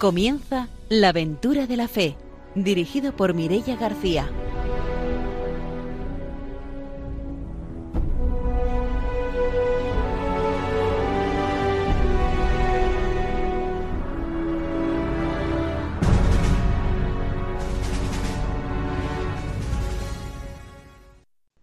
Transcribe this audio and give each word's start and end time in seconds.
Comienza 0.00 0.68
La 0.88 1.10
aventura 1.10 1.66
de 1.66 1.76
la 1.76 1.86
fe, 1.86 2.16
dirigido 2.54 3.14
por 3.14 3.34
Mirella 3.34 3.76
García. 3.76 4.30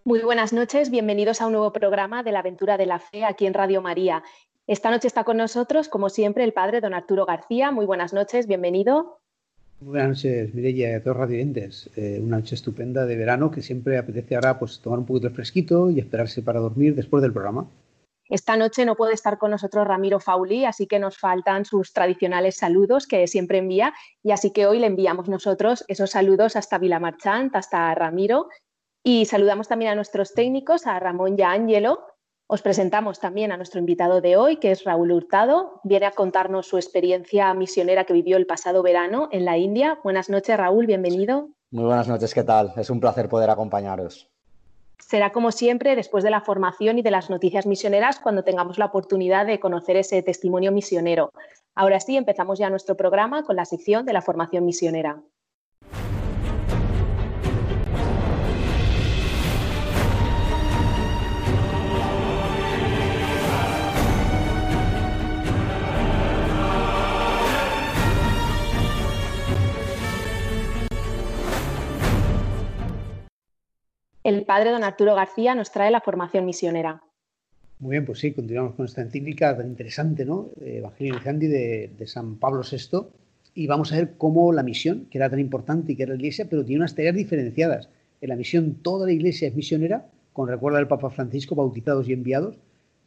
Muy 0.04 0.22
buenas 0.22 0.54
noches, 0.54 0.92
bienvenidos 0.92 1.42
a 1.42 1.48
un 1.48 1.54
nuevo 1.54 1.74
programa 1.74 2.22
de 2.22 2.32
la 2.32 2.40
aventura 2.40 2.78
de 2.78 2.86
la 2.86 3.00
fe 3.00 3.26
aquí 3.26 3.48
en 3.48 3.56
Radio 3.56 3.82
María. 3.82 4.22
Esta 4.68 4.92
noche 4.92 5.08
está 5.08 5.24
con 5.24 5.38
nosotros, 5.38 5.88
como 5.88 6.10
siempre, 6.10 6.44
el 6.44 6.52
padre 6.52 6.82
don 6.82 6.94
Arturo 6.94 7.26
García. 7.26 7.72
Muy 7.72 7.86
buenas 7.86 8.12
noches, 8.12 8.48
bienvenido. 8.48 9.22
Muy 9.80 9.92
buenas 9.92 10.10
noches, 10.10 10.54
Mireia 10.54 10.92
y 10.92 10.94
a 10.94 11.02
todos 11.02 11.16
radiantes. 11.16 11.90
Eh, 11.96 12.20
una 12.22 12.40
noche 12.40 12.56
estupenda 12.56 13.06
de 13.06 13.16
verano 13.16 13.50
que 13.50 13.62
siempre 13.62 13.98
apetece 13.98 14.36
ahora 14.36 14.60
pues, 14.60 14.82
tomar 14.82 15.00
un 15.00 15.06
poquito 15.06 15.30
de 15.30 15.36
fresquito 15.36 15.90
y 15.90 16.00
esperarse 16.00 16.42
para 16.42 16.60
dormir 16.60 16.96
después 16.96 17.22
del 17.22 17.32
programa. 17.32 17.66
Esta 18.28 18.58
noche 18.58 18.86
no 18.86 18.96
puede 18.98 19.14
estar 19.14 19.38
con 19.38 19.52
nosotros 19.52 19.88
Ramiro 19.88 20.20
Fauli, 20.20 20.66
así 20.66 20.86
que 20.86 21.00
nos 21.00 21.18
faltan 21.18 21.64
sus 21.64 21.94
tradicionales 21.94 22.58
saludos 22.58 23.08
que 23.08 23.26
siempre 23.28 23.60
envía 23.60 23.94
y 24.22 24.32
así 24.32 24.52
que 24.52 24.68
hoy 24.68 24.80
le 24.80 24.88
enviamos 24.88 25.30
nosotros 25.30 25.86
esos 25.88 26.10
saludos 26.10 26.58
hasta 26.58 26.78
Vilamarchant, 26.78 27.56
hasta 27.56 27.96
Ramiro 27.96 28.50
y 29.02 29.28
saludamos 29.28 29.70
también 29.70 29.92
a 29.92 29.96
nuestros 29.96 30.34
técnicos, 30.34 30.88
a 30.88 31.00
Ramón 31.00 31.36
y 31.38 31.42
a 31.42 31.52
Ángelo 31.52 32.17
os 32.50 32.62
presentamos 32.62 33.20
también 33.20 33.52
a 33.52 33.58
nuestro 33.58 33.80
invitado 33.80 34.22
de 34.22 34.38
hoy, 34.38 34.56
que 34.56 34.72
es 34.72 34.86
Raúl 34.86 35.12
Hurtado. 35.12 35.82
Viene 35.84 36.06
a 36.06 36.12
contarnos 36.12 36.66
su 36.66 36.78
experiencia 36.78 37.54
misionera 37.54 38.06
que 38.06 38.14
vivió 38.14 38.38
el 38.38 38.48
pasado 38.48 38.82
verano 38.82 39.28
en 39.34 39.44
la 39.44 39.58
India. 39.58 40.00
Buenas 40.02 40.30
noches, 40.30 40.56
Raúl, 40.56 40.86
bienvenido. 40.86 41.50
Muy 41.72 41.84
buenas 41.84 42.08
noches, 42.08 42.34
¿qué 42.34 42.44
tal? 42.44 42.72
Es 42.78 42.90
un 42.90 43.02
placer 43.02 43.28
poder 43.28 43.50
acompañaros. 43.50 44.30
Será 44.98 45.34
como 45.34 45.52
siempre 45.52 45.98
después 45.98 46.24
de 46.24 46.30
la 46.30 46.40
formación 46.40 46.98
y 46.98 47.02
de 47.02 47.12
las 47.12 47.30
noticias 47.30 47.66
misioneras 47.66 48.20
cuando 48.20 48.44
tengamos 48.44 48.78
la 48.78 48.86
oportunidad 48.86 49.46
de 49.46 49.60
conocer 49.60 49.98
ese 49.98 50.24
testimonio 50.24 50.72
misionero. 50.72 51.32
Ahora 51.76 52.00
sí, 52.00 52.16
empezamos 52.16 52.60
ya 52.60 52.70
nuestro 52.70 52.96
programa 52.96 53.44
con 53.44 53.58
la 53.58 53.66
sección 53.66 54.06
de 54.06 54.14
la 54.14 54.22
formación 54.22 54.66
misionera. 54.66 55.22
El 74.28 74.44
padre 74.44 74.72
don 74.72 74.84
Arturo 74.84 75.16
García 75.16 75.56
nos 75.56 75.72
trae 75.72 75.90
la 75.90 76.02
formación 76.02 76.46
misionera. 76.46 77.02
Muy 77.80 77.92
bien, 77.92 78.06
pues 78.06 78.20
sí, 78.20 78.34
continuamos 78.34 78.76
con 78.76 78.86
esta 78.86 79.02
encíclica 79.02 79.56
tan 79.56 79.68
interesante, 79.68 80.26
¿no? 80.26 80.50
Evangelio 80.60 81.18
de, 81.24 81.92
de 81.98 82.08
San 82.08 82.36
Pablo 82.36 82.62
VI. 82.70 83.08
Y 83.54 83.68
vamos 83.68 83.94
a 83.94 83.96
ver 83.96 84.16
cómo 84.18 84.52
la 84.52 84.64
misión, 84.64 85.08
que 85.10 85.18
era 85.18 85.30
tan 85.30 85.40
importante 85.40 85.94
y 85.94 85.96
que 85.96 86.04
era 86.04 86.12
la 86.12 86.18
iglesia, 86.18 86.46
pero 86.50 86.66
tiene 86.66 86.82
unas 86.82 86.94
tareas 86.94 87.16
diferenciadas. 87.16 87.88
En 88.20 88.28
la 88.28 88.36
misión 88.36 88.76
toda 88.82 89.06
la 89.06 89.14
iglesia 89.14 89.48
es 89.48 89.56
misionera, 89.56 90.08
con 90.34 90.50
recuerdo 90.50 90.78
del 90.78 90.90
Papa 90.90 91.10
Francisco, 91.10 91.56
bautizados 91.56 92.10
y 92.10 92.14
enviados, 92.14 92.58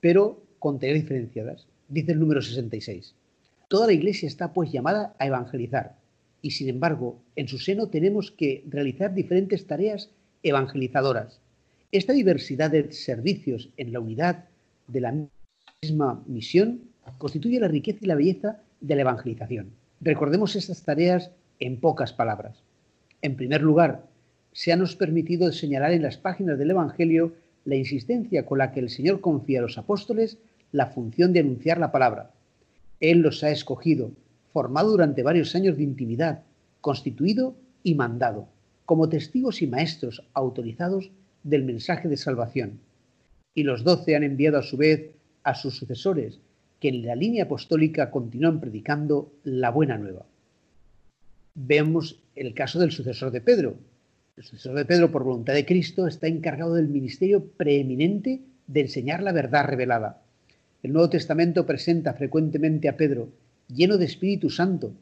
pero 0.01 0.43
con 0.59 0.79
tareas 0.79 1.03
diferenciadas. 1.03 1.67
Dice 1.89 2.13
el 2.13 2.19
número 2.19 2.41
66. 2.41 3.15
Toda 3.69 3.89
la 3.89 3.93
iglesia 3.93 4.27
está 4.27 4.55
pues 4.55 4.73
llamada 4.73 5.15
a 5.19 5.27
evangelizar 5.27 5.97
y 6.41 6.53
sin 6.53 6.71
embargo 6.71 7.21
en 7.37 7.47
su 7.47 7.59
seno 7.59 7.89
tenemos 7.89 8.31
que 8.31 8.65
realizar 8.69 9.13
diferentes 9.13 9.67
tareas 9.67 10.09
evangelizadoras. 10.43 11.41
Esta 11.93 12.13
diversidad 12.13 12.71
de 12.71 12.93
servicios 12.93 13.71
en 13.77 13.93
la 13.93 14.01
unidad 14.01 14.45
de 14.87 15.01
la 15.01 15.15
misma 15.83 16.23
misión 16.27 16.83
constituye 17.19 17.61
la 17.61 17.69
riqueza 17.69 17.99
y 18.03 18.07
la 18.07 18.15
belleza 18.15 18.61
de 18.81 18.95
la 18.95 19.03
evangelización. 19.03 19.71
Recordemos 20.01 20.57
estas 20.57 20.83
tareas 20.83 21.31
en 21.59 21.81
pocas 21.81 22.13
palabras. 22.13 22.63
En 23.23 23.37
primer 23.37 23.61
lugar, 23.61 24.07
se 24.53 24.73
ha 24.73 24.77
nos 24.77 24.97
permitido 24.97 25.53
señalar 25.53 25.93
en 25.93 26.03
las 26.03 26.17
páginas 26.17 26.59
del 26.59 26.71
Evangelio 26.71 27.35
la 27.65 27.77
insistencia 27.77 28.47
con 28.47 28.59
la 28.59 28.73
que 28.73 28.81
el 28.81 28.89
Señor 28.89 29.21
confía 29.21 29.59
a 29.59 29.63
los 29.63 29.79
apóstoles 29.79 30.39
la 30.73 30.87
función 30.87 31.33
de 31.33 31.41
anunciar 31.41 31.79
la 31.79 31.93
palabra. 31.93 32.31
Él 33.01 33.19
los 33.19 33.45
ha 33.45 33.51
escogido, 33.51 34.13
formado 34.53 34.91
durante 34.91 35.23
varios 35.23 35.55
años 35.55 35.77
de 35.77 35.83
intimidad, 35.83 36.43
constituido 36.81 37.55
y 37.83 37.95
mandado 37.95 38.49
como 38.91 39.09
testigos 39.09 39.63
y 39.63 39.69
maestros 39.69 40.25
autorizados 40.35 41.13
del 41.45 41.63
mensaje 41.63 42.09
de 42.09 42.17
salvación. 42.17 42.81
Y 43.55 43.63
los 43.63 43.85
doce 43.85 44.17
han 44.17 44.25
enviado 44.25 44.59
a 44.59 44.65
su 44.65 44.77
vez 44.77 45.13
a 45.45 45.55
sus 45.55 45.77
sucesores, 45.77 46.41
que 46.81 46.89
en 46.89 47.07
la 47.07 47.15
línea 47.15 47.45
apostólica 47.45 48.11
continúan 48.11 48.59
predicando 48.59 49.33
la 49.45 49.71
buena 49.71 49.97
nueva. 49.97 50.27
Vemos 51.55 52.19
el 52.35 52.53
caso 52.53 52.81
del 52.81 52.91
sucesor 52.91 53.31
de 53.31 53.41
Pedro. 53.41 53.77
El 54.37 54.43
sucesor 54.43 54.75
de 54.75 54.85
Pedro, 54.85 55.13
por 55.13 55.23
voluntad 55.23 55.55
de 55.55 55.67
Cristo, 55.67 56.09
está 56.09 56.27
encargado 56.27 56.75
del 56.75 56.89
ministerio 56.89 57.45
preeminente 57.45 58.41
de 58.67 58.81
enseñar 58.81 59.23
la 59.23 59.31
verdad 59.31 59.67
revelada. 59.67 60.21
El 60.83 60.95
Nuevo 60.95 61.11
Testamento 61.11 61.65
presenta 61.65 62.15
frecuentemente 62.15 62.89
a 62.89 62.97
Pedro, 62.97 63.29
lleno 63.69 63.99
de 63.99 64.07
Espíritu 64.07 64.51
Santo, 64.51 64.95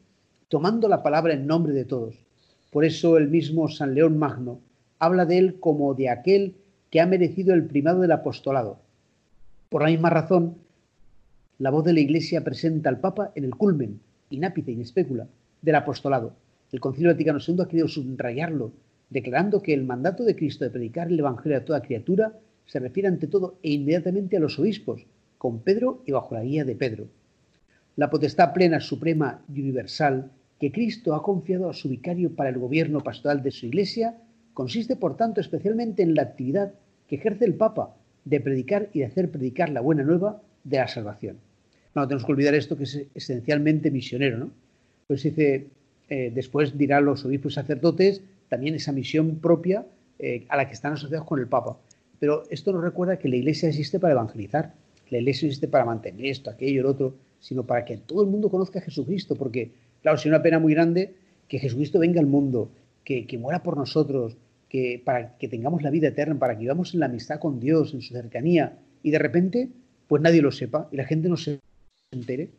tomando 0.47 0.87
la 0.87 1.01
palabra 1.01 1.33
en 1.33 1.47
nombre 1.47 1.73
de 1.73 1.85
todos. 1.85 2.28
Por 2.69 2.85
eso 2.85 3.17
el 3.17 3.29
mismo 3.29 3.67
San 3.67 3.95
León 3.95 4.17
Magno 4.17 4.59
habla 4.99 5.25
de 5.25 5.37
él 5.37 5.59
como 5.59 5.93
de 5.93 6.09
aquel 6.09 6.55
que 6.89 7.01
ha 7.01 7.07
merecido 7.07 7.53
el 7.53 7.65
primado 7.65 8.01
del 8.01 8.11
apostolado. 8.11 8.79
Por 9.69 9.83
la 9.83 9.89
misma 9.89 10.09
razón, 10.09 10.57
la 11.57 11.71
voz 11.71 11.83
de 11.83 11.93
la 11.93 11.99
Iglesia 11.99 12.43
presenta 12.43 12.89
al 12.89 12.99
Papa 12.99 13.31
en 13.35 13.43
el 13.43 13.55
culmen, 13.55 13.99
inápice, 14.29 14.71
inespecula, 14.71 15.27
del 15.61 15.75
apostolado. 15.75 16.33
El 16.71 16.79
Concilio 16.79 17.11
Vaticano 17.11 17.39
II 17.45 17.61
ha 17.61 17.67
querido 17.67 17.87
subrayarlo, 17.87 18.71
declarando 19.09 19.61
que 19.61 19.73
el 19.73 19.83
mandato 19.83 20.23
de 20.23 20.35
Cristo 20.35 20.63
de 20.63 20.71
predicar 20.71 21.07
el 21.07 21.19
Evangelio 21.19 21.57
a 21.57 21.65
toda 21.65 21.81
criatura 21.81 22.39
se 22.65 22.79
refiere 22.79 23.07
ante 23.09 23.27
todo 23.27 23.57
e 23.63 23.71
inmediatamente 23.71 24.37
a 24.37 24.39
los 24.39 24.59
obispos, 24.59 25.05
con 25.37 25.59
Pedro 25.59 26.03
y 26.05 26.11
bajo 26.11 26.35
la 26.35 26.43
guía 26.43 26.65
de 26.65 26.75
Pedro. 26.75 27.07
La 27.95 28.09
potestad 28.09 28.53
plena, 28.53 28.79
suprema 28.79 29.41
y 29.53 29.61
universal 29.61 30.31
que 30.59 30.71
Cristo 30.71 31.15
ha 31.15 31.23
confiado 31.23 31.69
a 31.69 31.73
su 31.73 31.89
vicario 31.89 32.35
para 32.35 32.49
el 32.49 32.57
gobierno 32.57 33.01
pastoral 33.01 33.41
de 33.41 33.51
su 33.51 33.65
iglesia 33.65 34.17
consiste, 34.53 34.95
por 34.95 35.15
tanto, 35.15 35.39
especialmente 35.39 36.03
en 36.03 36.15
la 36.15 36.23
actividad 36.23 36.73
que 37.07 37.15
ejerce 37.15 37.45
el 37.45 37.55
Papa 37.55 37.95
de 38.25 38.41
predicar 38.41 38.89
y 38.93 38.99
de 38.99 39.05
hacer 39.05 39.31
predicar 39.31 39.69
la 39.69 39.81
buena 39.81 40.03
nueva 40.03 40.41
de 40.63 40.77
la 40.77 40.87
salvación. 40.87 41.37
No 41.95 42.07
tenemos 42.07 42.25
que 42.25 42.31
olvidar 42.31 42.53
esto 42.55 42.77
que 42.77 42.83
es 42.83 43.05
esencialmente 43.15 43.89
misionero, 43.89 44.37
¿no? 44.37 44.51
Pues 45.07 45.23
dice, 45.23 45.67
eh, 46.09 46.31
después 46.33 46.77
dirá 46.77 47.01
los 47.01 47.25
obispos 47.25 47.53
sacerdotes 47.55 48.21
también 48.49 48.75
esa 48.75 48.91
misión 48.91 49.37
propia 49.37 49.85
eh, 50.19 50.45
a 50.49 50.57
la 50.57 50.67
que 50.67 50.73
están 50.73 50.93
asociados 50.93 51.25
con 51.25 51.39
el 51.39 51.47
Papa. 51.47 51.77
Pero 52.19 52.43
esto 52.49 52.73
nos 52.73 52.83
recuerda 52.83 53.17
que 53.17 53.29
la 53.29 53.37
iglesia 53.37 53.69
existe 53.69 53.99
para 53.99 54.13
evangelizar, 54.13 54.73
la 55.09 55.19
iglesia 55.19 55.47
existe 55.47 55.67
para 55.67 55.85
mantener 55.85 56.25
esto, 56.25 56.49
aquello, 56.49 56.81
el 56.81 56.85
otro, 56.85 57.15
sino 57.39 57.63
para 57.63 57.85
que 57.85 57.97
todo 57.97 58.21
el 58.23 58.27
mundo 58.27 58.49
conozca 58.49 58.79
a 58.79 58.81
Jesucristo, 58.81 59.35
porque 59.35 59.71
Claro, 60.01 60.17
sería 60.17 60.37
una 60.37 60.43
pena 60.43 60.59
muy 60.59 60.73
grande 60.73 61.15
que 61.47 61.59
Jesucristo 61.59 61.99
venga 61.99 62.19
al 62.19 62.27
mundo, 62.27 62.71
que, 63.03 63.37
muera 63.39 63.63
por 63.63 63.75
nosotros, 63.75 64.37
que 64.69 65.01
para 65.03 65.35
que 65.37 65.47
tengamos 65.47 65.81
la 65.81 65.89
vida 65.89 66.09
eterna, 66.09 66.37
para 66.37 66.53
que 66.53 66.61
vivamos 66.61 66.93
en 66.93 66.99
la 66.99 67.07
amistad 67.07 67.39
con 67.39 67.59
Dios, 67.59 67.93
en 67.93 68.01
su 68.01 68.13
cercanía, 68.13 68.77
y 69.01 69.09
de 69.11 69.19
repente, 69.19 69.69
pues 70.07 70.21
nadie 70.21 70.41
lo 70.41 70.51
sepa 70.51 70.87
y 70.91 70.97
la 70.97 71.05
gente 71.05 71.27
no 71.27 71.37
se 71.37 71.59
entere. 72.11 72.49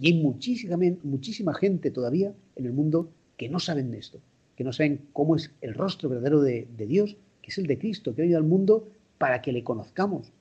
Y 0.00 0.08
hay 0.08 0.14
muchísima, 0.14 0.76
muchísima 1.04 1.54
gente 1.54 1.90
todavía 1.90 2.32
en 2.56 2.66
el 2.66 2.72
mundo 2.72 3.10
que 3.36 3.48
no 3.48 3.60
saben 3.60 3.92
de 3.92 3.98
esto, 3.98 4.20
que 4.56 4.64
no 4.64 4.72
saben 4.72 5.00
cómo 5.12 5.36
es 5.36 5.52
el 5.60 5.74
rostro 5.74 6.08
verdadero 6.08 6.40
de, 6.40 6.66
Dios, 6.76 7.16
que 7.40 7.50
es 7.50 7.58
el 7.58 7.66
de 7.66 7.78
Cristo, 7.78 8.14
que 8.14 8.22
ha 8.22 8.24
venido 8.24 8.38
al 8.38 8.44
mundo 8.44 8.88
para 9.18 9.42
que 9.42 9.52
le 9.52 9.62
conozcamos. 9.62 10.32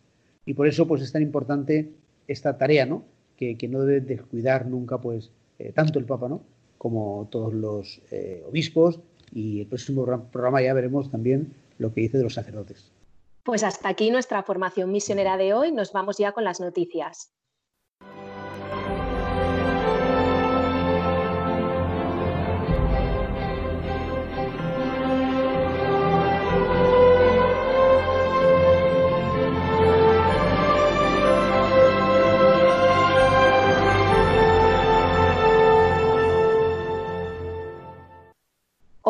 Y 0.46 0.56
por 0.56 0.68
eso, 0.68 0.88
pues 0.88 1.04
es 1.04 1.12
tan 1.12 1.22
importante 1.22 1.92
esta 2.28 2.58
tarea, 2.58 2.86
¿no? 2.88 3.04
Que, 3.38 3.56
que 3.56 3.68
no 3.68 3.84
debe 3.84 4.02
descuidar 4.02 4.66
nunca, 4.66 5.00
pues, 5.00 5.32
eh, 5.60 5.72
tanto 5.74 6.00
el 6.00 6.06
Papa 6.06 6.28
¿no? 6.28 6.42
como 6.78 7.28
todos 7.30 7.54
los 7.54 8.02
eh, 8.12 8.44
obispos 8.48 9.00
y 9.32 9.62
el 9.62 9.68
próximo 9.68 10.06
programa 10.32 10.62
ya 10.62 10.74
veremos 10.74 11.12
también 11.12 11.54
lo 11.78 11.94
que 11.94 12.02
dice 12.02 12.18
de 12.18 12.24
los 12.24 12.34
sacerdotes. 12.34 12.92
Pues 13.44 13.64
hasta 13.64 13.90
aquí 13.90 14.12
nuestra 14.12 14.44
formación 14.44 14.92
misionera 14.92 15.38
de 15.38 15.54
hoy. 15.54 15.72
Nos 15.72 15.92
vamos 15.92 16.18
ya 16.18 16.32
con 16.32 16.44
las 16.44 16.60
noticias. 16.60 17.32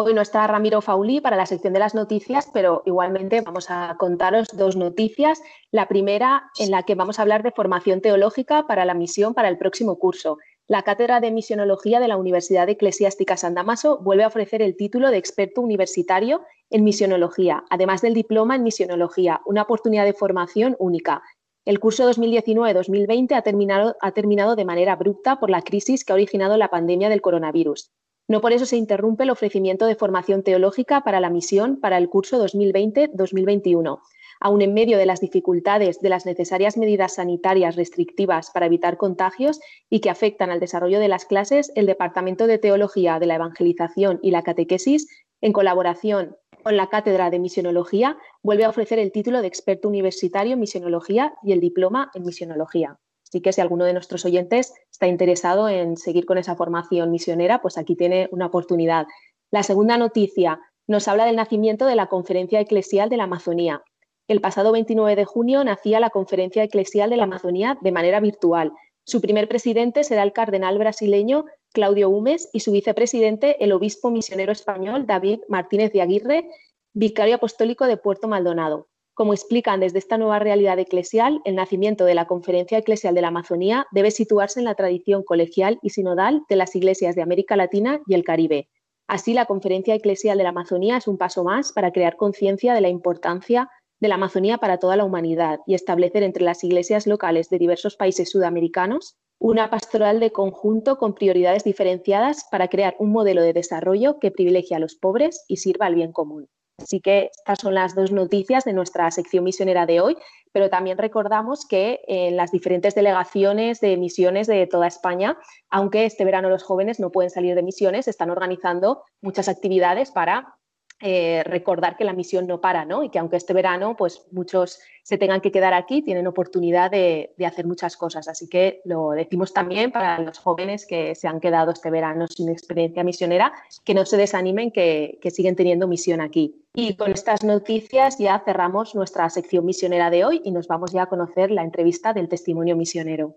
Hoy 0.02 0.14
no 0.14 0.22
está 0.22 0.48
Ramiro 0.48 0.80
Fauli 0.80 1.20
para 1.20 1.36
la 1.36 1.46
sección 1.46 1.74
de 1.74 1.80
las 1.80 1.94
noticias, 1.94 2.50
pero 2.54 2.84
igualmente 2.86 3.42
vamos 3.42 3.70
a 3.70 3.98
contaros 4.00 4.48
dos 4.54 4.78
noticias. 4.78 5.42
La 5.72 5.90
primera, 5.90 6.50
en 6.58 6.72
la 6.72 6.84
que 6.84 6.96
vamos 6.96 7.20
a 7.20 7.24
hablar 7.24 7.44
de 7.44 7.52
formación 7.52 8.00
teológica 8.00 8.66
para 8.66 8.86
la 8.86 8.94
misión 8.94 9.34
para 9.34 9.50
el 9.50 9.58
próximo 9.58 10.00
curso. 10.00 10.38
La 10.68 10.84
Cátedra 10.84 11.20
de 11.20 11.32
Misionología 11.32 12.00
de 12.00 12.08
la 12.08 12.16
Universidad 12.16 12.70
Eclesiástica 12.70 13.36
San 13.36 13.56
Damaso 13.56 14.00
vuelve 14.02 14.24
a 14.24 14.28
ofrecer 14.28 14.62
el 14.62 14.78
título 14.78 15.12
de 15.12 15.18
experto 15.18 15.60
universitario 15.60 16.44
en 16.70 16.86
misionología, 16.86 17.66
además 17.70 18.02
del 18.02 18.14
diploma 18.14 18.56
en 18.56 18.64
misionología, 18.64 19.42
una 19.46 19.64
oportunidad 19.64 20.06
de 20.06 20.14
formación 20.14 20.78
única. 20.80 21.24
El 21.66 21.82
curso 21.82 22.10
2019-2020 22.10 23.36
ha 23.36 23.42
terminado, 23.42 23.98
ha 24.00 24.14
terminado 24.14 24.56
de 24.56 24.64
manera 24.64 24.94
abrupta 24.94 25.42
por 25.42 25.50
la 25.50 25.62
crisis 25.62 26.06
que 26.06 26.14
ha 26.14 26.16
originado 26.16 26.56
la 26.56 26.70
pandemia 26.70 27.10
del 27.10 27.20
coronavirus. 27.20 27.92
No 28.30 28.42
por 28.42 28.54
eso 28.54 28.68
se 28.68 28.78
interrumpe 28.78 29.24
el 29.24 29.32
ofrecimiento 29.32 29.88
de 29.88 29.96
formación 29.96 30.44
teológica 30.44 31.02
para 31.02 31.20
la 31.20 31.32
misión 31.32 31.80
para 31.80 31.98
el 31.98 32.10
curso 32.10 32.46
2020-2021. 32.46 34.02
Aún 34.40 34.62
en 34.62 34.76
medio 34.76 35.00
de 35.00 35.08
las 35.08 35.20
dificultades 35.20 36.00
de 36.00 36.10
las 36.10 36.28
necesarias 36.28 36.78
medidas 36.78 37.16
sanitarias 37.16 37.76
restrictivas 37.76 38.52
para 38.52 38.68
evitar 38.68 38.98
contagios 38.98 39.60
y 39.90 40.00
que 40.00 40.12
afectan 40.12 40.52
al 40.52 40.60
desarrollo 40.60 41.00
de 41.00 41.08
las 41.08 41.26
clases, 41.26 41.72
el 41.74 41.88
Departamento 41.88 42.46
de 42.46 42.60
Teología 42.60 43.18
de 43.18 43.26
la 43.26 43.36
Evangelización 43.36 44.20
y 44.22 44.30
la 44.30 44.44
Catequesis, 44.44 45.08
en 45.42 45.52
colaboración 45.52 46.38
con 46.62 46.78
la 46.78 46.88
Cátedra 46.88 47.32
de 47.32 47.40
Misionología, 47.40 48.16
vuelve 48.44 48.66
a 48.66 48.70
ofrecer 48.70 49.00
el 49.00 49.12
título 49.12 49.42
de 49.42 49.48
experto 49.48 49.88
universitario 49.88 50.54
en 50.54 50.60
misionología 50.60 51.34
y 51.42 51.54
el 51.54 51.62
diploma 51.62 52.12
en 52.14 52.24
misionología. 52.26 53.00
Así 53.30 53.42
que 53.42 53.54
si 53.54 53.62
alguno 53.62 53.86
de 53.86 53.94
nuestros 53.94 54.26
oyentes 54.26 54.74
está 55.00 55.08
interesado 55.08 55.70
en 55.70 55.96
seguir 55.96 56.26
con 56.26 56.38
esa 56.38 56.58
formación 56.58 57.10
misionera, 57.10 57.62
pues 57.62 57.78
aquí 57.78 57.96
tiene 57.96 58.28
una 58.34 58.48
oportunidad. 58.48 59.08
La 59.50 59.64
segunda 59.64 59.98
noticia 59.98 60.60
nos 60.88 61.08
habla 61.08 61.24
del 61.24 61.38
nacimiento 61.38 61.86
de 61.86 61.96
la 61.96 62.08
Conferencia 62.08 62.60
Eclesial 62.60 63.08
de 63.08 63.16
la 63.16 63.24
Amazonía. 63.24 63.82
El 64.28 64.42
pasado 64.42 64.74
29 64.74 65.16
de 65.16 65.24
junio 65.24 65.64
nacía 65.64 66.02
la 66.02 66.10
Conferencia 66.10 66.64
Eclesial 66.64 67.10
de 67.10 67.16
la 67.16 67.24
Amazonía 67.24 67.78
de 67.80 67.94
manera 67.94 68.20
virtual. 68.20 68.74
Su 69.06 69.22
primer 69.22 69.48
presidente 69.48 70.04
será 70.04 70.22
el 70.24 70.34
cardenal 70.34 70.78
brasileño 70.78 71.46
Claudio 71.72 72.10
Humes 72.10 72.50
y 72.52 72.60
su 72.60 72.74
vicepresidente 72.74 73.64
el 73.64 73.72
obispo 73.72 74.12
misionero 74.12 74.52
español 74.52 75.06
David 75.08 75.40
Martínez 75.48 75.94
de 75.94 76.02
Aguirre, 76.02 76.50
vicario 76.92 77.36
apostólico 77.36 77.88
de 77.88 77.96
Puerto 77.96 78.28
Maldonado. 78.28 78.90
Como 79.20 79.34
explican 79.34 79.82
desde 79.82 80.00
esta 80.00 80.18
nueva 80.18 80.40
realidad 80.40 80.80
eclesial, 80.80 81.42
el 81.44 81.56
nacimiento 81.56 82.06
de 82.06 82.16
la 82.16 82.26
Conferencia 82.26 82.78
Eclesial 82.78 83.14
de 83.14 83.22
la 83.22 83.28
Amazonía 83.28 83.86
debe 83.92 84.12
situarse 84.12 84.62
en 84.62 84.64
la 84.64 84.76
tradición 84.76 85.24
colegial 85.24 85.78
y 85.82 85.90
sinodal 85.90 86.44
de 86.48 86.56
las 86.56 86.74
iglesias 86.74 87.18
de 87.18 87.22
América 87.22 87.58
Latina 87.58 88.00
y 88.08 88.14
el 88.14 88.24
Caribe. 88.24 88.70
Así, 89.10 89.34
la 89.34 89.46
Conferencia 89.46 89.94
Eclesial 89.94 90.38
de 90.38 90.46
la 90.46 90.52
Amazonía 90.52 90.96
es 90.96 91.06
un 91.10 91.18
paso 91.18 91.44
más 91.44 91.74
para 91.74 91.92
crear 91.92 92.16
conciencia 92.16 92.74
de 92.74 92.80
la 92.80 92.88
importancia 92.88 93.70
de 94.00 94.08
la 94.08 94.16
Amazonía 94.16 94.58
para 94.58 94.78
toda 94.78 94.96
la 94.96 95.04
humanidad 95.04 95.60
y 95.68 95.74
establecer 95.74 96.24
entre 96.24 96.46
las 96.46 96.64
iglesias 96.64 97.06
locales 97.06 97.50
de 97.50 97.60
diversos 97.60 97.98
países 97.98 98.30
sudamericanos 98.30 99.18
una 99.38 99.70
pastoral 99.70 100.22
de 100.22 100.32
conjunto 100.32 100.98
con 100.98 101.14
prioridades 101.14 101.66
diferenciadas 101.66 102.46
para 102.50 102.70
crear 102.70 102.96
un 103.00 103.12
modelo 103.12 103.42
de 103.42 103.52
desarrollo 103.52 104.18
que 104.18 104.32
privilegie 104.32 104.78
a 104.78 104.80
los 104.80 104.96
pobres 104.96 105.44
y 105.50 105.58
sirva 105.58 105.88
al 105.88 105.96
bien 105.96 106.14
común. 106.14 106.48
Así 106.82 107.02
que 107.02 107.30
estas 107.36 107.60
son 107.60 107.74
las 107.74 107.96
dos 107.96 108.12
noticias 108.12 108.64
de 108.64 108.74
nuestra 108.74 109.10
sección 109.12 109.44
misionera 109.44 109.86
de 109.86 110.02
hoy, 110.02 110.18
pero 110.52 110.70
también 110.70 110.98
recordamos 110.98 111.66
que 111.68 112.02
en 112.08 112.36
las 112.36 112.52
diferentes 112.52 112.96
delegaciones 112.96 113.80
de 113.82 113.98
misiones 113.98 114.48
de 114.48 114.66
toda 114.68 114.88
España, 114.88 115.38
aunque 115.70 116.06
este 116.06 116.26
verano 116.26 116.50
los 116.50 116.64
jóvenes 116.64 117.00
no 117.00 117.12
pueden 117.12 117.30
salir 117.30 117.56
de 117.56 117.64
misiones, 117.64 118.08
están 118.08 118.30
organizando 118.30 119.04
muchas 119.22 119.48
actividades 119.50 120.12
para 120.12 120.59
eh, 121.02 121.44
recordar 121.46 121.96
que 121.96 122.04
la 122.04 122.14
misión 122.14 122.46
no 122.46 122.60
para, 122.60 122.84
¿no? 122.84 123.04
Y 123.04 123.10
que 123.10 123.20
aunque 123.20 123.38
este 123.38 123.54
verano, 123.54 123.96
pues 123.96 124.26
muchos 124.32 124.80
se 125.04 125.18
tengan 125.18 125.40
que 125.40 125.52
quedar 125.52 125.74
aquí, 125.74 126.02
tienen 126.02 126.28
oportunidad 126.28 126.92
de, 126.92 127.34
hacer 127.46 127.66
muchas 127.66 127.96
cosas. 127.96 128.28
Así 128.28 128.50
que 128.50 128.82
lo 128.86 129.12
decimos 129.12 129.54
también 129.54 129.92
para 129.92 130.20
los 130.20 130.38
jóvenes 130.40 130.86
que 130.86 131.16
se 131.16 131.28
han 131.28 131.40
quedado 131.40 131.72
este 131.72 131.90
verano 131.90 132.28
sin 132.28 132.50
experiencia 132.50 133.04
misionera, 133.04 133.54
que 133.86 133.94
no 133.94 134.06
se 134.06 134.18
desanimen, 134.18 134.72
que, 134.72 135.20
que 135.22 135.32
siguen 135.32 135.56
teniendo 135.56 135.88
misión 135.88 136.22
aquí. 136.22 136.64
Y 136.74 136.96
con 136.96 137.12
estas 137.12 137.44
noticias 137.44 138.18
ya 138.18 138.40
cerramos 138.46 138.94
nuestra 138.94 139.30
sección 139.30 139.66
misionera 139.66 140.10
de 140.10 140.26
hoy 140.26 140.42
y 140.44 140.52
nos 140.52 140.68
vamos 140.68 140.92
ya 140.92 141.04
a 141.04 141.10
conocer 141.10 141.50
la 141.50 141.64
entrevista 141.64 142.14
del 142.14 142.28
testimonio 142.30 142.76
misionero. 142.76 143.36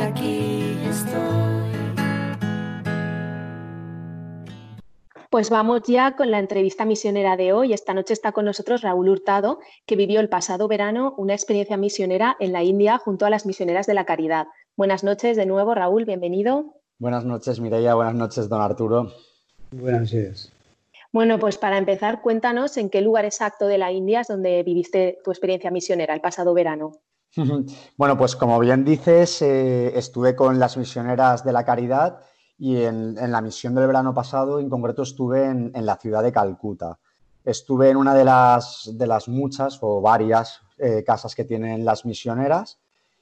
Aquí 0.00 0.76
estoy. 0.88 1.60
Pues 5.30 5.48
vamos 5.48 5.82
ya 5.86 6.16
con 6.16 6.30
la 6.32 6.40
entrevista 6.40 6.84
misionera 6.84 7.36
de 7.36 7.52
hoy. 7.52 7.72
Esta 7.72 7.94
noche 7.94 8.12
está 8.12 8.32
con 8.32 8.44
nosotros 8.44 8.82
Raúl 8.82 9.08
Hurtado, 9.08 9.60
que 9.86 9.94
vivió 9.94 10.18
el 10.18 10.28
pasado 10.28 10.66
verano 10.66 11.14
una 11.18 11.34
experiencia 11.34 11.76
misionera 11.76 12.36
en 12.40 12.52
la 12.52 12.64
India 12.64 12.98
junto 12.98 13.26
a 13.26 13.30
las 13.30 13.46
misioneras 13.46 13.86
de 13.86 13.94
la 13.94 14.04
caridad. 14.04 14.48
Buenas 14.76 15.04
noches 15.04 15.36
de 15.36 15.46
nuevo, 15.46 15.74
Raúl, 15.74 16.04
bienvenido. 16.04 16.74
Buenas 16.98 17.24
noches, 17.24 17.60
Mireia. 17.60 17.94
Buenas 17.94 18.14
noches, 18.14 18.48
don 18.48 18.60
Arturo. 18.60 19.12
Buenas 19.70 20.00
noches. 20.00 20.52
Bueno, 21.12 21.38
pues 21.38 21.58
para 21.58 21.78
empezar, 21.78 22.22
cuéntanos 22.22 22.76
en 22.76 22.90
qué 22.90 23.00
lugar 23.00 23.24
exacto 23.24 23.66
de 23.66 23.78
la 23.78 23.92
India 23.92 24.20
es 24.20 24.28
donde 24.28 24.62
viviste 24.62 25.18
tu 25.24 25.30
experiencia 25.30 25.70
misionera 25.70 26.14
el 26.14 26.20
pasado 26.20 26.54
verano. 26.54 26.92
Bueno, 27.96 28.18
pues 28.18 28.34
como 28.34 28.58
bien 28.58 28.84
dices, 28.84 29.42
eh, 29.42 29.96
estuve 29.96 30.34
con 30.34 30.58
las 30.58 30.76
misioneras 30.76 31.44
de 31.44 31.52
la 31.52 31.64
caridad 31.64 32.20
y 32.58 32.82
en, 32.82 33.14
la 33.14 33.40
misión 33.40 33.74
del 33.74 33.86
verano 33.86 34.12
pasado, 34.12 34.58
en 34.58 34.68
concreto, 34.68 35.02
estuve 35.02 35.44
en, 35.46 35.72
la 35.86 35.96
ciudad 35.96 36.22
de 36.22 36.32
Calcuta. 36.32 36.98
estuve 37.44 37.90
en 37.90 37.96
una 37.96 38.14
de 38.14 38.24
las, 38.24 39.28
muchas 39.28 39.78
o 39.80 40.00
varias 40.00 40.60
eh, 40.78 41.04
casas 41.04 41.34
que 41.34 41.44
tienen 41.44 41.84
las 41.84 42.04
misioneras 42.04 42.80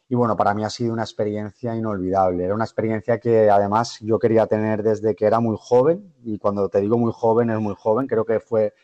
y 0.09 0.15
bueno, 0.15 0.37
para 0.37 0.55
mí 0.55 0.65
ha 0.65 0.71
sido 0.71 0.95
una 0.95 1.03
experiencia 1.03 1.77
inolvidable. 1.77 2.45
Era 2.45 2.55
una 2.55 2.65
experiencia 2.65 3.21
que 3.21 3.51
además 3.51 3.99
yo 4.01 4.19
quería 4.19 4.47
tener 4.47 4.83
desde 4.83 5.15
que 5.15 5.27
era 5.27 5.39
muy 5.39 5.57
joven 5.61 6.15
y 6.25 6.39
cuando 6.39 6.69
te 6.71 6.81
digo 6.81 6.97
muy 6.97 7.13
joven 7.15 7.51
es 7.51 7.61
muy 7.61 7.75
joven, 7.79 8.07
creo 8.07 8.25
que 8.25 8.41
fue 8.41 8.75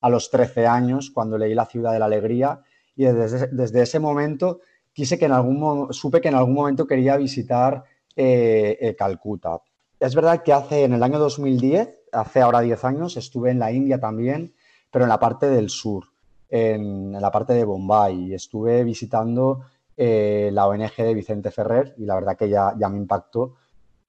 a 0.00 0.08
los 0.08 0.30
13 0.30 0.68
años 0.68 1.10
cuando 1.10 1.36
leí 1.36 1.54
La 1.54 1.66
ciudad 1.66 1.92
de 1.92 1.98
la 1.98 2.04
alegría 2.04 2.62
y 2.94 3.04
desde 3.04 3.82
ese 3.82 3.98
momento 3.98 4.60
quise 4.98 5.16
que 5.16 5.26
en 5.26 5.32
algún 5.32 5.92
supe 5.92 6.20
que 6.20 6.26
en 6.26 6.34
algún 6.34 6.54
momento 6.54 6.84
quería 6.84 7.16
visitar 7.16 7.84
eh, 8.16 8.76
eh, 8.80 8.96
Calcuta. 8.96 9.60
Es 10.00 10.12
verdad 10.12 10.42
que 10.42 10.52
hace 10.52 10.82
en 10.82 10.92
el 10.92 11.04
año 11.04 11.20
2010, 11.20 12.00
hace 12.10 12.40
ahora 12.40 12.62
10 12.62 12.84
años, 12.84 13.16
estuve 13.16 13.52
en 13.52 13.60
la 13.60 13.70
India 13.70 14.00
también, 14.00 14.56
pero 14.90 15.04
en 15.04 15.08
la 15.08 15.20
parte 15.20 15.48
del 15.48 15.70
sur, 15.70 16.06
en, 16.50 17.12
la 17.12 17.30
parte 17.30 17.52
de 17.52 17.62
Bombay. 17.62 18.34
Estuve 18.34 18.82
visitando 18.82 19.60
eh, 19.96 20.50
la 20.52 20.66
ONG 20.66 20.96
de 20.96 21.14
Vicente 21.14 21.52
Ferrer 21.52 21.94
y 21.96 22.04
la 22.04 22.16
verdad 22.16 22.36
que 22.36 22.48
ya, 22.48 22.74
ya 22.76 22.88
me 22.88 22.98
impactó. 22.98 23.54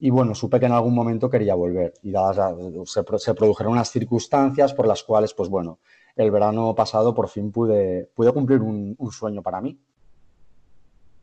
Y 0.00 0.10
bueno, 0.10 0.34
supe 0.34 0.58
que 0.58 0.66
en 0.66 0.72
algún 0.72 0.96
momento 0.96 1.30
quería 1.30 1.54
volver 1.54 1.94
y 2.02 2.10
dadas 2.10 2.52
se, 2.86 3.34
produjeron 3.34 3.74
unas 3.74 3.92
circunstancias 3.92 4.74
por 4.74 4.88
las 4.88 5.04
cuales, 5.04 5.34
pues 5.34 5.48
bueno, 5.48 5.78
el 6.16 6.32
verano 6.32 6.74
pasado 6.74 7.14
por 7.14 7.28
fin 7.28 7.52
pude, 7.52 8.10
pude 8.12 8.32
cumplir 8.32 8.60
un 8.60 9.12
sueño 9.12 9.40
para 9.40 9.60
mí. 9.60 9.78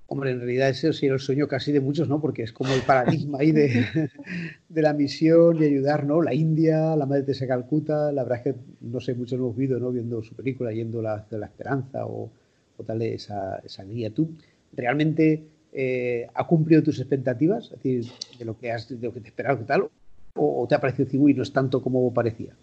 Hombre, 0.10 0.32
en 0.32 0.40
realidad 0.40 0.70
ese 0.70 0.94
sí 0.94 1.06
era 1.06 1.16
el 1.16 1.22
sueño 1.22 1.50
casi 1.50 1.74
de 1.74 1.82
muchos, 1.82 2.08
¿no? 2.08 2.22
Porque 2.22 2.44
es 2.44 2.54
como 2.54 2.74
el 2.74 2.82
paradigma 2.82 3.40
ahí 3.40 3.52
de, 3.52 4.10
de 4.70 4.82
la 4.82 4.94
misión 4.94 5.62
y 5.62 5.66
ayudar, 5.66 6.06
¿no? 6.06 6.22
La 6.22 6.34
India, 6.34 6.96
la 6.96 7.06
Madre 7.06 7.24
Teresa 7.24 7.46
Calcuta, 7.46 8.12
la 8.14 8.24
verdad 8.24 8.38
es 8.46 8.54
que 8.54 8.60
no 8.82 9.02
sé, 9.02 9.14
muchos 9.16 9.38
hemos 9.38 9.56
visto, 9.56 9.78
¿no? 9.80 9.92
Viendo 9.92 10.24
su 10.24 10.34
película, 10.34 10.72
yendo 10.72 11.02
la, 11.02 11.26
de 11.30 11.38
la 11.38 11.48
esperanza 11.48 12.06
o, 12.06 12.30
o 12.78 12.84
tal, 12.84 13.02
esa, 13.02 13.58
esa 13.66 13.84
guía. 13.84 14.10
¿Tú 14.10 14.30
realmente 14.72 15.44
eh, 15.74 16.28
ha 16.34 16.48
cumplido 16.48 16.84
tus 16.84 17.00
expectativas? 17.00 17.66
Es 17.66 17.72
decir, 17.72 18.06
de 18.40 18.46
lo 18.46 18.58
que, 18.58 18.72
has, 18.72 18.88
de 18.88 19.06
lo 19.06 19.14
que 19.14 19.20
te 19.20 19.28
esperabas, 19.28 19.66
tal, 19.66 19.82
o, 19.82 19.92
o, 20.36 20.68
te 20.70 20.76
ha 20.76 20.80
parecido 20.80 21.06
decir, 21.06 21.20
uy, 21.20 21.34
no 21.34 21.44
es 21.44 21.52
tanto 21.52 21.82
como 21.82 22.14
parecía? 22.14 22.54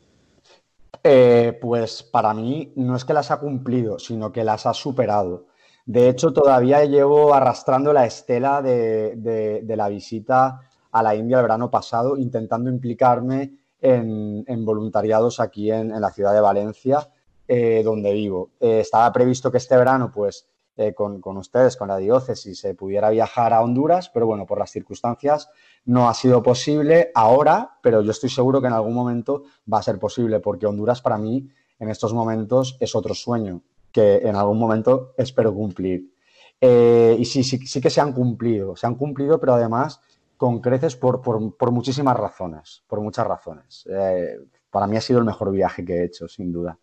Eh, 1.03 1.59
pues 1.61 2.03
para 2.03 2.33
mí 2.33 2.73
no 2.77 2.97
es 2.97 3.05
que 3.05 3.13
las 3.13 3.31
ha 3.31 3.39
cumplido, 3.39 3.99
sino 3.99 4.33
que 4.33 4.45
las 4.45 4.65
ha 4.65 4.73
superado. 4.73 5.47
De 5.87 6.09
hecho, 6.09 6.33
todavía 6.33 6.85
llevo 6.87 7.35
arrastrando 7.35 7.93
la 7.93 8.07
estela 8.07 8.63
de, 8.63 9.63
la 9.67 9.89
visita 9.89 10.61
a 10.91 11.03
la 11.03 11.15
India 11.15 11.37
el 11.39 11.43
verano 11.43 11.71
pasado, 11.71 12.17
intentando 12.17 12.71
implicarme 12.71 13.53
en, 13.81 14.65
voluntariados 14.65 15.41
aquí 15.41 15.71
en, 15.71 15.93
en, 15.93 16.01
la 16.01 16.11
ciudad 16.11 16.33
de 16.33 16.41
Valencia, 16.41 17.11
eh, 17.47 17.83
donde 17.85 18.15
vivo. 18.15 18.53
Eh, 18.61 18.81
estaba 18.81 19.13
previsto 19.13 19.51
que 19.51 19.59
este 19.59 19.77
verano, 19.77 20.11
pues, 20.11 20.49
eh, 20.77 20.95
con, 20.95 21.21
con, 21.21 21.37
ustedes, 21.37 21.77
con 21.77 21.89
la 21.89 21.99
diócesis, 21.99 22.59
se 22.59 22.75
pudiera 22.75 23.11
viajar 23.11 23.53
a 23.53 23.61
Honduras, 23.61 24.09
pero 24.09 24.27
bueno, 24.27 24.47
por 24.47 24.59
las 24.59 24.71
circunstancias 24.71 25.51
no 25.85 26.09
ha 26.09 26.15
sido 26.15 26.43
posible 26.43 27.11
ahora, 27.15 27.77
pero 27.83 28.01
yo 28.01 28.11
estoy 28.11 28.31
seguro 28.31 28.63
que 28.63 28.69
en 28.69 28.73
algún 28.73 28.95
momento 28.95 29.43
va 29.71 29.79
a 29.79 29.83
ser 29.83 29.99
posible, 29.99 30.41
porque 30.41 30.67
Honduras 30.67 31.03
para 31.03 31.19
mí 31.19 31.47
en 31.79 31.91
estos 31.91 32.15
momentos 32.15 32.79
es 32.81 32.95
otro 32.95 33.15
sueño 33.15 33.63
que 33.95 34.17
en 34.17 34.35
algún 34.35 34.59
momento 34.59 35.15
espero 35.17 35.55
cumplir. 35.55 36.13
Eh, 36.61 37.17
y 37.17 37.25
sí, 37.25 37.45
sí, 37.45 37.59
sí, 37.65 37.81
que 37.81 37.91
se 37.91 38.01
han 38.01 38.13
cumplido, 38.13 38.75
se 38.75 38.89
han 38.89 38.97
cumplido, 38.97 39.39
pero 39.39 39.55
además 39.55 40.01
con 40.37 40.61
creces 40.61 40.97
por, 40.97 41.23
por, 41.23 41.57
por 41.57 41.71
muchísimas 41.71 42.17
razones, 42.17 42.83
por 42.89 43.01
muchas 43.01 43.25
razones. 43.27 43.87
Eh, 43.89 44.37
para 44.69 44.89
mí 44.89 44.97
ha 44.97 45.01
sido 45.01 45.21
el 45.21 45.25
mejor 45.25 45.53
viaje 45.53 45.85
que 45.85 45.95
he 45.95 46.05
hecho, 46.05 46.27
sin 46.27 46.53
duda 46.53 46.77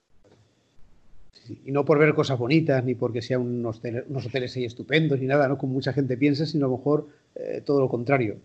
y 1.66 1.72
no 1.72 1.84
por 1.84 2.00
ver 2.00 2.14
cosas 2.14 2.40
bonitas, 2.40 2.82
ni 2.86 2.96
porque 2.96 3.22
sean 3.22 3.42
unos, 3.42 3.80
hoteles, 3.80 4.06
unos 4.08 4.26
hoteles 4.26 4.56
ahí 4.56 4.64
estupendos, 4.64 5.20
ni 5.20 5.26
nada, 5.26 5.50
¿no? 5.50 5.58
Como 5.58 5.74
mucha 5.74 5.92
gente 5.92 6.16
piensa, 6.16 6.46
sino 6.46 6.68
a 6.68 6.70
lo 6.70 6.78
mejor 6.78 7.08
eh, 7.36 7.62
todo 7.66 7.82
lo 7.82 7.90
contrario. 7.90 8.38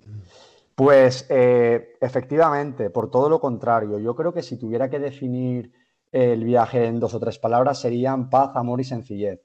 Pues 0.75 1.27
efectivamente, 1.29 2.91
por 2.91 3.11
todo 3.11 3.29
lo 3.29 3.39
contrario. 3.39 4.01
Yo 4.01 4.17
creo 4.17 4.35
que 4.35 4.43
si 4.43 4.57
tuviera 4.57 4.91
que 4.91 4.99
definir 4.99 5.71
el 6.13 6.45
viaje 6.45 6.87
en 6.87 7.01
dos 7.01 7.15
o 7.15 7.21
tres 7.21 7.39
palabras 7.39 7.81
serían 7.81 8.31
paz, 8.31 8.53
amor 8.55 8.81
y 8.81 8.85
sencillez. 8.85 9.41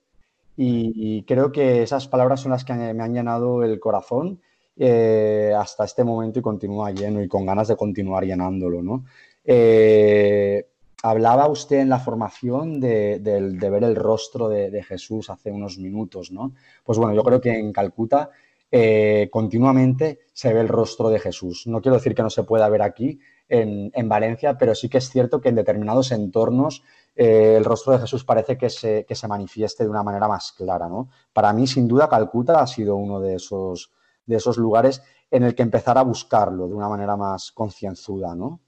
Y, 0.57 1.23
creo 1.23 1.51
que 1.51 1.81
esas 1.81 2.07
palabras 2.07 2.41
son 2.41 2.51
las 2.51 2.63
que 2.63 2.73
me 2.73 3.03
han 3.03 3.13
llenado 3.13 3.63
el 3.63 3.79
corazón 3.79 4.41
eh, 4.77 5.53
hasta 5.57 5.85
este 5.85 6.03
momento 6.03 6.39
y 6.39 6.43
continúa 6.43 6.91
lleno 6.91 7.21
y 7.21 7.27
con 7.27 7.45
ganas 7.45 7.69
de 7.69 7.75
continuar 7.75 8.25
llenándolo, 8.25 8.83
¿no? 8.83 9.05
Eh, 9.43 10.67
hablaba 11.01 11.47
usted 11.47 11.79
en 11.79 11.89
la 11.89 11.99
formación 11.99 12.79
de, 12.79 13.19
ver 13.23 13.83
el 13.83 13.95
rostro 13.95 14.49
de, 14.49 14.69
de, 14.69 14.83
Jesús 14.83 15.31
hace 15.31 15.51
unos 15.51 15.79
minutos, 15.79 16.31
¿no? 16.31 16.53
Pues 16.83 16.99
bueno, 16.99 17.15
yo 17.15 17.23
creo 17.23 17.41
que 17.41 17.57
en 17.57 17.73
Calcuta 17.73 18.29
eh, 18.73 19.27
continuamente 19.29 20.19
se 20.31 20.53
ve 20.53 20.61
el 20.61 20.69
rostro 20.69 21.09
de 21.09 21.19
Jesús. 21.19 21.67
No 21.67 21.81
quiero 21.81 21.97
decir 21.97 22.15
que 22.15 22.23
no 22.23 22.29
se 22.29 22.43
pueda 22.43 22.69
ver 22.69 22.81
aquí 22.81 23.19
en, 23.51 23.91
en 23.93 24.09
Valencia, 24.09 24.57
pero 24.57 24.73
sí 24.73 24.89
que 24.89 24.97
es 24.99 25.09
cierto 25.09 25.41
que 25.41 25.49
en 25.49 25.55
determinados 25.55 26.11
entornos 26.11 26.83
eh, 27.15 27.55
el 27.57 27.65
rostro 27.65 27.93
de 27.93 27.99
Jesús 27.99 28.23
parece 28.23 28.57
que 28.57 28.69
se, 28.69 29.05
que 29.05 29.15
se, 29.15 29.27
manifieste 29.27 29.83
de 29.83 29.89
una 29.89 30.03
manera 30.03 30.27
más 30.27 30.53
clara, 30.53 30.87
¿no? 30.87 31.09
Para 31.33 31.51
mí, 31.51 31.67
sin 31.67 31.87
duda, 31.87 32.07
Calcuta 32.07 32.61
ha 32.61 32.67
sido 32.67 32.95
uno 32.95 33.19
de 33.19 33.35
esos, 33.35 33.91
de 34.25 34.37
esos 34.37 34.57
lugares 34.57 35.03
en 35.29 35.43
el 35.43 35.53
que 35.53 35.63
empezar 35.63 35.97
a 35.97 36.03
buscarlo 36.03 36.67
de 36.67 36.73
una 36.73 36.87
manera 36.87 37.17
más 37.17 37.51
concienzuda, 37.51 38.33
¿no? 38.35 38.59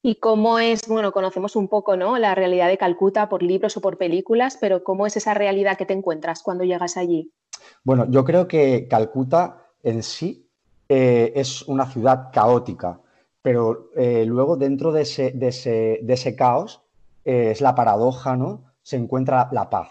y 0.00 0.14
cómo 0.14 0.58
es, 0.58 0.86
bueno, 0.86 1.10
conocemos 1.12 1.56
un 1.56 1.68
poco, 1.68 1.96
¿no? 1.96 2.18
La 2.18 2.34
realidad 2.34 2.68
de 2.68 2.78
Calcuta 2.78 3.28
por 3.28 3.42
libros 3.42 3.76
o 3.76 3.80
por 3.80 3.98
películas, 3.98 4.56
pero 4.60 4.84
¿cómo 4.84 5.06
es 5.06 5.16
esa 5.16 5.34
realidad 5.34 5.76
que 5.76 5.86
te 5.86 5.92
encuentras 5.92 6.42
cuando 6.42 6.64
llegas 6.64 6.96
allí? 6.96 7.32
Bueno, 7.82 8.06
yo 8.08 8.24
creo 8.24 8.46
que 8.46 8.86
Calcuta 8.88 9.66
en 9.82 10.02
sí 10.02 10.47
eh, 10.88 11.32
es 11.36 11.62
una 11.68 11.84
ciudad 11.84 12.30
caótica, 12.32 12.98
pero 13.42 13.90
eh, 13.94 14.24
luego 14.24 14.56
dentro 14.56 14.90
de 14.90 15.02
ese, 15.02 15.32
de 15.32 15.48
ese, 15.48 16.00
de 16.02 16.14
ese 16.14 16.34
caos 16.34 16.82
eh, 17.26 17.50
es 17.50 17.60
la 17.60 17.74
paradoja, 17.74 18.36
¿no? 18.36 18.64
Se 18.82 18.96
encuentra 18.96 19.50
la 19.52 19.68
paz. 19.68 19.90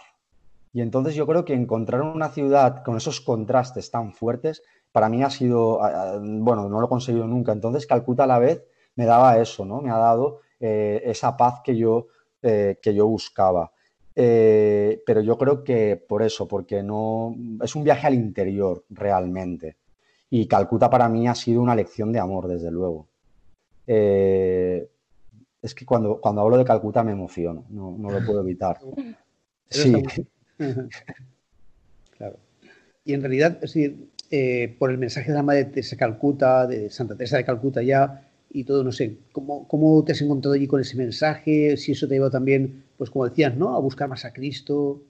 Y 0.74 0.82
entonces 0.82 1.14
yo 1.14 1.28
creo 1.28 1.46
que 1.46 1.54
encontrar 1.54 2.02
una 2.02 2.30
ciudad 2.30 2.84
con 2.84 2.98
esos 2.98 3.22
contrastes 3.22 3.92
tan 3.92 4.12
fuertes, 4.12 4.64
para 4.92 5.08
mí 5.10 5.22
ha 5.22 5.30
sido, 5.30 5.80
bueno, 6.22 6.68
no 6.70 6.80
lo 6.80 6.88
he 6.88 6.90
conseguido 6.90 7.28
nunca. 7.28 7.52
Entonces 7.52 7.86
Calcuta 7.86 8.24
a 8.24 8.28
la 8.28 8.40
vez 8.40 8.64
me 8.96 9.06
daba 9.06 9.38
eso, 9.38 9.66
¿no? 9.66 9.82
Me 9.82 9.92
ha 9.92 9.98
dado 9.98 10.42
esa 10.60 11.38
paz 11.38 11.62
que 11.64 11.76
yo, 11.76 12.08
que 12.42 12.94
yo 12.96 13.08
buscaba. 13.08 13.72
Pero 14.14 15.22
yo 15.22 15.38
creo 15.38 15.64
que 15.64 15.98
por 15.98 16.24
eso, 16.24 16.48
porque 16.48 16.82
no 16.82 17.36
es 17.62 17.76
un 17.76 17.84
viaje 17.84 18.08
al 18.08 18.16
interior 18.16 18.84
realmente. 18.90 19.78
Y 20.30 20.48
Calcuta 20.48 20.90
para 20.90 21.08
mí 21.08 21.28
ha 21.28 21.36
sido 21.36 21.62
una 21.62 21.76
lección 21.76 22.12
de 22.12 22.20
amor, 22.20 22.48
desde 22.48 22.72
luego. 22.72 23.08
Eh, 23.86 24.88
es 25.62 25.74
que 25.74 25.86
cuando, 25.86 26.20
cuando 26.20 26.42
hablo 26.42 26.58
de 26.58 26.66
Calcuta 26.66 27.04
me 27.04 27.12
emociono, 27.14 27.66
no, 27.70 27.96
no 27.98 28.10
lo 28.10 28.26
puedo 28.26 28.42
evitar. 28.42 28.80
Sí. 29.70 29.92
claro. 32.18 32.38
Y 33.04 33.14
en 33.14 33.20
realidad, 33.20 33.56
es 33.56 33.74
decir, 33.74 34.08
eh, 34.32 34.76
por 34.80 34.92
el 34.92 34.98
mensaje 34.98 35.30
de 35.30 35.36
la 35.36 35.44
Madre 35.44 35.66
Teresa 35.66 35.96
de 35.96 36.00
Calcuta, 36.00 36.68
de 36.68 36.90
Santa 36.90 37.16
Teresa 37.16 37.36
de 37.36 37.46
Calcuta 37.46 37.82
ya, 37.82 38.28
y 38.50 38.64
todo, 38.64 38.84
no 38.84 38.92
sé, 38.92 39.18
¿cómo, 39.32 39.68
¿cómo, 39.68 40.04
te 40.04 40.14
has 40.14 40.22
encontrado 40.22 40.56
allí 40.56 40.68
con 40.68 40.82
ese 40.82 40.96
mensaje? 40.96 41.78
Si 41.78 41.92
eso 41.92 42.08
te 42.08 42.16
lleva 42.16 42.30
también, 42.30 42.86
pues 42.98 43.10
como 43.10 43.28
decías, 43.28 43.56
¿no? 43.56 43.76
A 43.76 43.80
buscar 43.80 44.08
más 44.08 44.26
a 44.26 44.34
Cristo. 44.34 45.02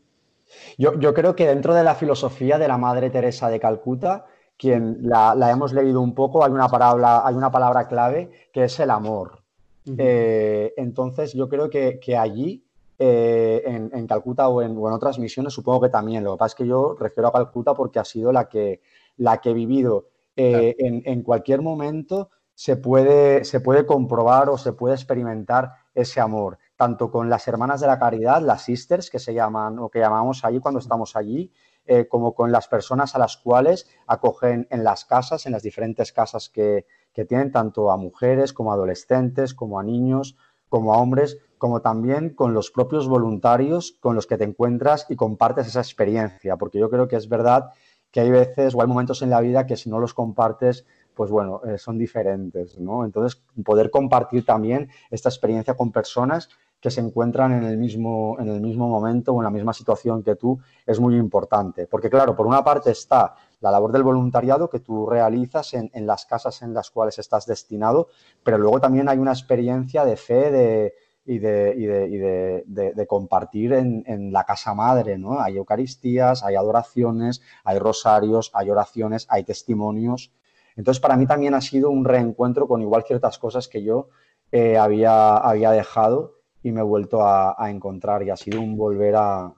Yo, 0.78 1.00
yo 1.00 1.14
creo 1.14 1.36
que 1.36 1.48
dentro 1.48 1.74
de 1.74 1.84
la 1.84 1.96
filosofía 1.96 2.58
de 2.58 2.68
la 2.68 2.78
Madre 2.78 3.10
Teresa 3.10 3.50
de 3.50 3.60
Calcuta, 3.60 4.26
quien 4.58 4.98
la, 5.02 5.36
la 5.36 5.52
hemos 5.52 5.74
leído 5.74 6.02
un 6.02 6.14
poco, 6.14 6.44
hay 6.44 6.52
una, 6.52 6.68
palabra, 6.68 7.26
hay 7.26 7.36
una 7.36 7.52
palabra 7.52 7.88
clave 7.88 8.32
que 8.52 8.64
es 8.64 8.80
el 8.80 8.90
amor. 8.90 9.44
Uh 9.86 9.92
-huh. 9.92 9.96
eh, 10.00 10.74
entonces 10.78 11.34
yo 11.34 11.48
creo 11.48 11.70
que, 11.70 12.00
que 12.00 12.18
allí, 12.18 12.66
eh, 13.00 13.64
en, 13.66 13.92
en, 13.94 14.08
Calcuta 14.08 14.48
o 14.50 14.62
en, 14.62 14.76
o 14.78 14.88
en, 14.88 14.94
otras 14.94 15.20
misiones, 15.20 15.54
supongo 15.54 15.82
que 15.82 15.90
también. 15.90 16.24
Lo 16.24 16.34
que 16.34 16.40
pasa 16.40 16.54
es 16.54 16.56
que 16.56 16.68
yo 16.68 16.96
refiero 17.00 17.30
a 17.30 17.32
Calcuta 17.32 17.74
porque 17.76 18.00
ha 18.00 18.06
sido 18.06 18.32
la 18.32 18.50
que, 18.50 18.82
la 19.18 19.38
que 19.38 19.52
he 19.52 19.54
vivido. 19.54 20.08
Eh, 20.36 20.76
claro. 20.78 20.96
en, 20.96 21.02
en 21.06 21.24
cualquier 21.24 21.62
momento 21.62 22.30
se 22.54 22.76
puede, 22.76 23.44
se 23.44 23.60
puede 23.60 23.86
comprobar 23.86 24.50
o 24.50 24.58
se 24.58 24.74
puede 24.74 24.96
experimentar 24.96 25.74
ese 25.94 26.20
amor, 26.20 26.58
tanto 26.76 27.12
con 27.12 27.30
las 27.30 27.48
hermanas 27.48 27.82
de 27.82 27.88
la 27.88 28.00
caridad, 28.00 28.42
las 28.42 28.64
sisters 28.64 29.12
que 29.12 29.20
se 29.20 29.34
llaman 29.34 29.78
o 29.78 29.90
que 29.90 30.00
llamamos 30.00 30.44
allí 30.44 30.60
cuando 30.60 30.80
estamos 30.80 31.16
allí, 31.16 31.52
eh, 31.88 32.08
como 32.08 32.34
con 32.34 32.52
las 32.52 32.68
personas 32.68 33.16
a 33.16 33.20
las 33.20 33.38
cuales 33.38 33.88
acogen 34.06 34.68
en 34.70 34.84
las 34.84 35.06
casas, 35.06 35.46
en 35.46 35.52
las 35.54 35.64
diferentes 35.64 36.12
casas 36.12 36.50
que, 36.50 36.86
que 37.14 37.26
tienen, 37.26 37.52
tanto 37.52 37.92
a 37.92 37.98
mujeres 37.98 38.54
como 38.54 38.72
a 38.72 38.76
adolescentes, 38.76 39.54
como 39.54 39.80
a 39.80 39.84
niños, 39.84 40.38
como 40.70 40.94
a 40.94 40.98
hombres, 40.98 41.38
como 41.58 41.82
también 41.82 42.32
con 42.32 42.54
los 42.54 42.72
propios 42.72 43.08
voluntarios 43.08 43.98
con 44.00 44.16
los 44.16 44.28
que 44.28 44.38
te 44.38 44.44
encuentras 44.44 45.06
y 45.10 45.16
compartes 45.16 45.68
esa 45.68 45.80
experiencia, 45.80 46.58
porque 46.58 46.80
yo 46.80 46.90
creo 46.90 47.08
que 47.08 47.16
es 47.16 47.30
verdad 47.30 47.72
que 48.12 48.20
hay 48.20 48.30
veces 48.30 48.76
o 48.76 48.82
hay 48.82 48.88
momentos 48.88 49.22
en 49.22 49.30
la 49.30 49.42
vida 49.42 49.66
que 49.66 49.78
si 49.78 49.90
no 49.90 50.00
los 50.00 50.14
compartes 50.14 50.86
pues 51.18 51.32
bueno, 51.32 51.62
eh, 51.66 51.80
son 51.80 51.98
diferentes, 51.98 52.78
¿no? 52.78 53.04
Entonces, 53.04 53.42
poder 53.66 53.90
compartir 53.90 54.46
también 54.46 54.92
esta 55.10 55.30
experiencia 55.30 55.74
con 55.74 55.92
personas 55.92 56.48
que 56.80 56.92
se 56.92 57.02
encuentran 57.02 57.54
en 57.54 57.64
el 57.64 57.78
mismo, 57.78 58.38
en 58.40 58.50
el 58.50 58.62
mismo 58.62 58.88
momento 58.88 59.34
o 59.34 59.40
en 59.40 59.46
la 59.46 59.50
misma 59.50 59.74
situación 59.74 60.24
que 60.24 60.36
tú 60.36 60.60
es 60.86 61.00
muy 61.00 61.16
importante. 61.16 61.88
Porque 61.88 62.10
claro, 62.10 62.36
por 62.36 62.46
una 62.46 62.64
parte 62.64 62.92
está 62.92 63.36
la 63.60 63.72
labor 63.72 63.92
del 63.92 64.04
voluntariado 64.04 64.70
que 64.70 64.80
tú 64.80 65.08
realizas 65.08 65.74
en, 65.74 65.90
las 66.06 66.26
casas 66.26 66.62
en 66.62 66.74
las 66.74 66.92
cuales 66.92 67.18
estás 67.18 67.48
destinado, 67.48 68.10
pero 68.44 68.60
luego 68.60 68.80
también 68.80 69.10
hay 69.10 69.18
una 69.18 69.32
experiencia 69.32 70.06
de 70.06 70.16
fe 70.16 70.52
de, 70.52 70.94
y, 71.26 71.40
de, 71.40 72.64
de, 72.68 73.08
compartir 73.08 73.74
en, 73.74 74.04
en, 74.06 74.32
la 74.32 74.44
casa 74.44 74.76
madre, 74.76 75.18
¿no? 75.18 75.40
Hay 75.40 75.58
Eucaristías, 75.58 76.44
hay 76.44 76.56
adoraciones, 76.56 77.42
hay 77.64 77.80
rosarios, 77.80 78.52
hay 78.54 78.70
oraciones, 78.70 79.26
hay 79.30 79.44
testimonios. 79.44 80.32
Entonces, 80.76 81.02
para 81.02 81.18
mí 81.18 81.26
también 81.26 81.56
ha 81.56 81.62
sido 81.62 81.90
un 81.90 82.06
reencuentro 82.06 82.68
con 82.68 82.82
igual 82.82 83.04
ciertas 83.04 83.40
cosas 83.40 83.68
que 83.68 83.84
yo 83.84 84.10
eh, 84.52 84.78
había, 84.78 85.36
había 85.38 85.72
dejado 85.72 86.37
y 86.68 86.72
me 86.72 86.82
he 86.82 86.84
vuelto 86.84 87.22
a, 87.22 87.56
encontrar 87.70 88.24
y 88.24 88.30
ha 88.30 88.36
sido 88.36 88.62
un 88.62 88.76
volver 88.76 89.16
a, 89.16 89.54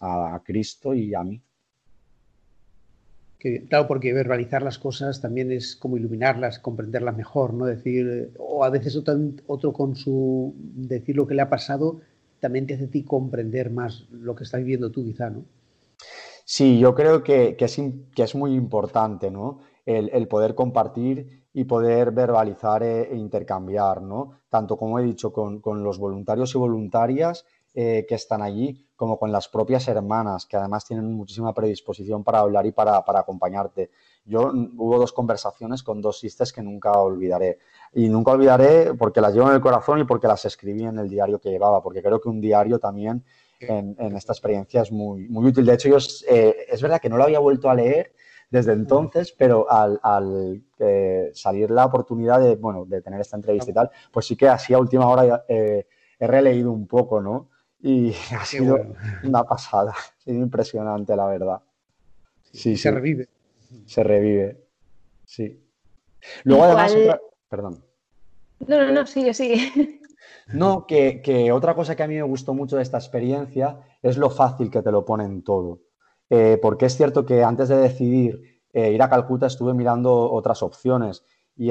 a 0.00 0.42
Cristo 0.44 0.94
y 0.94 1.14
a 1.14 1.22
mí. 1.22 1.40
claro, 3.68 3.86
porque 3.86 4.12
verbalizar 4.12 4.62
las 4.62 4.78
cosas 4.78 5.20
también 5.20 5.52
es 5.52 5.76
como 5.76 5.96
iluminarlas, 5.96 6.58
comprenderlas 6.58 7.16
mejor, 7.16 7.54
¿no? 7.54 7.66
Decir, 7.66 8.32
o 8.38 8.64
a 8.64 8.70
veces 8.70 8.96
otro, 8.96 9.18
otro 9.46 9.72
con 9.72 9.94
su 9.94 10.54
decir 10.58 11.16
lo 11.16 11.26
que 11.26 11.34
le 11.34 11.42
ha 11.42 11.48
pasado 11.48 12.00
también 12.40 12.66
te 12.66 12.74
hace 12.74 12.84
a 12.84 12.90
ti 12.90 13.04
comprender 13.04 13.70
más 13.70 14.06
lo 14.10 14.34
que 14.34 14.44
estás 14.44 14.60
viviendo 14.60 14.90
tú, 14.90 15.04
quizá, 15.04 15.30
¿no? 15.30 15.44
Sí, 16.44 16.78
yo 16.78 16.94
creo 16.94 17.22
que, 17.22 17.56
que, 17.56 17.64
es, 17.64 17.80
que 18.14 18.22
es, 18.22 18.34
muy 18.34 18.54
importante, 18.54 19.30
¿no? 19.30 19.60
El, 19.86 20.10
el, 20.12 20.28
poder 20.28 20.54
compartir 20.54 21.43
y 21.54 21.64
poder 21.64 22.10
verbalizar 22.10 22.82
e, 22.82 23.12
e, 23.12 23.16
intercambiar, 23.16 24.02
¿no? 24.02 24.40
Tanto 24.48 24.76
como 24.76 24.98
he 24.98 25.04
dicho 25.04 25.32
con, 25.32 25.60
con 25.60 25.84
los 25.84 25.98
voluntarios 25.98 26.52
y 26.54 26.58
voluntarias 26.58 27.46
eh, 27.72 28.04
que 28.08 28.16
están 28.16 28.42
allí, 28.42 28.86
como 28.96 29.18
con 29.18 29.30
las 29.30 29.48
propias 29.48 29.86
hermanas, 29.86 30.46
que 30.46 30.56
además 30.56 30.84
tienen 30.84 31.12
muchísima 31.12 31.54
predisposición 31.54 32.24
para 32.24 32.40
hablar 32.40 32.66
y 32.66 32.72
para, 32.72 33.04
para 33.04 33.20
acompañarte. 33.20 33.90
Yo 34.24 34.52
hubo 34.76 34.98
dos 34.98 35.12
conversaciones 35.12 35.84
con 35.84 36.00
dos 36.00 36.18
sisters 36.18 36.52
que 36.52 36.62
nunca 36.62 36.92
olvidaré. 36.92 37.58
Y 37.92 38.08
nunca 38.08 38.32
olvidaré 38.32 38.94
porque 38.94 39.20
las 39.20 39.32
llevo 39.32 39.48
en 39.48 39.54
el 39.54 39.60
corazón 39.60 40.00
y 40.00 40.04
porque 40.04 40.26
las 40.26 40.44
escribí 40.44 40.84
en 40.84 40.98
el 40.98 41.08
diario 41.08 41.40
que 41.40 41.50
llevaba, 41.50 41.82
porque 41.82 42.02
creo 42.02 42.20
que 42.20 42.28
un 42.28 42.40
diario 42.40 42.80
también 42.80 43.24
en, 43.60 43.94
en 43.98 44.16
esta 44.16 44.32
experiencia 44.32 44.82
es 44.82 44.90
muy, 44.90 45.28
muy 45.28 45.46
útil. 45.46 45.66
De 45.66 45.74
hecho, 45.74 45.88
yo, 45.88 45.98
eh, 46.28 46.66
es 46.68 46.82
verdad 46.82 47.00
que 47.00 47.08
no 47.08 47.16
lo 47.16 47.24
había 47.24 47.38
vuelto 47.38 47.70
a 47.70 47.74
leer 47.74 48.12
desde 48.54 48.72
entonces, 48.72 49.34
pero 49.36 49.66
al, 49.68 50.62
eh, 50.78 51.32
salir 51.34 51.72
la 51.72 51.86
oportunidad 51.86 52.38
de, 52.38 52.54
bueno, 52.54 52.84
de 52.84 53.02
tener 53.02 53.20
esta 53.20 53.36
entrevista 53.36 53.72
y 53.72 53.74
tal, 53.74 53.90
pues 54.12 54.26
sí 54.26 54.36
que 54.36 54.46
así 54.46 54.72
a 54.72 54.78
última 54.78 55.08
hora 55.08 55.44
eh, 55.48 55.88
he 56.20 56.26
releído 56.28 56.70
un 56.70 56.86
poco, 56.86 57.20
¿no? 57.20 57.50
Y 57.80 58.12
ha 58.40 58.44
sido 58.44 58.78
una 59.24 59.42
pasada, 59.42 59.90
ha 60.18 60.22
sido 60.22 60.38
impresionante, 60.38 61.16
la 61.16 61.26
verdad. 61.26 61.62
Sí, 62.52 62.76
se 62.76 62.92
revive. 62.92 63.28
Se 63.86 64.04
revive, 64.04 64.64
sí. 65.24 65.60
Luego 66.44 66.62
además, 66.62 66.94
perdón. 67.48 67.84
No, 68.68 68.78
no, 68.78 68.92
no, 68.92 69.06
sigue, 69.06 69.34
sigue. 69.34 70.00
No, 70.52 70.86
que, 70.86 71.22
que, 71.22 71.50
otra 71.52 71.74
cosa 71.74 71.96
que 71.96 72.02
a 72.02 72.06
mí 72.06 72.16
me 72.16 72.22
gustó 72.22 72.52
mucho 72.52 72.76
de 72.76 72.82
esta 72.82 72.98
experiencia 72.98 73.80
es 74.02 74.18
lo 74.18 74.28
fácil 74.28 74.70
que 74.70 74.82
te 74.82 74.92
lo 74.92 75.02
ponen 75.02 75.42
todo. 75.42 75.80
Eh, 76.30 76.58
porque 76.60 76.86
es 76.86 76.96
cierto 76.96 77.26
que 77.26 77.42
antes 77.42 77.68
de 77.68 77.76
decidir 77.76 78.60
eh, 78.72 78.92
ir 78.92 79.02
a 79.02 79.10
Calcuta 79.10 79.46
estuve 79.46 79.74
mirando 79.74 80.30
otras 80.32 80.62
opciones 80.62 81.24
y 81.56 81.70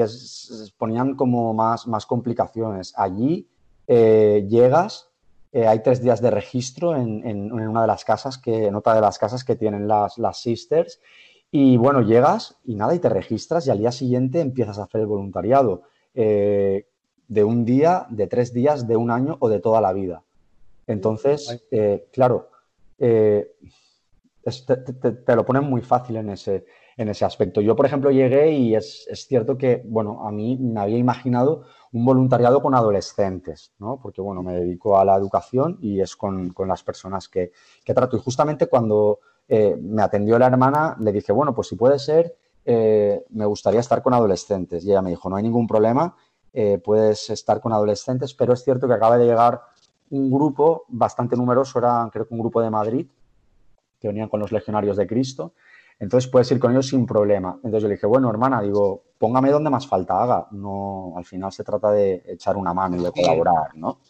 ponían 0.78 1.16
como 1.16 1.52
más, 1.52 1.86
más 1.86 2.06
complicaciones. 2.06 2.94
Allí 2.96 3.48
eh, 3.86 4.46
llegas, 4.48 5.10
hay 5.52 5.80
tres 5.84 6.02
días 6.02 6.20
de 6.20 6.32
registro 6.32 6.96
en, 6.96 7.52
una 7.52 7.82
de 7.82 7.86
las 7.86 8.04
casas, 8.04 8.38
que, 8.38 8.66
en 8.66 8.74
otra 8.74 8.94
de 8.94 9.00
las 9.00 9.18
casas 9.18 9.44
que 9.44 9.54
tienen 9.54 9.86
las, 9.86 10.18
las 10.18 10.40
sisters 10.40 10.98
y 11.52 11.76
bueno, 11.76 12.00
llegas 12.00 12.56
y 12.64 12.74
nada, 12.74 12.92
y 12.92 12.98
te 12.98 13.08
registras 13.08 13.64
y 13.66 13.70
al 13.70 13.78
día 13.78 13.92
siguiente 13.92 14.40
empiezas 14.40 14.78
a 14.78 14.84
hacer 14.84 15.02
el 15.02 15.06
voluntariado. 15.06 15.82
de 16.14 17.44
un 17.44 17.64
día, 17.64 18.06
de 18.10 18.26
tres 18.26 18.52
días, 18.52 18.88
de 18.88 18.96
un 18.96 19.10
año 19.12 19.36
o 19.38 19.48
de 19.48 19.60
toda 19.60 19.80
la 19.80 19.92
vida. 19.92 20.24
Entonces, 20.88 21.64
claro, 22.10 22.48
te, 24.44 25.36
lo 25.36 25.44
ponen 25.44 25.64
muy 25.64 25.80
fácil 25.80 26.16
en 26.16 26.30
ese, 26.30 26.66
en 26.96 27.08
ese 27.08 27.24
aspecto. 27.24 27.60
Yo, 27.60 27.74
por 27.74 27.86
ejemplo, 27.86 28.10
llegué 28.10 28.52
y 28.52 28.74
es, 28.74 29.06
cierto 29.28 29.56
que, 29.56 29.82
bueno, 29.86 30.26
a 30.26 30.30
mí 30.30 30.56
me 30.56 30.80
había 30.80 30.98
imaginado 30.98 31.64
un 31.92 32.04
voluntariado 32.04 32.60
con 32.60 32.74
adolescentes, 32.74 33.72
¿no? 33.78 33.98
Porque, 34.02 34.20
bueno, 34.20 34.42
me 34.42 34.54
dedico 34.54 34.98
a 34.98 35.04
la 35.04 35.16
educación 35.16 35.78
y 35.80 36.00
es 36.00 36.16
con, 36.16 36.54
las 36.66 36.82
personas 36.82 37.28
que, 37.28 37.52
trato. 37.84 38.16
Y 38.16 38.20
justamente 38.20 38.66
cuando 38.66 39.20
eh, 39.48 39.76
me 39.80 40.02
atendió 40.02 40.38
la 40.38 40.46
hermana, 40.46 40.96
le 41.00 41.12
dije, 41.12 41.32
bueno, 41.32 41.54
pues 41.54 41.68
si 41.68 41.76
puede 41.76 41.98
ser, 41.98 42.36
eh, 42.64 43.24
me 43.30 43.46
gustaría 43.46 43.80
estar 43.80 44.02
con 44.02 44.14
adolescentes. 44.14 44.84
Y 44.84 44.90
ella 44.90 45.02
me 45.02 45.10
dijo, 45.10 45.28
no 45.28 45.36
hay 45.36 45.42
ningún 45.42 45.66
problema, 45.66 46.16
eh, 46.52 46.78
puedes 46.78 47.30
estar 47.30 47.60
con 47.60 47.72
adolescentes, 47.72 48.34
pero 48.34 48.52
es 48.52 48.62
cierto 48.62 48.86
que 48.86 48.94
acaba 48.94 49.18
de 49.18 49.26
llegar 49.26 49.60
un 50.10 50.30
grupo 50.30 50.84
bastante 50.88 51.36
numeroso, 51.36 51.78
era 51.78 52.08
creo 52.12 52.28
que 52.28 52.34
un 52.34 52.40
grupo 52.40 52.60
de 52.62 52.70
Madrid, 52.70 53.06
que 54.04 54.08
venían 54.08 54.28
con 54.28 54.38
los 54.38 54.52
legionarios 54.52 54.98
de 54.98 55.06
Cristo. 55.06 55.54
Entonces 55.98 56.30
puedes 56.30 56.50
ir 56.52 56.60
con 56.60 56.72
ellos 56.72 56.88
sin 56.88 57.06
problema. 57.06 57.54
Entonces 57.56 57.80
yo 57.84 57.88
le 57.88 57.94
dije, 57.94 58.06
bueno, 58.06 58.28
hermana, 58.28 58.60
digo, 58.60 59.02
póngame 59.16 59.50
donde 59.50 59.70
más 59.70 59.86
falta 59.86 60.22
haga. 60.22 60.46
No, 60.50 61.14
al 61.16 61.24
final 61.24 61.50
se 61.52 61.64
trata 61.64 61.90
de 61.90 62.22
echar 62.26 62.58
una 62.58 62.74
mano 62.74 62.96
y 62.96 63.02
de 63.02 63.10
colaborar, 63.10 63.74
¿no? 63.74 64.00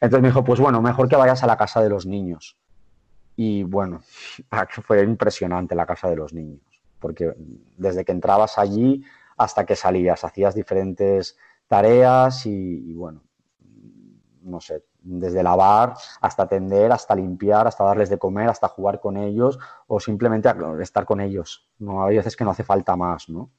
Entonces 0.00 0.20
me 0.20 0.28
dijo, 0.28 0.42
pues 0.42 0.58
bueno, 0.58 0.82
mejor 0.82 1.08
que 1.08 1.14
vayas 1.14 1.44
a 1.44 1.46
la 1.46 1.56
casa 1.56 1.80
de 1.80 1.88
los 1.88 2.06
niños. 2.06 2.58
Y 3.36 3.62
bueno, 3.62 4.02
fue 4.82 5.04
impresionante 5.04 5.76
la 5.76 5.86
casa 5.86 6.10
de 6.10 6.16
los 6.16 6.32
niños, 6.32 6.62
porque 6.98 7.32
desde 7.76 8.04
que 8.04 8.10
entrabas 8.10 8.58
allí 8.58 9.04
hasta 9.36 9.64
que 9.64 9.76
salías, 9.76 10.24
hacías 10.24 10.56
diferentes 10.56 11.38
tareas 11.68 12.46
y, 12.46 12.90
y 12.90 12.94
bueno, 12.94 13.22
no 14.42 14.60
sé, 14.60 14.82
desde 15.02 15.42
lavar 15.42 15.94
hasta 16.20 16.44
atender, 16.44 16.92
hasta 16.92 17.14
limpiar, 17.14 17.66
hasta 17.66 17.84
darles 17.84 18.10
de 18.10 18.18
comer, 18.18 18.48
hasta 18.48 18.68
jugar 18.68 19.00
con 19.00 19.16
ellos 19.16 19.58
o 19.86 20.00
simplemente 20.00 20.50
estar 20.80 21.04
con 21.04 21.20
ellos. 21.20 21.68
¿no? 21.78 22.04
Hay 22.04 22.16
veces 22.16 22.36
que 22.36 22.44
no 22.44 22.50
hace 22.50 22.64
falta 22.64 22.96
más, 22.96 23.28
¿no? 23.28 23.50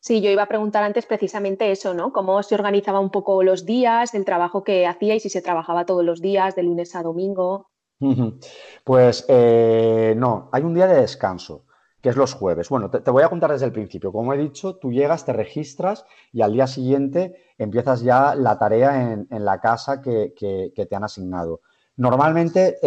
Sí, 0.00 0.22
yo 0.22 0.30
iba 0.30 0.44
a 0.44 0.48
preguntar 0.48 0.84
antes 0.84 1.04
precisamente 1.06 1.70
eso, 1.70 1.92
¿no? 1.92 2.12
Cómo 2.12 2.42
se 2.42 2.54
organizaba 2.54 3.00
un 3.00 3.10
poco 3.10 3.42
los 3.42 3.66
días, 3.66 4.14
el 4.14 4.24
trabajo 4.24 4.64
que 4.64 4.86
hacía 4.86 5.14
y 5.14 5.20
si 5.20 5.28
se 5.28 5.42
trabajaba 5.42 5.84
todos 5.84 6.04
los 6.04 6.22
días, 6.22 6.54
de 6.54 6.62
lunes 6.62 6.94
a 6.96 7.02
domingo. 7.02 7.68
Pues 8.84 9.26
eh, 9.28 10.14
no, 10.16 10.48
hay 10.52 10.62
un 10.62 10.72
día 10.72 10.86
de 10.86 11.02
descanso 11.02 11.64
que 12.00 12.10
es 12.10 12.16
los 12.16 12.34
jueves. 12.34 12.68
Bueno, 12.68 12.90
te, 12.90 13.10
voy 13.10 13.22
a 13.22 13.28
contar 13.28 13.52
desde 13.52 13.66
el 13.66 13.72
principio. 13.72 14.12
Como 14.12 14.32
he 14.32 14.38
dicho, 14.38 14.76
tú 14.76 14.92
llegas, 14.92 15.24
te 15.24 15.32
registras 15.32 16.04
y 16.32 16.42
al 16.42 16.52
día 16.52 16.66
siguiente 16.66 17.34
empiezas 17.58 18.02
ya 18.02 18.34
la 18.34 18.58
tarea 18.58 19.12
en, 19.12 19.44
la 19.44 19.60
casa 19.60 20.00
que, 20.00 20.32
te 20.36 20.96
han 20.96 21.04
asignado. 21.04 21.60
Normalmente 21.96 22.78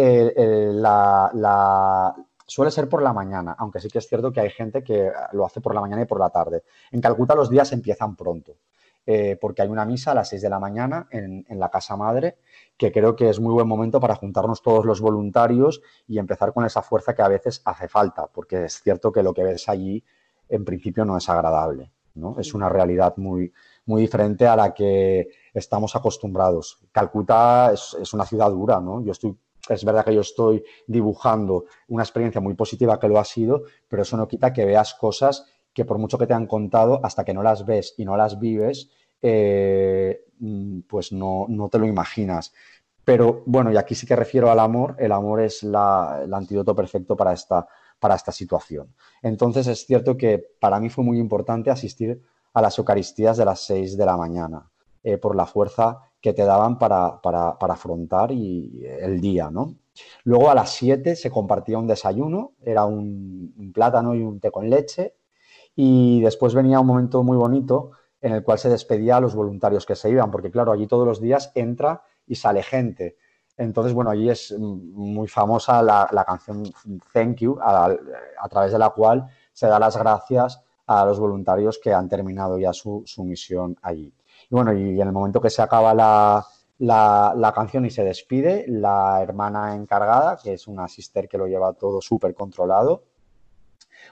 la, 0.74 2.14
suele 2.46 2.70
ser 2.70 2.88
por 2.88 3.02
la 3.02 3.12
mañana, 3.12 3.54
aunque 3.58 3.80
sí 3.80 3.88
que 3.88 3.98
es 3.98 4.08
cierto 4.08 4.32
que 4.32 4.40
hay 4.40 4.50
gente 4.50 4.82
que 4.82 5.10
lo 5.32 5.44
hace 5.44 5.60
por 5.60 5.74
la 5.74 5.82
mañana 5.82 6.02
y 6.02 6.06
por 6.06 6.18
la 6.18 6.30
tarde. 6.30 6.62
En 6.90 7.00
Calcuta 7.00 7.34
los 7.34 7.50
días 7.50 7.72
empiezan 7.72 8.16
pronto. 8.16 8.56
Eh, 9.04 9.36
porque 9.40 9.62
hay 9.62 9.68
una 9.68 9.84
misa 9.84 10.12
a 10.12 10.14
las 10.14 10.28
6 10.28 10.42
de 10.42 10.48
la 10.48 10.60
mañana 10.60 11.08
en, 11.10 11.44
la 11.48 11.68
casa 11.70 11.96
madre, 11.96 12.36
que 12.76 12.90
creo 12.90 13.14
que 13.16 13.28
es 13.28 13.40
muy 13.40 13.52
buen 13.52 13.68
momento 13.68 14.00
para 14.00 14.16
juntarnos 14.16 14.62
todos 14.62 14.84
los 14.84 15.00
voluntarios 15.00 15.82
y 16.06 16.18
empezar 16.18 16.52
con 16.52 16.64
esa 16.64 16.82
fuerza 16.82 17.14
que 17.14 17.22
a 17.22 17.28
veces 17.28 17.62
hace 17.64 17.88
falta, 17.88 18.26
porque 18.26 18.64
es 18.64 18.80
cierto 18.82 19.12
que 19.12 19.22
lo 19.22 19.32
que 19.32 19.44
ves 19.44 19.68
allí 19.68 20.04
en 20.48 20.64
principio 20.64 21.04
no 21.04 21.16
es 21.16 21.28
agradable, 21.28 21.92
¿no? 22.14 22.38
Es 22.38 22.54
una 22.54 22.68
realidad 22.68 23.14
muy, 23.16 23.52
muy 23.86 24.02
diferente 24.02 24.46
a 24.46 24.56
la 24.56 24.74
que 24.74 25.28
estamos 25.54 25.96
acostumbrados. 25.96 26.80
Calcuta 26.92 27.72
es, 27.72 28.12
una 28.12 28.26
ciudad 28.26 28.50
dura, 28.50 28.80
¿no? 28.80 29.02
Yo 29.02 29.12
estoy 29.12 29.36
es 29.68 29.84
verdad 29.84 30.04
que 30.04 30.12
yo 30.14 30.22
estoy 30.22 30.64
dibujando 30.88 31.66
una 31.86 32.02
experiencia 32.02 32.40
muy 32.40 32.54
positiva 32.54 32.98
que 32.98 33.06
lo 33.06 33.20
ha 33.20 33.24
sido, 33.24 33.62
pero 33.86 34.02
eso 34.02 34.16
no 34.16 34.26
quita 34.26 34.52
que 34.52 34.64
veas 34.64 34.94
cosas 34.94 35.46
que 35.72 35.84
por 35.84 35.98
mucho 35.98 36.18
que 36.18 36.26
te 36.26 36.34
han 36.34 36.48
contado, 36.48 37.00
hasta 37.04 37.24
que 37.24 37.32
no 37.32 37.44
las 37.44 37.64
ves 37.64 37.94
y 37.96 38.04
no 38.04 38.16
las 38.16 38.40
vives, 38.40 38.90
eh, 39.22 40.24
pues 40.86 41.12
no, 41.12 41.46
te 41.70 41.78
lo 41.78 41.86
imaginas. 41.86 42.52
Pero 43.04 43.42
bueno, 43.46 43.72
y 43.72 43.76
aquí 43.76 43.94
sí 43.94 44.06
que 44.06 44.16
refiero 44.16 44.50
al 44.50 44.60
amor, 44.60 44.96
el 44.98 45.12
amor 45.12 45.40
es 45.40 45.62
el 45.62 45.74
antídoto 45.74 46.74
perfecto 46.74 47.16
para 47.16 47.32
esta, 47.32 47.66
para 47.98 48.14
esta 48.14 48.32
situación. 48.32 48.94
Entonces 49.22 49.66
es 49.66 49.86
cierto 49.86 50.16
que 50.16 50.44
para 50.60 50.78
mí 50.78 50.88
fue 50.88 51.04
muy 51.04 51.18
importante 51.18 51.70
asistir 51.70 52.20
a 52.54 52.62
las 52.62 52.78
Eucaristías 52.78 53.36
de 53.36 53.44
las 53.44 53.60
6 53.60 53.96
de 53.96 54.06
la 54.06 54.16
mañana, 54.16 54.70
eh, 55.02 55.18
por 55.18 55.34
la 55.34 55.46
fuerza 55.46 56.00
que 56.20 56.32
te 56.32 56.44
daban 56.44 56.78
para, 56.78 57.20
para, 57.20 57.56
afrontar 57.60 58.30
y, 58.30 58.84
el 58.84 59.20
día, 59.20 59.50
¿no? 59.50 59.74
Luego 60.24 60.50
a 60.50 60.54
las 60.54 60.70
7 60.70 61.16
se 61.16 61.30
compartía 61.30 61.78
un 61.78 61.86
desayuno, 61.86 62.52
era 62.62 62.84
un 62.84 63.72
plátano 63.74 64.14
y 64.14 64.22
un 64.22 64.38
té 64.38 64.50
con 64.50 64.70
leche. 64.70 65.14
Y 65.74 66.20
después 66.20 66.54
venía 66.54 66.80
un 66.80 66.86
momento 66.86 67.22
muy 67.22 67.36
bonito 67.36 67.92
en 68.22 68.32
el 68.32 68.42
cual 68.42 68.58
se 68.58 68.68
despedía 68.68 69.16
a 69.16 69.20
los 69.20 69.34
voluntarios 69.34 69.84
que 69.84 69.96
se 69.96 70.08
iban, 70.08 70.30
porque 70.30 70.50
claro, 70.50 70.72
allí 70.72 70.86
todos 70.86 71.06
los 71.06 71.20
días 71.20 71.50
entra 71.54 72.02
y 72.26 72.36
sale 72.36 72.62
gente. 72.62 73.16
Entonces, 73.56 73.92
bueno, 73.92 74.10
allí 74.10 74.30
es 74.30 74.56
muy 74.58 75.28
famosa 75.28 75.82
la, 75.82 76.24
canción 76.24 76.62
Thank 77.12 77.38
You, 77.38 77.58
a, 77.60 77.94
través 78.48 78.72
de 78.72 78.78
la 78.78 78.90
cual 78.90 79.28
se 79.52 79.66
da 79.66 79.78
las 79.78 79.96
gracias 79.96 80.62
a 80.86 81.04
los 81.04 81.18
voluntarios 81.18 81.78
que 81.82 81.92
han 81.92 82.08
terminado 82.08 82.58
ya 82.58 82.72
su, 82.72 83.04
misión 83.18 83.76
allí. 83.82 84.14
Y 84.50 84.54
bueno, 84.54 84.72
y 84.72 85.00
en 85.00 85.06
el 85.06 85.12
momento 85.12 85.40
que 85.40 85.50
se 85.50 85.60
acaba 85.60 85.92
la, 85.92 86.46
la, 86.78 87.52
canción 87.54 87.84
y 87.84 87.90
se 87.90 88.04
despide, 88.04 88.64
la 88.68 89.20
hermana 89.20 89.74
encargada, 89.74 90.38
que 90.42 90.54
es 90.54 90.66
una 90.66 90.88
sister 90.88 91.28
que 91.28 91.38
lo 91.38 91.46
lleva 91.46 91.72
todo 91.74 92.00
súper 92.00 92.34
controlado, 92.34 93.02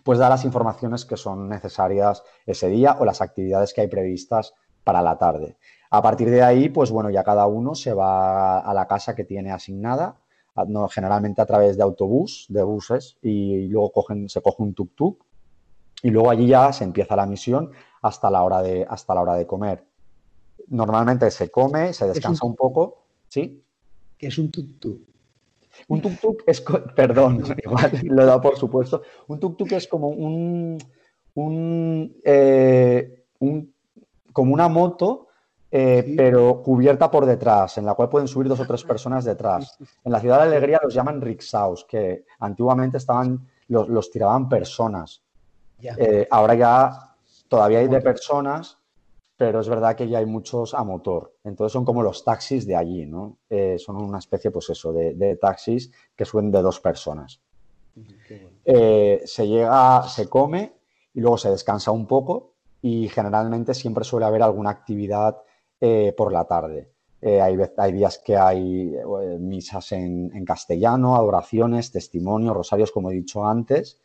pues 0.04 0.18
da 0.18 0.28
las 0.28 0.44
informaciones 0.44 1.04
que 1.04 1.16
son 1.16 1.48
necesarias 1.48 2.22
ese 2.46 2.68
día 2.68 2.96
o 2.98 3.04
las 3.04 3.20
actividades 3.20 3.74
que 3.74 3.82
hay 3.82 3.88
previstas 3.88 4.54
para 4.84 5.02
la 5.02 5.18
tarde. 5.18 5.56
A 5.90 6.02
partir 6.02 6.30
de 6.30 6.42
ahí, 6.42 6.68
pues 6.68 6.90
bueno, 6.90 7.10
ya 7.10 7.24
cada 7.24 7.46
uno 7.46 7.74
se 7.74 7.92
va 7.92 8.60
a 8.60 8.74
la 8.74 8.86
casa 8.86 9.14
que 9.14 9.24
tiene 9.24 9.50
asignada, 9.50 10.20
generalmente 10.90 11.40
a 11.40 11.46
través 11.46 11.76
de 11.76 11.82
autobús, 11.82 12.46
de 12.48 12.62
buses, 12.62 13.18
y 13.22 13.66
luego 13.68 13.92
cogen, 13.92 14.28
se 14.28 14.40
coge 14.42 14.62
un 14.62 14.74
tuk-tuk 14.74 15.16
y 16.02 16.10
luego 16.10 16.30
allí 16.30 16.46
ya 16.46 16.72
se 16.72 16.84
empieza 16.84 17.16
la 17.16 17.26
misión 17.26 17.70
hasta 18.02 18.30
la 18.30 18.42
hora 18.42 18.62
de, 18.62 18.86
hasta 18.88 19.14
la 19.14 19.22
hora 19.22 19.34
de 19.34 19.46
comer. 19.46 19.86
Normalmente 20.68 21.30
se 21.30 21.50
come, 21.50 21.92
se 21.92 22.06
descansa 22.06 22.46
un... 22.46 22.54
poco, 22.54 23.04
¿sí? 23.28 23.64
¿Qué 24.16 24.28
es 24.28 24.38
un 24.38 24.50
tuk-tuk? 24.50 25.00
Un 25.88 26.00
tuk-tuk 26.02 26.42
es, 26.46 26.62
perdón, 26.94 27.42
igual 27.64 27.90
lo 28.02 28.22
he 28.22 28.26
dado 28.26 28.40
por 28.40 28.56
supuesto, 28.56 29.02
un 29.28 29.40
tuk-tuk 29.40 29.72
es 29.72 29.88
como 29.88 30.08
un, 30.08 30.78
un, 31.34 32.16
eh, 32.24 33.24
un, 33.38 33.72
como 34.32 34.54
una 34.54 34.68
moto 34.68 35.28
eh, 35.72 36.14
pero 36.16 36.62
cubierta 36.62 37.08
por 37.08 37.24
detrás, 37.24 37.78
en 37.78 37.86
la 37.86 37.94
cual 37.94 38.08
pueden 38.08 38.26
subir 38.26 38.48
dos 38.48 38.58
o 38.58 38.66
tres 38.66 38.82
personas 38.82 39.24
detrás. 39.24 39.78
En 40.04 40.10
la 40.10 40.18
ciudad 40.18 40.38
de 40.38 40.48
Alegría 40.48 40.80
los 40.82 40.92
llaman 40.92 41.20
rickshaws, 41.20 41.84
que 41.84 42.24
antiguamente 42.40 42.96
estaban, 42.96 43.46
los, 43.68 44.10
tiraban 44.10 44.48
personas. 44.48 45.22
Eh, 45.80 46.26
ahora 46.28 46.54
ya 46.54 47.14
todavía 47.46 47.78
hay 47.78 47.88
de 47.88 48.00
personas, 48.00 48.78
pero 49.40 49.60
es 49.60 49.70
verdad 49.70 49.96
que 49.96 50.06
ya 50.06 50.18
hay 50.18 50.26
muchos 50.26 50.74
a 50.74 50.84
motor. 50.84 51.32
Entonces 51.44 51.72
son 51.72 51.86
como 51.86 52.02
los 52.02 52.22
taxis 52.22 52.66
de 52.66 52.76
allí, 52.76 53.06
¿no? 53.06 53.38
Eh, 53.48 53.78
son 53.78 53.96
una 53.96 54.18
especie, 54.18 54.50
pues 54.50 54.68
eso, 54.68 54.92
de, 54.92 55.38
taxis 55.40 55.90
que 56.14 56.26
suben 56.26 56.50
de 56.50 56.60
dos 56.60 56.78
personas. 56.78 57.40
se 58.66 59.48
llega, 59.48 60.02
se 60.02 60.28
come 60.28 60.74
y 61.14 61.20
luego 61.22 61.38
se 61.38 61.48
descansa 61.48 61.90
un 61.90 62.06
poco 62.06 62.52
y 62.82 63.08
generalmente 63.08 63.72
siempre 63.72 64.04
suele 64.04 64.26
haber 64.26 64.42
alguna 64.42 64.68
actividad 64.68 65.38
eh, 65.80 66.12
por 66.14 66.34
la 66.34 66.44
tarde. 66.44 66.90
Eh, 67.22 67.40
hay, 67.40 67.56
hay, 67.78 67.92
días 67.92 68.18
que 68.18 68.36
hay 68.36 68.94
eh, 68.94 69.38
misas 69.38 69.92
en, 69.92 70.44
castellano, 70.44 71.16
adoraciones, 71.16 71.92
testimonios, 71.92 72.54
rosarios, 72.54 72.92
como 72.92 73.10
he 73.10 73.14
dicho 73.14 73.46
antes. 73.46 74.02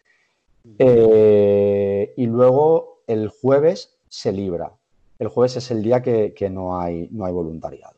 y 0.64 2.26
luego 2.26 3.02
el 3.06 3.28
jueves 3.28 3.98
se 4.08 4.32
libra. 4.32 4.72
El 5.18 5.30
jueves 5.30 5.58
es 5.58 5.72
el 5.72 5.82
día 5.82 6.02
que, 6.02 6.50
no, 6.52 6.80
hay, 6.80 7.10
voluntariado. 7.12 7.96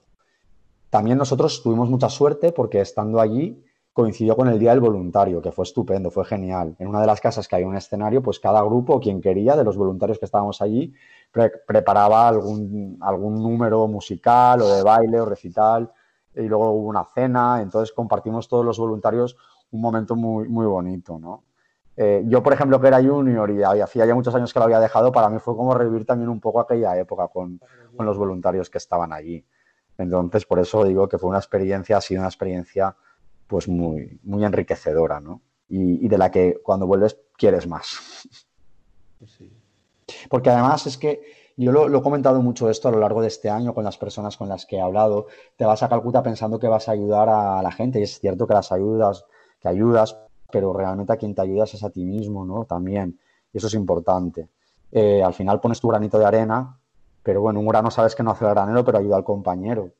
También 0.89 1.17
nosotros 1.17 1.61
tuvimos 1.63 1.89
mucha 1.89 2.09
suerte 2.09 2.51
porque 2.51 2.81
estando 2.81 3.19
allí 3.19 3.63
coincidió 3.91 4.35
con 4.35 4.47
el 4.47 4.59
Día 4.59 4.71
del 4.71 4.79
Voluntario, 4.79 5.41
que 5.41 5.51
fue 5.51 5.63
estupendo, 5.63 6.11
fue 6.11 6.23
genial. 6.23 6.75
En 6.77 6.87
una 6.87 7.01
de 7.01 7.07
las 7.07 7.19
casas 7.19 7.47
que 7.47 7.55
había 7.55 7.67
un 7.67 7.75
escenario, 7.75 8.21
pues 8.21 8.39
cada 8.39 8.61
grupo, 8.61 8.99
quien 8.99 9.19
quería, 9.21 9.55
de 9.55 9.63
los 9.63 9.75
voluntarios 9.75 10.19
que 10.19 10.25
estábamos 10.25 10.61
allí, 10.61 10.93
preparaba 11.31 12.27
algún, 12.27 12.99
número 12.99 13.87
musical 13.87 14.61
o 14.61 14.75
de 14.75 14.83
baile 14.83 15.19
o 15.19 15.25
recital 15.25 15.91
y 16.35 16.43
luego 16.43 16.69
hubo 16.71 16.87
una 16.87 17.05
cena, 17.05 17.59
entonces 17.63 17.91
compartimos 17.91 18.47
todos 18.47 18.63
los 18.63 18.77
voluntarios 18.77 19.35
un 19.71 19.81
momento 19.81 20.15
muy 20.15 20.67
bonito, 20.67 21.17
¿no? 21.17 21.46
Eh, 21.97 22.23
yo, 22.27 22.43
por 22.43 22.53
ejemplo, 22.53 22.79
que 22.79 22.87
era 22.87 23.03
junior 23.03 23.49
y 23.49 23.63
hacía 23.63 24.05
ya 24.05 24.13
muchos 24.13 24.33
años 24.35 24.53
que 24.53 24.59
lo 24.59 24.65
había 24.65 24.79
dejado, 24.79 25.11
para 25.11 25.29
mí 25.29 25.39
fue 25.39 25.55
como 25.55 25.73
revivir 25.73 26.05
también 26.05 26.29
un 26.29 26.39
poco 26.39 26.59
aquella 26.59 26.97
época 26.97 27.27
con, 27.27 27.59
con 27.95 28.05
los 28.05 28.17
voluntarios 28.17 28.69
que 28.69 28.77
estaban 28.77 29.11
allí. 29.11 29.43
Entonces, 29.97 30.45
por 30.45 30.59
eso 30.59 30.83
digo 30.85 31.09
que 31.09 31.17
fue 31.17 31.29
una 31.29 31.39
experiencia, 31.39 31.97
ha 31.97 32.01
sido 32.01 32.21
una 32.21 32.29
experiencia 32.29 32.95
pues 33.47 33.67
muy, 33.67 34.19
muy 34.23 34.45
enriquecedora, 34.45 35.19
¿no? 35.19 35.41
Y, 35.67 36.05
y 36.05 36.07
de 36.07 36.17
la 36.17 36.29
que 36.29 36.59
cuando 36.63 36.85
vuelves 36.85 37.17
quieres 37.35 37.67
más. 37.67 37.97
Sí. 39.25 39.51
Porque 40.29 40.51
además 40.51 40.85
es 40.85 40.97
que 40.97 41.21
yo 41.57 41.71
lo, 41.71 41.97
he 41.97 42.01
comentado 42.03 42.39
mucho 42.43 42.69
esto 42.69 42.87
a 42.87 42.91
lo 42.91 42.99
largo 42.99 43.21
de 43.21 43.27
este 43.27 43.49
año 43.49 43.73
con 43.73 43.83
las 43.83 43.97
personas 43.97 44.37
con 44.37 44.47
las 44.47 44.67
que 44.67 44.75
he 44.75 44.81
hablado. 44.81 45.25
Te 45.55 45.65
vas 45.65 45.81
a 45.81 45.89
Calcuta 45.89 46.21
pensando 46.21 46.59
que 46.59 46.67
vas 46.67 46.87
a 46.87 46.91
ayudar 46.91 47.29
a 47.29 47.61
la 47.63 47.71
gente 47.71 47.99
y 47.99 48.03
es 48.03 48.19
cierto 48.19 48.45
que 48.45 48.53
las 48.53 48.71
ayudas, 48.71 49.25
que 49.59 49.67
ayudas, 49.67 50.19
pero 50.51 50.73
realmente 50.73 51.13
a 51.13 51.17
quien 51.17 51.35
te 51.35 51.41
ayudas 51.41 51.73
es 51.73 51.83
a 51.83 51.89
ti 51.89 52.03
mismo, 52.03 52.45
¿no? 52.45 52.65
También. 52.65 53.19
Y 53.53 53.57
eso 53.57 53.67
es 53.67 53.73
importante. 53.73 54.49
Eh, 54.91 55.21
al 55.21 55.33
final 55.33 55.59
pones 55.59 55.79
tu 55.79 55.87
granito 55.87 56.17
de 56.17 56.25
arena, 56.25 56.77
pero 57.23 57.41
bueno, 57.41 57.59
un 57.59 57.67
grano 57.67 57.91
sabes 57.91 58.15
que 58.15 58.23
no 58.23 58.31
hace 58.31 58.45
el 58.45 58.51
granero, 58.51 58.85
pero 58.85 58.97
ayuda 58.97 59.17
al 59.17 59.23
compañero. 59.23 59.91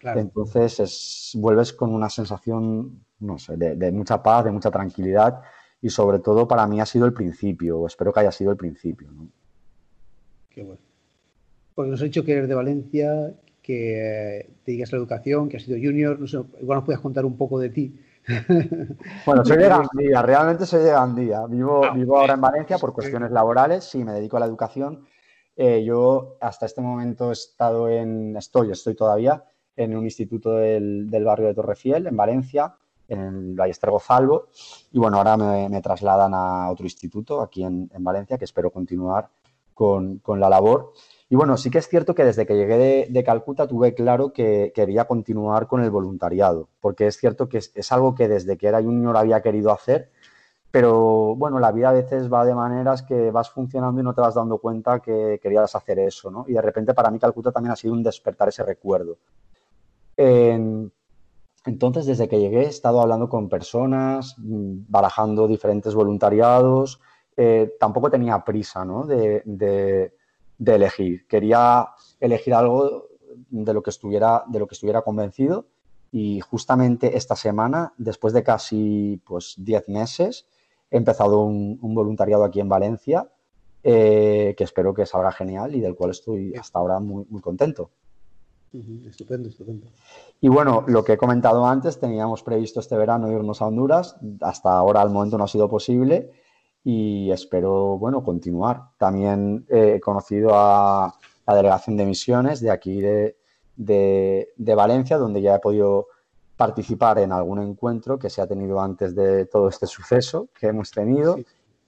Entonces 0.00 0.78
es, 0.78 1.32
vuelves 1.34 1.72
con 1.72 1.92
una 1.92 2.08
sensación, 2.08 3.04
no 3.20 3.38
sé, 3.38 3.56
de, 3.56 3.74
de 3.74 3.90
mucha 3.90 4.22
paz, 4.22 4.44
de 4.44 4.52
mucha 4.52 4.70
tranquilidad 4.70 5.42
y 5.80 5.90
sobre 5.90 6.18
todo 6.18 6.48
para 6.48 6.66
mí 6.66 6.80
ha 6.80 6.86
sido 6.86 7.06
el 7.06 7.12
principio, 7.12 7.86
espero 7.86 8.12
que 8.12 8.20
haya 8.20 8.32
sido 8.32 8.50
el 8.50 8.56
principio. 8.56 9.10
¿no? 9.10 9.28
Qué 10.50 10.62
bueno. 10.62 10.80
Porque 11.74 11.90
nos 11.90 12.00
ha 12.00 12.04
dicho 12.04 12.24
que 12.24 12.32
eres 12.32 12.48
de 12.48 12.54
Valencia, 12.54 13.32
que 13.62 14.50
te 14.64 14.72
digas 14.72 14.90
la 14.90 14.98
educación, 14.98 15.48
que 15.48 15.58
has 15.58 15.62
sido 15.62 15.78
junior, 15.78 16.18
no 16.18 16.26
sé, 16.26 16.38
igual 16.60 16.78
nos 16.78 16.84
puedes 16.84 17.00
contar 17.00 17.24
un 17.24 17.36
poco 17.36 17.60
de 17.60 17.70
ti. 17.70 17.94
Bueno, 19.26 19.44
soy 19.44 19.56
de 19.56 19.68
Gandía, 19.68 20.22
realmente 20.22 20.66
soy 20.66 20.82
de 20.82 20.90
Gandía. 20.90 21.46
Vivo, 21.46 21.84
ah, 21.84 21.92
vivo 21.92 22.18
ahora 22.18 22.34
en 22.34 22.40
Valencia 22.40 22.78
por 22.78 22.92
cuestiones 22.92 23.30
laborales, 23.30 23.84
sí, 23.84 24.04
me 24.04 24.12
dedico 24.12 24.36
a 24.36 24.40
la 24.40 24.46
educación. 24.46 25.06
Eh, 25.56 25.82
yo 25.84 26.36
hasta 26.40 26.66
este 26.66 26.80
momento 26.80 27.30
he 27.30 27.32
estado 27.32 27.88
en, 27.88 28.36
estoy, 28.36 28.70
estoy 28.70 28.94
todavía 28.94 29.44
en 29.76 29.96
un 29.96 30.04
instituto 30.04 30.52
del, 30.52 31.10
del 31.10 31.24
barrio 31.24 31.48
de 31.48 31.54
Torrefiel, 31.54 32.06
en 32.06 32.16
Valencia, 32.16 32.74
en 33.08 33.20
el 33.20 33.54
Ballester 33.54 33.90
Gozalvo. 33.90 34.48
Y 34.92 34.98
bueno, 34.98 35.16
ahora 35.16 35.36
me, 35.36 35.80
trasladan 35.80 36.32
a 36.34 36.70
otro 36.70 36.84
instituto 36.84 37.40
aquí 37.40 37.64
en, 37.64 37.88
Valencia, 37.98 38.38
que 38.38 38.44
espero 38.44 38.70
continuar 38.70 39.28
con, 39.74 40.20
la 40.26 40.48
labor. 40.48 40.92
Y 41.30 41.36
bueno, 41.36 41.56
sí 41.58 41.70
que 41.70 41.78
es 41.78 41.88
cierto 41.88 42.14
que 42.14 42.24
desde 42.24 42.46
que 42.46 42.56
llegué 42.56 43.06
de, 43.10 43.24
Calcuta 43.24 43.68
tuve 43.68 43.94
claro 43.94 44.32
que 44.32 44.72
quería 44.74 45.04
continuar 45.06 45.66
con 45.66 45.82
el 45.82 45.90
voluntariado, 45.90 46.68
porque 46.80 47.06
es 47.06 47.18
cierto 47.18 47.48
que 47.48 47.58
es, 47.58 47.92
algo 47.92 48.14
que 48.14 48.28
desde 48.28 48.56
que 48.56 48.66
era 48.66 48.82
junior 48.82 49.16
había 49.16 49.42
querido 49.42 49.70
hacer, 49.70 50.10
pero 50.70 51.34
bueno, 51.36 51.58
la 51.58 51.72
vida 51.72 51.90
a 51.90 51.92
veces 51.92 52.32
va 52.32 52.46
de 52.46 52.54
maneras 52.54 53.02
que 53.02 53.30
vas 53.30 53.50
funcionando 53.50 54.00
y 54.00 54.04
no 54.04 54.14
te 54.14 54.22
vas 54.22 54.34
dando 54.34 54.58
cuenta 54.58 55.00
que 55.00 55.38
querías 55.42 55.74
hacer 55.74 55.98
eso, 55.98 56.30
¿no? 56.30 56.44
Y 56.48 56.54
de 56.54 56.62
repente 56.62 56.94
para 56.94 57.10
mí 57.10 57.18
Calcuta 57.18 57.52
también 57.52 57.72
ha 57.72 57.76
sido 57.76 57.92
un 57.92 58.02
despertar 58.02 58.48
ese 58.48 58.64
recuerdo. 58.64 59.18
Entonces, 61.68 62.06
desde 62.06 62.28
que 62.28 62.40
llegué 62.40 62.62
he 62.62 62.68
estado 62.68 63.00
hablando 63.00 63.28
con 63.28 63.48
personas, 63.48 64.36
mm, 64.38 64.86
barajando 64.88 65.46
diferentes 65.46 65.94
voluntariados. 65.94 67.00
Eh, 67.36 67.76
tampoco 67.78 68.10
tenía 68.10 68.42
prisa 68.44 68.84
¿no? 68.84 69.04
de, 69.04 70.14
elegir. 70.66 71.26
Quería 71.26 71.88
elegir 72.20 72.54
algo 72.54 73.08
de 73.50 73.74
lo 73.74 73.82
que 73.82 73.90
estuviera, 73.90 74.44
de 74.46 74.58
lo 74.58 74.66
que 74.66 74.74
estuviera 74.74 75.02
convencido. 75.02 75.66
Y 76.10 76.40
justamente 76.40 77.16
esta 77.16 77.36
semana, 77.36 77.92
después 77.98 78.32
de 78.32 78.42
casi 78.42 79.20
pues, 79.26 79.54
10 79.58 79.88
meses, 79.88 80.46
he 80.90 80.96
empezado 80.96 81.42
un, 81.42 81.78
voluntariado 81.80 82.44
aquí 82.44 82.60
en 82.60 82.68
Valencia, 82.68 83.30
eh, 83.82 84.54
que 84.56 84.64
espero 84.64 84.94
que 84.94 85.06
salga 85.06 85.32
genial 85.32 85.74
y 85.74 85.80
del 85.80 85.94
cual 85.94 86.10
estoy 86.10 86.54
hasta 86.54 86.78
ahora 86.78 86.98
muy, 86.98 87.26
muy 87.28 87.40
contento. 87.40 87.90
Estupendo, 89.06 89.48
estupendo. 89.48 89.86
Y 90.40 90.48
bueno, 90.48 90.84
lo 90.86 91.02
que 91.04 91.14
he 91.14 91.18
comentado 91.18 91.66
antes, 91.66 91.98
teníamos 91.98 92.42
previsto 92.42 92.80
este 92.80 92.96
verano 92.96 93.30
irnos 93.30 93.62
a 93.62 93.66
Honduras. 93.66 94.16
Hasta 94.40 94.72
ahora, 94.72 95.00
al 95.00 95.10
momento, 95.10 95.38
no 95.38 95.44
ha 95.44 95.48
sido 95.48 95.68
posible 95.68 96.30
y 96.84 97.30
espero, 97.30 97.98
bueno, 97.98 98.22
continuar. 98.22 98.90
También 98.96 99.66
he 99.68 100.00
conocido 100.00 100.50
a 100.54 101.14
la 101.46 101.54
delegación 101.54 101.96
de 101.96 102.04
misiones 102.04 102.60
de 102.60 102.70
aquí 102.70 103.00
de, 103.00 103.36
Valencia, 104.56 105.16
donde 105.16 105.40
ya 105.40 105.56
he 105.56 105.58
podido 105.58 106.08
participar 106.56 107.18
en 107.18 107.32
algún 107.32 107.62
encuentro 107.62 108.18
que 108.18 108.28
se 108.28 108.42
ha 108.42 108.46
tenido 108.46 108.80
antes 108.80 109.14
de 109.14 109.46
todo 109.46 109.68
este 109.68 109.86
suceso 109.86 110.48
que 110.58 110.66
hemos 110.66 110.90
tenido. 110.90 111.38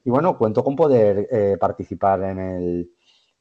Y 0.04 0.10
bueno, 0.10 0.38
cuento 0.38 0.64
con 0.64 0.76
poder 0.76 1.28
eh, 1.30 1.56
participar 1.60 2.22
en 2.22 2.38
el, 2.38 2.90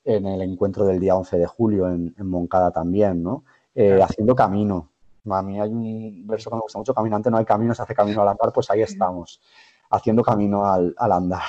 en 0.04 0.26
el 0.26 0.42
encuentro 0.42 0.86
del 0.86 1.00
día 1.00 1.16
11 1.16 1.38
de 1.38 1.46
julio 1.46 1.88
en, 1.88 2.14
Moncada 2.18 2.72
también, 2.72 3.24
¿no? 3.24 3.46
Eh, 3.76 4.02
haciendo 4.02 4.36
camino. 4.36 4.90
A 5.30 5.42
mí 5.42 5.60
hay 5.60 5.70
un 5.70 6.26
verso 6.26 6.50
que 6.50 6.56
me 6.56 6.62
gusta 6.62 6.80
mucho, 6.80 6.94
caminante 6.94 7.30
no 7.30 7.38
hay 7.38 7.46
camino, 7.46 7.74
se 7.74 7.84
hace 7.84 7.94
camino 7.94 8.22
al 8.22 8.30
andar, 8.30 8.52
pues 8.52 8.70
ahí 8.72 8.82
estamos, 8.82 9.40
haciendo 9.89 10.23
camino 10.23 10.65
al, 10.65 10.93
andar. 10.97 11.43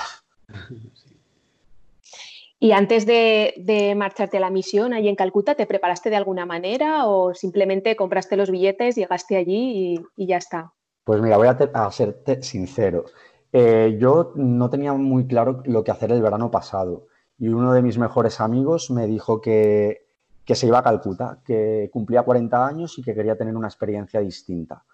Y 2.58 2.72
antes 2.72 3.06
de, 3.06 3.94
marcharte 3.96 4.36
a 4.36 4.40
la 4.40 4.50
misión 4.50 4.92
ahí 4.92 5.08
en 5.08 5.16
Calcuta, 5.16 5.54
¿te 5.54 5.66
preparaste 5.66 6.10
de 6.10 6.16
alguna 6.16 6.46
manera 6.46 7.06
o 7.06 7.34
simplemente 7.34 7.96
compraste 7.96 8.36
los 8.36 8.50
billetes, 8.50 8.96
llegaste 8.96 9.36
allí 9.36 9.98
y, 10.16 10.26
ya 10.26 10.36
está? 10.36 10.72
Pues 11.04 11.20
mira, 11.22 11.36
voy 11.36 11.48
a, 11.48 11.52
a 11.52 11.90
ser 11.90 12.22
sincero. 12.42 13.06
Eh, 13.52 13.96
yo 13.98 14.32
no 14.36 14.70
tenía 14.70 14.92
muy 14.92 15.26
claro 15.26 15.62
lo 15.64 15.82
que 15.82 15.90
hacer 15.90 16.12
el 16.12 16.22
verano 16.22 16.50
pasado 16.50 17.06
y 17.40 17.48
uno 17.48 17.72
de 17.72 17.82
mis 17.82 17.96
mejores 17.96 18.40
amigos 18.40 18.90
me 18.90 19.06
dijo 19.06 19.40
que, 19.40 20.06
se 20.46 20.66
iba 20.66 20.80
a 20.80 20.82
Calcuta, 20.82 21.40
que 21.44 21.88
cumplía 21.92 22.22
40 22.22 22.66
años 22.66 22.98
y 22.98 23.02
que 23.02 23.14
quería 23.14 23.36
tener 23.36 23.56
una 23.56 23.68
experiencia 23.68 24.20
distinta, 24.20 24.84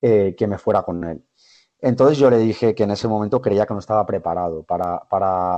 eh, 0.00 0.34
que 0.36 0.46
me 0.46 0.56
fuera 0.58 0.82
con 0.82 1.02
él. 1.04 1.24
Entonces 1.80 2.18
yo 2.18 2.30
le 2.30 2.38
dije 2.38 2.74
que 2.74 2.84
en 2.84 2.90
ese 2.92 3.06
momento 3.08 3.40
creía 3.40 3.66
que 3.66 3.74
no 3.74 3.80
estaba 3.80 4.06
preparado 4.06 4.62
para, 4.62 4.96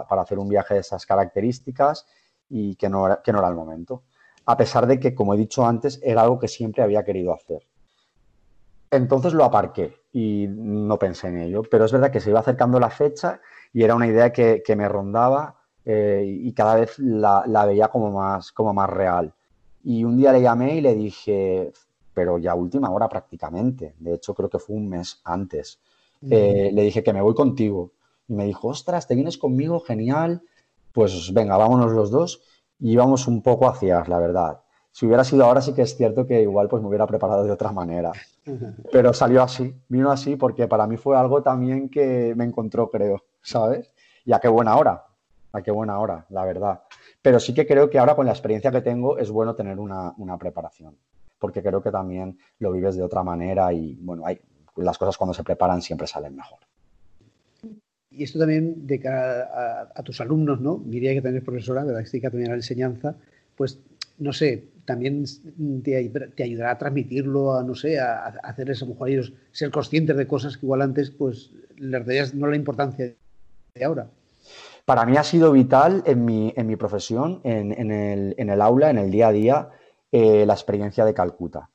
hacer 0.09 0.38
un 0.38 0.48
viaje 0.48 0.74
de 0.74 0.81
esas 0.81 1.07
características 1.07 2.07
y 2.48 2.74
que 2.76 2.88
no, 2.88 3.07
era, 3.07 3.22
que 3.22 3.33
no 3.33 3.38
era 3.38 3.48
el 3.48 3.54
momento. 3.54 4.02
A 4.46 4.57
pesar 4.57 4.87
de 4.87 4.98
que, 4.98 5.14
como 5.14 5.35
he 5.35 5.37
dicho 5.37 5.64
antes, 5.64 6.00
era 6.02 6.22
algo 6.22 6.38
que 6.38 6.48
siempre 6.48 6.83
había 6.83 7.04
querido 7.04 7.33
hacer. 7.33 7.66
Entonces 8.90 9.35
lo 9.35 9.44
aparqué 9.44 9.94
y 10.12 10.46
no 10.48 10.98
pensé 10.98 11.28
en 11.28 11.38
ello. 11.38 11.62
Pero 11.70 11.85
es 11.85 11.92
verdad 11.92 12.11
que 12.11 12.20
se 12.20 12.31
iba 12.31 12.40
acercando 12.40 12.81
la 12.81 12.90
fecha 12.90 13.40
y 13.72 13.83
era 13.83 13.94
una 13.94 14.07
idea 14.07 14.33
que, 14.33 14.62
me 14.76 14.88
rondaba 14.88 15.57
eh, 15.85 16.24
y 16.26 16.52
cada 16.52 16.76
vez 16.76 16.98
la, 16.98 17.44
veía 17.66 17.88
como 17.88 18.11
más, 18.11 18.52
como 18.52 18.72
más 18.72 18.88
real. 18.90 19.33
Y 19.85 20.04
un 20.04 20.16
día 20.16 20.33
le 20.33 20.42
llamé 20.42 20.76
y 20.76 20.81
le 20.81 20.94
dije, 20.94 21.72
pero 22.14 22.38
ya 22.38 22.54
última 22.54 22.90
hora 22.90 23.09
prácticamente, 23.09 23.94
de 23.98 24.14
hecho 24.14 24.35
creo 24.35 24.48
que 24.48 24.59
fue 24.59 24.76
un 24.76 24.88
mes 24.88 25.20
antes, 25.24 25.78
eh, 26.22 26.70
le 26.72 26.83
dije 26.83 27.02
que 27.02 27.12
me 27.12 27.22
voy 27.22 27.35
contigo. 27.35 27.92
Y 28.28 28.35
me 28.35 28.44
dijo, 28.44 28.68
ostras, 28.68 29.07
¿te 29.07 29.14
vienes 29.14 29.38
conmigo? 29.38 29.81
Genial. 29.81 30.42
Pues 30.92 31.33
venga, 31.33 31.57
vámonos 31.57 31.92
los 31.92 32.11
dos. 32.11 32.42
Y 32.78 32.92
íbamos 32.92 33.26
un 33.26 33.42
poco 33.42 33.68
hacia, 33.68 34.04
la 34.07 34.18
verdad. 34.18 34.61
Si 34.90 35.07
hubiera 35.07 35.22
sido 35.22 35.44
ahora 35.44 35.61
sí 35.61 35.74
que 35.74 35.83
es 35.83 35.96
cierto 35.96 36.26
que 36.26 36.42
igual 36.42 36.68
pues 36.68 36.83
me 36.83 36.88
hubiera 36.88 37.07
preparado 37.07 37.44
de 37.44 37.52
otra 37.52 37.72
manera. 37.72 38.12
Pero 38.92 39.12
salió 39.12 39.42
así, 39.42 39.74
vino 39.88 40.11
así 40.11 40.37
porque 40.37 40.66
para 40.66 40.87
mí 40.87 40.96
fue 40.96 41.16
algo 41.16 41.42
también 41.42 41.88
que 41.88 42.35
me 42.37 42.44
encontró, 42.44 42.90
creo, 42.90 43.22
¿sabes? 43.42 43.92
Y 44.24 44.33
a 44.33 44.40
qué 44.40 44.48
buena 44.48 44.76
hora, 44.76 45.04
a 45.52 45.62
qué 45.62 45.70
buena 45.70 45.98
hora, 46.00 46.26
la 46.31 46.44
verdad. 46.44 46.83
Pero 47.22 47.38
sí 47.40 47.54
que 47.54 47.66
creo 47.66 47.88
que 47.90 47.98
ahora 47.98 48.16
con 48.16 48.26
la 48.26 48.33
experiencia 48.33 48.70
que 48.70 48.81
tengo 48.81 49.18
es 49.18 49.31
bueno 49.31 49.54
tener 49.54 49.78
una, 49.78 50.14
preparación, 50.38 50.96
porque 51.38 51.62
creo 51.62 51.83
que 51.83 51.90
también 51.90 52.38
lo 52.59 52.72
vives 52.72 52.96
de 52.96 53.02
otra 53.02 53.22
manera 53.22 53.72
y 53.72 53.96
bueno, 54.00 54.24
hay, 54.26 54.40
las 54.79 54.99
cosas 54.99 55.17
cuando 55.17 55.35
se 55.35 55.45
preparan 55.45 55.83
siempre 55.83 56.07
salen 56.07 56.37
mejor. 56.37 56.59
Y 58.11 58.25
esto 58.25 58.38
también 58.38 58.87
de 58.87 58.99
cara 58.99 59.91
a, 59.95 60.03
tus 60.03 60.21
alumnos, 60.21 60.61
¿no? 60.61 60.83
Diría 60.85 61.12
que 61.12 61.23
también 61.23 61.38
es 61.38 61.45
profesora, 61.45 61.85
¿verdad? 61.85 62.05
Que 62.11 62.21
también 62.21 62.51
la 62.51 62.57
enseñanza, 62.57 63.14
pues 63.57 63.79
no 64.19 64.33
sé, 64.33 64.64
también 64.85 65.25
te, 65.85 65.97
ayudará 66.43 66.73
a 66.73 66.79
transmitirlo, 66.79 67.55
a 67.55 67.62
no 67.62 67.75
sé, 67.75 68.01
a, 68.01 68.27
hacerles 68.43 68.83
a 68.83 68.87
lo 68.87 68.93
mejor 68.93 69.11
ellos 69.11 69.33
ser 69.53 69.71
conscientes 69.71 70.17
de 70.17 70.27
cosas 70.27 70.57
que 70.57 70.67
igual 70.67 70.83
antes 70.83 71.11
pues 71.11 71.53
les 71.77 72.05
darías 72.05 72.35
no 72.35 72.49
la 72.49 72.57
importancia 72.57 73.14
de 73.75 73.85
ahora. 73.85 74.09
Para 74.85 75.05
mí 75.05 75.17
ha 75.17 75.23
sido 75.23 75.53
vital 75.53 76.03
en 76.07 76.25
mi, 76.25 76.53
en 76.57 76.67
mi 76.67 76.77
profesión, 76.77 77.41
en, 77.45 77.71
el, 77.93 78.61
aula, 78.62 78.91
en 78.91 78.99
el 78.99 79.11
día 79.11 79.29
a 79.29 79.33
día, 79.33 79.69
eh, 80.11 80.47
la 80.47 80.55
experiencia 80.55 81.05
de 81.05 81.12
Calcuta. 81.12 81.69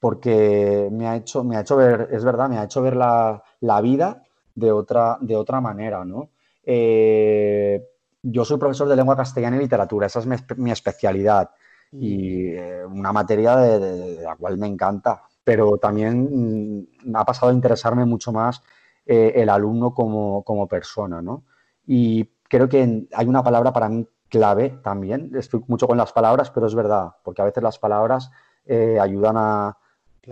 Porque 0.00 0.88
me 0.92 1.08
ha 1.08 1.16
hecho, 1.16 1.42
me 1.42 1.56
ha 1.56 1.60
hecho 1.60 1.76
ver, 1.76 2.08
es 2.12 2.24
verdad, 2.24 2.48
me 2.48 2.58
ha 2.58 2.64
hecho 2.64 2.82
ver 2.82 2.96
la, 2.96 3.42
vida 3.82 4.22
de 4.54 4.70
otra, 4.70 5.18
de 5.20 5.36
otra 5.36 5.60
manera, 5.60 6.04
¿no? 6.04 6.30
Eh, 6.62 7.84
yo 8.22 8.44
soy 8.44 8.58
profesor 8.58 8.88
de 8.88 8.96
lengua 8.96 9.16
castellana 9.16 9.56
y 9.56 9.60
literatura, 9.60 10.06
esa 10.06 10.20
es 10.20 10.58
mi 10.58 10.70
especialidad 10.70 11.50
y 11.92 12.52
eh, 12.52 12.84
una 12.84 13.12
materia 13.12 13.56
de, 13.56 14.22
la 14.22 14.36
cual 14.36 14.58
me 14.58 14.66
encanta, 14.66 15.22
pero 15.42 15.78
también 15.78 16.78
mm, 17.06 17.16
ha 17.16 17.24
pasado 17.24 17.50
a 17.50 17.54
interesarme 17.54 18.04
mucho 18.04 18.32
más 18.32 18.62
eh, 19.06 19.32
el 19.36 19.48
alumno 19.48 19.94
como, 19.94 20.42
como, 20.44 20.66
persona, 20.68 21.22
¿no? 21.22 21.44
Y 21.86 22.24
creo 22.48 22.68
que 22.68 23.08
hay 23.12 23.26
una 23.26 23.42
palabra 23.42 23.72
para 23.72 23.88
mí 23.88 24.06
clave 24.28 24.78
también, 24.82 25.32
estoy 25.36 25.64
mucho 25.68 25.86
con 25.86 25.96
las 25.96 26.12
palabras, 26.12 26.50
pero 26.50 26.66
es 26.66 26.74
verdad, 26.74 27.12
porque 27.24 27.40
a 27.40 27.46
veces 27.46 27.62
las 27.62 27.78
palabras 27.78 28.30
eh, 28.66 28.98
ayudan 29.00 29.36
a, 29.38 29.78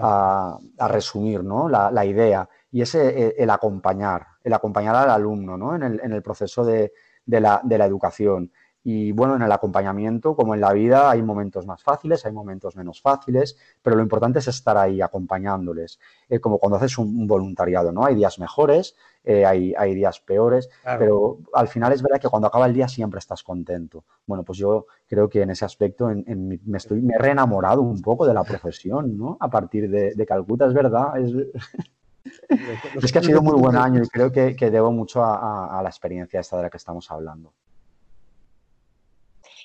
a, 0.01 0.59
resumir 0.89 1.43
¿no? 1.45 1.69
la, 1.69 2.05
idea, 2.05 2.49
y 2.71 2.83
es 2.83 2.95
el, 2.95 3.51
acompañar, 3.51 4.27
el 4.43 4.53
acompañar 4.53 4.97
al 4.97 5.11
alumno 5.11 5.57
¿no? 5.57 5.75
en, 5.75 5.83
el, 5.83 6.01
en 6.03 6.13
el 6.13 6.23
proceso 6.23 6.65
de, 6.65 6.93
de, 7.25 7.41
la, 7.41 7.61
de 7.63 7.79
la 7.79 7.87
educación. 7.87 8.51
Y 8.89 9.11
bueno, 9.11 9.35
en 9.35 9.43
el 9.43 9.51
acompañamiento, 9.51 10.37
como 10.37 10.55
en 10.55 10.61
la 10.61 10.73
vida, 10.73 11.11
hay 11.11 11.21
momentos 11.21 11.67
más 11.67 11.83
fáciles, 11.83 12.25
hay 12.25 12.31
momentos 12.31 12.77
menos 12.77 13.03
fáciles, 13.03 13.59
pero 13.83 13.97
lo 13.97 14.03
importante 14.03 14.39
es 14.39 14.47
estar 14.47 14.79
ahí 14.79 15.01
acompañándoles, 15.01 15.99
como 16.41 16.61
cuando 16.61 16.77
haces 16.77 16.97
un, 16.97 17.27
voluntariado, 17.27 17.91
¿no? 17.91 18.05
Hay 18.05 18.15
días 18.15 18.39
mejores, 18.39 18.95
eh, 19.29 19.45
hay, 19.45 19.75
hay, 19.77 19.93
días 19.93 20.21
peores, 20.21 20.71
pero 20.85 21.39
al 21.53 21.67
final 21.67 21.93
es 21.93 22.01
verdad 22.01 22.21
que 22.21 22.29
cuando 22.29 22.47
acaba 22.47 22.67
el 22.67 22.73
día 22.73 22.87
siempre 22.87 23.19
estás 23.19 23.43
contento. 23.43 24.05
Bueno, 24.25 24.45
pues 24.45 24.57
yo 24.57 24.87
creo 25.09 25.29
que 25.29 25.43
en 25.43 25.51
ese 25.51 25.65
aspecto 25.65 26.07
me, 26.07 26.77
estoy, 26.77 27.03
me 27.03 27.15
he 27.15 27.19
reenamorado 27.19 27.83
un 27.83 28.01
poco 28.01 28.25
de 28.25 28.33
la 28.33 28.45
profesión, 28.45 29.19
¿no? 29.19 29.37
A 29.41 29.51
partir 29.51 29.91
de, 29.91 30.27
Calcuta, 30.27 30.67
es 30.67 30.75
verdad. 30.75 31.19
Es... 31.19 31.33
es 33.03 33.13
que 33.13 33.19
ha 33.19 33.23
sido 33.23 33.43
muy 33.43 33.61
buen 33.61 33.77
año 33.77 34.01
y 34.01 34.07
creo 34.07 34.31
que, 34.31 34.55
debo 34.71 34.93
mucho 34.93 35.25
a, 35.25 35.77
a 35.77 35.83
la 35.83 35.89
experiencia 35.89 36.39
esta 36.39 36.57
de 36.59 36.63
la 36.63 36.71
que 36.71 36.77
estamos 36.77 37.11
hablando. 37.11 37.53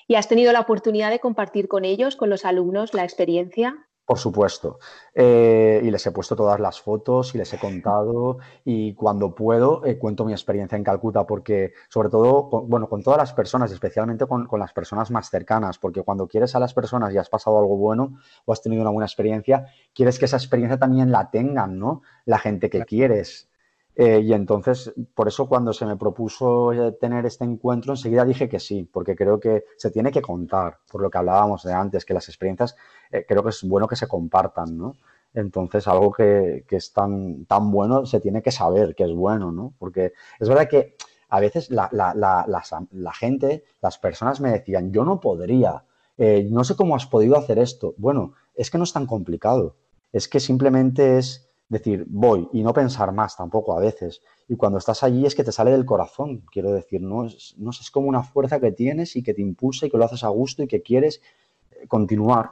¿Y 0.08 0.16
has 0.16 0.26
tenido 0.26 0.52
la 0.52 0.60
oportunidad 0.60 1.10
de 1.10 1.20
compartir 1.20 1.68
con 1.68 1.84
ellos, 1.84 2.16
con 2.16 2.30
los 2.30 2.44
alumnos, 2.44 2.94
la 2.94 3.04
experiencia? 3.04 3.86
Por 4.04 4.18
supuesto. 4.18 4.78
Eh, 5.14 5.80
y 5.84 5.90
les 5.90 6.04
he 6.06 6.10
puesto 6.10 6.34
todas 6.34 6.58
las 6.58 6.80
fotos 6.80 7.34
y 7.34 7.38
les 7.38 7.52
he 7.52 7.58
contado 7.58 8.38
y 8.64 8.94
cuando 8.94 9.34
puedo 9.34 9.84
eh, 9.84 9.96
cuento 9.96 10.24
mi 10.24 10.32
experiencia 10.32 10.76
en 10.76 10.82
Calcuta 10.82 11.24
porque 11.24 11.72
sobre 11.88 12.08
todo, 12.08 12.50
con, 12.50 12.68
bueno, 12.68 12.88
con 12.88 13.02
todas 13.02 13.18
las 13.18 13.32
personas, 13.32 13.70
especialmente 13.70 14.26
con, 14.26 14.48
las 14.58 14.72
personas 14.72 15.10
más 15.10 15.30
cercanas, 15.30 15.78
porque 15.78 16.02
cuando 16.02 16.26
quieres 16.26 16.54
a 16.56 16.58
las 16.58 16.74
personas 16.74 17.14
y 17.14 17.18
has 17.18 17.28
pasado 17.28 17.58
algo 17.58 17.76
bueno 17.76 18.18
o 18.44 18.52
has 18.52 18.60
tenido 18.60 18.82
una 18.82 18.90
buena 18.90 19.06
experiencia, 19.06 19.66
quieres 19.94 20.18
que 20.18 20.24
esa 20.24 20.36
experiencia 20.36 20.78
también 20.78 21.12
la 21.12 21.30
tengan, 21.30 21.78
¿no? 21.78 22.02
La 22.24 22.38
gente 22.38 22.70
que 22.70 22.84
quieres. 22.84 23.51
Eh, 23.94 24.20
y 24.24 24.32
entonces, 24.32 24.92
por 25.14 25.28
eso 25.28 25.46
cuando 25.46 25.72
se 25.72 25.84
me 25.84 25.96
propuso 25.96 26.72
eh, 26.72 26.92
tener 26.92 27.26
este 27.26 27.44
encuentro, 27.44 27.92
enseguida 27.92 28.24
dije 28.24 28.48
que 28.48 28.58
sí, 28.58 28.88
porque 28.90 29.14
creo 29.14 29.38
que 29.38 29.64
se 29.76 29.90
tiene 29.90 30.10
que 30.10 30.22
contar, 30.22 30.78
por 30.90 31.02
lo 31.02 31.10
que 31.10 31.18
hablábamos 31.18 31.62
de 31.62 31.74
antes, 31.74 32.04
que 32.06 32.14
las 32.14 32.28
experiencias 32.28 32.74
eh, 33.10 33.26
creo 33.28 33.42
que 33.42 33.50
es 33.50 33.62
bueno 33.62 33.86
que 33.86 33.96
se 33.96 34.08
compartan, 34.08 34.78
¿no? 34.78 34.94
Entonces, 35.34 35.86
algo 35.88 36.12
que, 36.12 36.64
es 36.68 36.92
tan, 36.92 37.44
tan 37.44 37.70
bueno 37.70 38.06
se 38.06 38.20
tiene 38.20 38.42
que 38.42 38.50
saber 38.50 38.94
que 38.94 39.04
es 39.04 39.12
bueno, 39.12 39.52
¿no? 39.52 39.74
Porque 39.78 40.12
es 40.40 40.48
verdad 40.48 40.68
que 40.68 40.96
a 41.28 41.40
veces 41.40 41.70
la, 41.70 41.88
gente, 43.18 43.64
las 43.80 43.98
personas 43.98 44.40
me 44.40 44.52
decían, 44.52 44.92
yo 44.92 45.04
no 45.04 45.20
podría, 45.20 45.84
no 46.18 46.64
sé 46.64 46.76
cómo 46.76 46.94
has 46.94 47.06
podido 47.06 47.38
hacer 47.38 47.58
esto. 47.58 47.94
Bueno, 47.96 48.34
es 48.54 48.70
que 48.70 48.76
no 48.76 48.84
es 48.84 48.92
tan 48.92 49.06
complicado, 49.06 49.76
es 50.12 50.28
que 50.28 50.38
simplemente 50.38 51.16
es 51.16 51.51
decir, 51.72 52.04
voy 52.06 52.50
y 52.52 52.62
no 52.62 52.74
pensar 52.74 53.12
más 53.12 53.34
tampoco 53.34 53.74
a 53.74 53.80
veces. 53.80 54.20
Y 54.46 54.56
cuando 54.56 54.78
estás 54.78 55.02
allí 55.02 55.24
es 55.24 55.34
que 55.34 55.42
te 55.42 55.52
sale 55.52 55.70
del 55.70 55.86
corazón, 55.86 56.44
quiero 56.52 56.70
decir, 56.70 57.00
no 57.00 57.24
es, 57.24 57.54
no 57.56 57.70
es 57.70 57.90
como 57.90 58.08
una 58.08 58.22
fuerza 58.22 58.60
que 58.60 58.72
tienes 58.72 59.16
y 59.16 59.22
que 59.22 59.32
te 59.32 59.40
impulsa 59.40 59.86
y 59.86 59.90
que 59.90 59.96
lo 59.96 60.04
haces 60.04 60.22
a 60.22 60.28
gusto 60.28 60.62
y 60.62 60.66
que 60.66 60.82
quieres 60.82 61.22
eh, 61.70 61.86
continuar. 61.88 62.50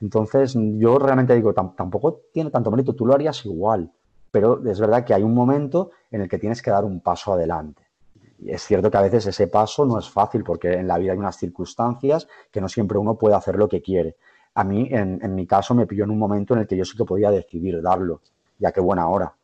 Entonces, 0.00 0.56
yo 0.56 0.98
realmente 0.98 1.34
digo, 1.34 1.52
tampoco 1.52 2.22
tiene 2.32 2.50
tanto 2.50 2.70
mérito, 2.70 2.94
tú 2.94 3.04
lo 3.04 3.14
harías 3.14 3.44
igual, 3.44 3.92
pero 4.30 4.66
es 4.66 4.80
verdad 4.80 5.04
que 5.04 5.12
hay 5.12 5.22
un 5.22 5.34
momento 5.34 5.90
en 6.10 6.22
el 6.22 6.28
que 6.28 6.38
tienes 6.38 6.62
que 6.62 6.70
dar 6.70 6.84
un 6.84 7.00
paso 7.00 7.34
adelante. 7.34 7.82
Y 8.38 8.52
es 8.52 8.62
cierto 8.62 8.90
que 8.90 8.96
a 8.96 9.02
veces 9.02 9.26
ese 9.26 9.48
paso 9.48 9.84
no 9.84 9.98
es 9.98 10.08
fácil 10.08 10.44
porque 10.44 10.72
en 10.72 10.86
la 10.86 10.96
vida 10.96 11.12
hay 11.12 11.18
unas 11.18 11.36
circunstancias 11.36 12.26
que 12.50 12.62
no 12.62 12.68
siempre 12.70 12.96
uno 12.96 13.16
puede 13.16 13.34
hacer 13.34 13.56
lo 13.56 13.68
que 13.68 13.82
quiere. 13.82 14.16
A 14.54 14.64
mí, 14.64 14.88
en, 14.90 15.18
en 15.22 15.34
mi 15.34 15.46
caso, 15.46 15.74
me 15.74 15.86
pilló 15.86 16.04
en 16.04 16.10
un 16.10 16.18
momento 16.18 16.54
en 16.54 16.60
el 16.60 16.66
que 16.66 16.76
yo 16.76 16.86
sí 16.86 16.96
que 16.96 17.04
podía 17.04 17.30
decidir 17.30 17.82
darlo 17.82 18.22
ya 18.58 18.72
qué 18.72 18.80
buena 18.80 19.08
hora. 19.08 19.34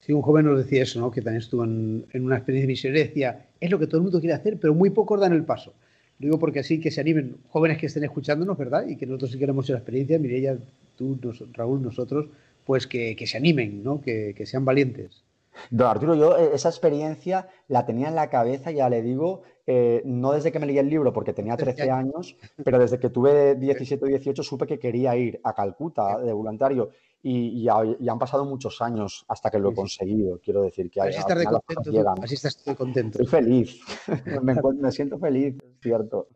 Sí, 0.00 0.12
un 0.12 0.22
joven 0.22 0.46
nos 0.46 0.58
decía 0.58 0.82
eso, 0.82 0.98
¿no? 0.98 1.10
que 1.10 1.20
también 1.20 1.42
estuvo 1.42 1.62
en, 1.64 2.06
una 2.14 2.36
experiencia 2.36 2.66
misionera 2.66 3.04
y 3.04 3.08
decía, 3.08 3.46
es 3.60 3.70
lo 3.70 3.78
que 3.78 3.86
todo 3.86 3.98
el 3.98 4.04
mundo 4.04 4.18
quiere 4.18 4.34
hacer, 4.34 4.58
pero 4.58 4.74
muy 4.74 4.90
pocos 4.90 5.20
dan 5.20 5.32
el 5.32 5.44
paso. 5.44 5.74
Lo 6.18 6.26
digo 6.26 6.38
porque 6.38 6.60
así 6.60 6.80
que 6.80 6.90
se 6.90 7.00
animen 7.00 7.36
jóvenes 7.50 7.78
que 7.78 7.86
estén 7.86 8.04
escuchándonos, 8.04 8.56
¿verdad? 8.56 8.86
Y 8.86 8.96
que 8.96 9.06
nosotros 9.06 9.32
sí 9.32 9.38
queremos 9.38 9.68
la 9.68 9.76
experiencia, 9.76 10.18
Mireia, 10.18 10.58
tú, 10.96 11.18
Raúl, 11.52 11.82
nosotros, 11.82 12.28
pues 12.64 12.86
que, 12.86 13.16
se 13.26 13.36
animen, 13.36 13.82
¿no? 13.82 14.00
Que, 14.00 14.34
sean 14.46 14.64
valientes. 14.64 15.22
Don 15.70 15.88
Arturo, 15.88 16.14
yo 16.14 16.38
eh, 16.38 16.50
esa 16.54 16.68
experiencia 16.68 17.48
la 17.68 17.84
tenía 17.84 18.08
en 18.08 18.14
la 18.14 18.30
cabeza, 18.30 18.70
ya 18.70 18.88
le 18.88 19.02
digo, 19.02 19.42
eh, 19.66 20.00
no 20.04 20.32
desde 20.32 20.52
que 20.52 20.58
me 20.58 20.66
leí 20.66 20.78
el 20.78 20.88
libro, 20.88 21.12
porque 21.12 21.32
tenía 21.32 21.56
13 21.56 21.90
años, 21.90 22.36
pero 22.64 22.78
desde 22.78 22.98
que 22.98 23.10
tuve 23.10 23.56
17 23.56 24.02
o 24.04 24.08
18 24.08 24.42
supe 24.42 24.66
que 24.66 24.78
quería 24.78 25.16
ir 25.16 25.40
a 25.42 25.54
Calcuta 25.54 26.18
de 26.18 26.32
voluntario 26.32 26.90
y, 27.22 27.68
han 27.68 28.18
pasado 28.18 28.44
muchos 28.44 28.80
años 28.80 29.24
hasta 29.28 29.50
que 29.50 29.58
lo 29.58 29.70
he 29.70 29.74
conseguido. 29.74 30.38
Quiero 30.38 30.62
decir 30.62 30.90
que 30.90 31.00
así 31.00 31.18
estás 31.18 31.44
contento, 31.44 32.14
así 32.22 32.34
estás 32.34 32.56
contento. 32.76 33.22
Estoy 33.22 33.26
feliz, 33.26 33.80
me, 34.42 34.54
me 34.54 34.92
siento 34.92 35.18
feliz, 35.18 35.56
cierto. 35.80 36.28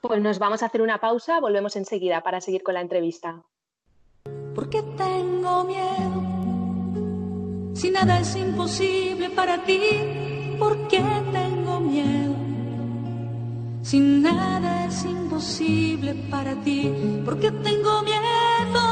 Pues 0.00 0.20
nos 0.20 0.38
vamos 0.38 0.62
a 0.62 0.66
hacer 0.66 0.82
una 0.82 1.00
pausa, 1.00 1.40
volvemos 1.40 1.76
enseguida 1.76 2.22
para 2.22 2.40
seguir 2.40 2.62
con 2.62 2.74
la 2.74 2.80
entrevista. 2.80 3.44
¿Por 4.54 4.68
qué 4.68 4.82
tengo 4.96 5.64
miedo? 5.64 6.22
Si 7.74 7.90
nada 7.90 8.20
es 8.20 8.36
imposible 8.36 9.30
para 9.30 9.64
ti, 9.64 10.56
¿por 10.58 10.88
qué 10.88 11.02
tengo 11.32 11.80
miedo? 11.80 12.34
Si 13.82 13.98
nada 13.98 14.86
es 14.86 15.04
imposible 15.04 16.14
para 16.30 16.54
ti, 16.62 16.92
¿por 17.24 17.38
qué 17.40 17.50
tengo 17.50 18.02
miedo? 18.02 18.91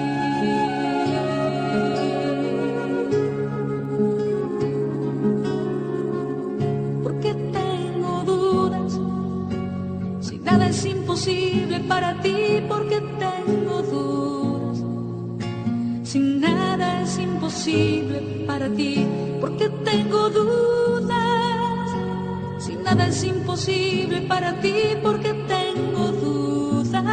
Para 24.41 24.59
ti 24.59 24.97
porque 25.03 25.33
tengo 25.47 26.11
dudas. 26.23 27.05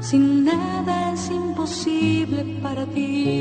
Si 0.00 0.18
nada 0.18 1.12
es 1.12 1.30
imposible 1.30 2.44
para 2.60 2.84
ti. 2.86 3.39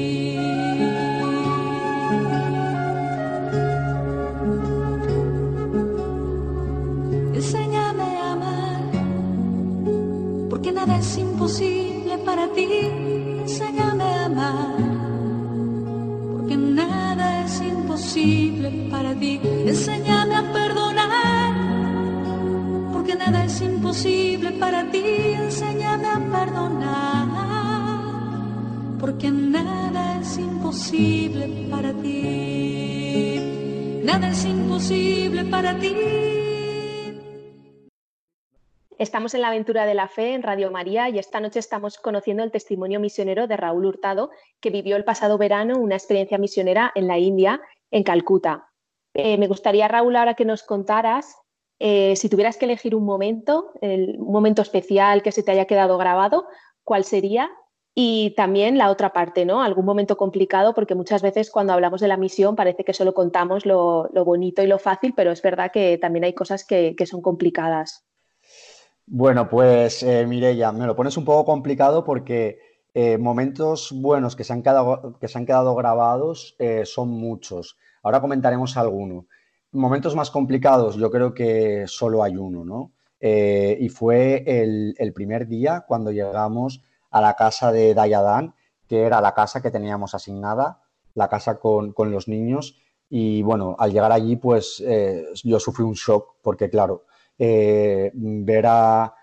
Estamos 39.19 39.33
en 39.33 39.41
la 39.41 39.49
aventura 39.49 39.85
de 39.85 39.95
la 39.95 40.07
fe 40.07 40.33
en 40.33 40.43
Radio 40.43 40.71
María 40.71 41.09
y 41.09 41.19
esta 41.19 41.41
noche 41.41 41.59
estamos 41.59 41.97
conociendo 41.97 42.41
el 42.41 42.51
testimonio 42.51 43.01
misionero 43.01 43.47
de 43.47 43.57
Raúl 43.57 43.85
Hurtado, 43.85 44.29
que 44.61 44.69
vivió 44.69 44.95
el 44.95 45.03
pasado 45.03 45.37
verano 45.37 45.77
una 45.77 45.95
experiencia 45.95 46.37
misionera 46.37 46.93
en 46.95 47.05
la 47.05 47.17
India, 47.17 47.59
en 47.91 48.03
Calcuta. 48.03 48.69
Eh, 49.13 49.37
me 49.37 49.47
gustaría, 49.47 49.89
Raúl, 49.89 50.15
ahora 50.15 50.35
que 50.35 50.45
nos 50.45 50.63
contaras, 50.63 51.35
eh, 51.79 52.15
si 52.15 52.29
tuvieras 52.29 52.55
que 52.55 52.63
elegir 52.63 52.95
un 52.95 53.03
momento, 53.03 53.73
un 53.81 54.31
momento 54.31 54.61
especial 54.61 55.21
que 55.21 55.33
se 55.33 55.43
te 55.43 55.51
haya 55.51 55.65
quedado 55.65 55.97
grabado, 55.97 56.47
¿cuál 56.85 57.03
sería? 57.03 57.51
Y 57.93 58.33
también 58.37 58.77
la 58.77 58.89
otra 58.89 59.11
parte, 59.11 59.43
¿no? 59.43 59.61
Algún 59.61 59.83
momento 59.83 60.15
complicado, 60.15 60.73
porque 60.73 60.95
muchas 60.95 61.21
veces 61.21 61.51
cuando 61.51 61.73
hablamos 61.73 61.99
de 61.99 62.07
la 62.07 62.15
misión 62.15 62.55
parece 62.55 62.85
que 62.85 62.93
solo 62.93 63.13
contamos 63.13 63.65
lo, 63.65 64.09
bonito 64.13 64.63
y 64.63 64.67
lo 64.67 64.79
fácil, 64.79 65.13
pero 65.13 65.33
es 65.33 65.41
verdad 65.41 65.73
que 65.73 65.97
también 65.97 66.23
hay 66.23 66.33
cosas 66.33 66.63
que 66.63 67.05
son 67.05 67.21
complicadas. 67.21 68.08
Bueno, 69.11 69.49
pues 69.49 70.03
eh, 70.03 70.27
Mireya, 70.27 70.71
me 70.71 70.85
lo 70.85 70.95
pones 70.95 71.17
un 71.17 71.25
poco 71.25 71.43
complicado 71.43 72.03
porque 72.03 72.59
eh, 72.93 73.17
momentos 73.17 73.91
buenos 73.91 74.35
que 74.35 74.43
se 74.43 74.53
han 74.53 74.61
quedado, 74.61 75.17
que 75.19 75.27
se 75.27 75.39
han 75.39 75.47
quedado 75.47 75.73
grabados 75.73 76.55
eh, 76.59 76.83
son 76.85 77.09
muchos. 77.09 77.75
Ahora 78.03 78.21
comentaremos 78.21 78.77
alguno. 78.77 79.25
Momentos 79.71 80.15
más 80.15 80.29
complicados, 80.29 80.95
yo 80.95 81.09
creo 81.09 81.33
que 81.33 81.85
solo 81.87 82.21
hay 82.23 82.37
uno, 82.37 82.63
¿no? 82.63 82.91
y 83.21 83.89
fue 83.89 84.43
el, 84.45 85.13
primer 85.13 85.47
día 85.47 85.83
cuando 85.87 86.11
llegamos 86.11 86.81
a 87.11 87.19
la 87.19 87.33
casa 87.33 87.71
de 87.71 87.93
Dayadan, 87.93 88.53
que 88.87 89.01
era 89.01 89.19
la 89.21 89.33
casa 89.33 89.61
que 89.61 89.71
teníamos 89.71 90.15
asignada, 90.15 90.83
la 91.15 91.27
casa 91.27 91.59
con, 91.59 91.91
con 91.93 92.11
los 92.11 92.27
niños. 92.27 92.79
Y 93.09 93.41
bueno, 93.41 93.75
al 93.77 93.91
llegar 93.91 94.11
allí, 94.11 94.37
pues 94.37 94.83
yo 95.43 95.59
sufrí 95.59 95.83
un 95.83 95.95
shock 95.95 96.35
porque, 96.41 96.69
claro, 96.69 97.03
eh, 97.41 98.11
ver 98.13 98.65
a, 98.67 99.15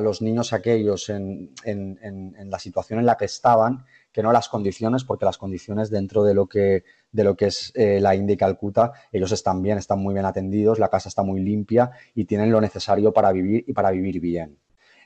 los 0.00 0.22
niños 0.22 0.52
aquellos 0.52 1.10
en, 1.10 1.52
la 2.46 2.58
situación 2.58 3.00
en 3.00 3.06
la 3.06 3.16
que 3.16 3.26
estaban, 3.26 3.84
que 4.12 4.22
no 4.22 4.32
las 4.32 4.48
condiciones, 4.48 5.04
porque 5.04 5.26
las 5.26 5.36
condiciones 5.36 5.90
dentro 5.90 6.24
de 6.24 6.32
lo 6.32 6.46
que, 6.46 6.84
de 7.12 7.24
lo 7.24 7.36
que 7.36 7.46
es 7.46 7.72
eh, 7.74 8.00
la 8.00 8.14
India 8.14 8.34
y 8.34 8.36
Calcuta, 8.38 8.92
ellos 9.12 9.32
están 9.32 9.60
bien, 9.60 9.76
están 9.76 9.98
muy 9.98 10.14
bien 10.14 10.24
atendidos, 10.24 10.78
la 10.78 10.88
casa 10.88 11.10
está 11.10 11.22
muy 11.22 11.40
limpia 11.40 11.90
y 12.14 12.24
tienen 12.24 12.50
lo 12.50 12.60
necesario 12.60 13.12
para 13.12 13.32
vivir 13.32 13.64
y 13.66 13.72
para 13.74 13.90
vivir 13.90 14.20
bien. 14.20 14.58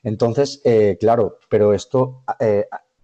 Entonces, 0.05 0.61
eh, 0.65 0.97
claro, 1.01 1.39
pero 1.49 1.75
esto 1.75 2.23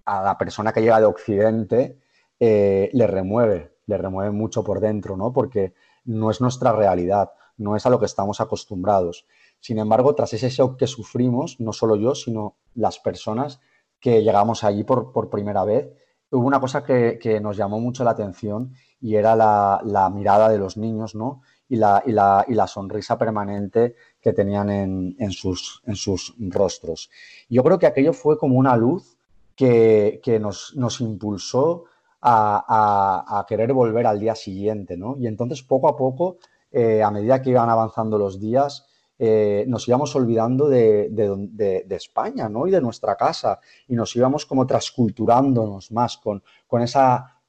a 0.04 0.22
la 0.22 0.38
persona 0.38 0.72
que 0.72 0.82
llega 0.82 1.00
de 1.00 1.06
Occidente 1.06 1.98
le 2.38 3.06
remueve, 3.06 3.72
le 3.86 3.96
remueve 3.98 4.30
mucho 4.30 4.62
por 4.62 4.80
dentro, 4.80 5.16
¿no? 5.16 5.32
Porque 5.32 5.72
no 6.04 6.30
es 6.30 6.40
nuestra 6.40 6.72
realidad 6.72 7.30
no 7.56 7.76
es 7.76 7.86
a 7.86 7.90
lo 7.90 7.98
que 7.98 8.06
estamos 8.06 8.40
acostumbrados. 8.40 9.26
Sin 9.60 9.78
embargo, 9.78 10.14
tras 10.14 10.32
ese 10.32 10.50
shock 10.50 10.76
que 10.76 10.86
sufrimos, 10.86 11.60
no 11.60 11.72
solo 11.72 11.96
yo, 11.96 12.14
sino 12.14 12.56
las 12.74 12.98
personas 12.98 13.60
que 14.00 14.22
llegamos 14.22 14.64
allí 14.64 14.84
por, 14.84 15.30
primera 15.30 15.64
vez, 15.64 15.88
hubo 16.30 16.46
una 16.46 16.60
cosa 16.60 16.84
que, 16.84 17.40
nos 17.42 17.56
llamó 17.56 17.80
mucho 17.80 18.04
la 18.04 18.10
atención 18.12 18.72
y 19.00 19.16
era 19.16 19.34
la, 19.34 20.10
mirada 20.14 20.48
de 20.48 20.58
los 20.58 20.76
niños, 20.76 21.14
¿no? 21.14 21.42
Y 21.68 21.76
la, 21.76 22.02
y 22.06 22.12
la, 22.12 22.66
sonrisa 22.66 23.18
permanente 23.18 23.96
que 24.20 24.32
tenían 24.32 24.70
en, 24.70 25.30
sus, 25.32 25.82
en, 25.86 25.96
sus, 25.96 26.34
rostros. 26.38 27.10
Yo 27.48 27.64
creo 27.64 27.78
que 27.78 27.86
aquello 27.86 28.12
fue 28.12 28.38
como 28.38 28.56
una 28.56 28.76
luz 28.76 29.16
que, 29.56 30.20
nos, 30.40 30.76
nos, 30.76 31.00
impulsó 31.00 31.84
a, 32.20 33.38
a, 33.38 33.46
querer 33.46 33.72
volver 33.72 34.06
al 34.06 34.20
día 34.20 34.34
siguiente, 34.34 34.96
¿no? 34.96 35.16
Y 35.18 35.26
entonces, 35.26 35.62
poco 35.62 35.88
a 35.88 35.96
poco, 35.96 36.38
eh, 36.78 37.02
a 37.02 37.10
medida 37.10 37.40
que 37.40 37.48
iban 37.48 37.70
avanzando 37.70 38.18
los 38.18 38.38
días, 38.38 38.86
eh, 39.18 39.64
nos 39.66 39.88
íbamos 39.88 40.14
olvidando 40.14 40.68
de, 40.68 41.86
España 41.88 42.50
¿no? 42.50 42.66
y 42.66 42.70
de 42.70 42.82
nuestra 42.82 43.16
casa 43.16 43.60
y 43.88 43.94
nos 43.94 44.14
íbamos 44.14 44.44
como 44.44 44.66
transculturándonos 44.66 45.90
más 45.90 46.18
con, 46.18 46.42
esa, 46.82 47.40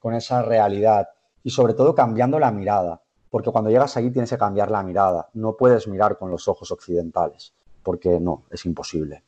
realidad 0.44 1.10
y 1.44 1.50
sobre 1.50 1.74
todo 1.74 1.94
cambiando 1.94 2.40
la 2.40 2.54
mirada, 2.54 3.02
porque 3.30 3.52
cuando 3.52 3.70
llegas 3.70 3.98
allí 3.98 4.12
tienes 4.12 4.30
que 4.30 4.38
cambiar 4.38 4.72
la 4.72 4.82
mirada, 4.82 5.28
no 5.34 5.58
puedes 5.58 5.90
mirar 5.90 6.18
con 6.18 6.32
los 6.32 6.48
ojos 6.48 6.72
occidentales, 6.72 7.54
porque 7.84 8.22
no, 8.22 8.46
es 8.50 8.66
imposible. 8.66 9.26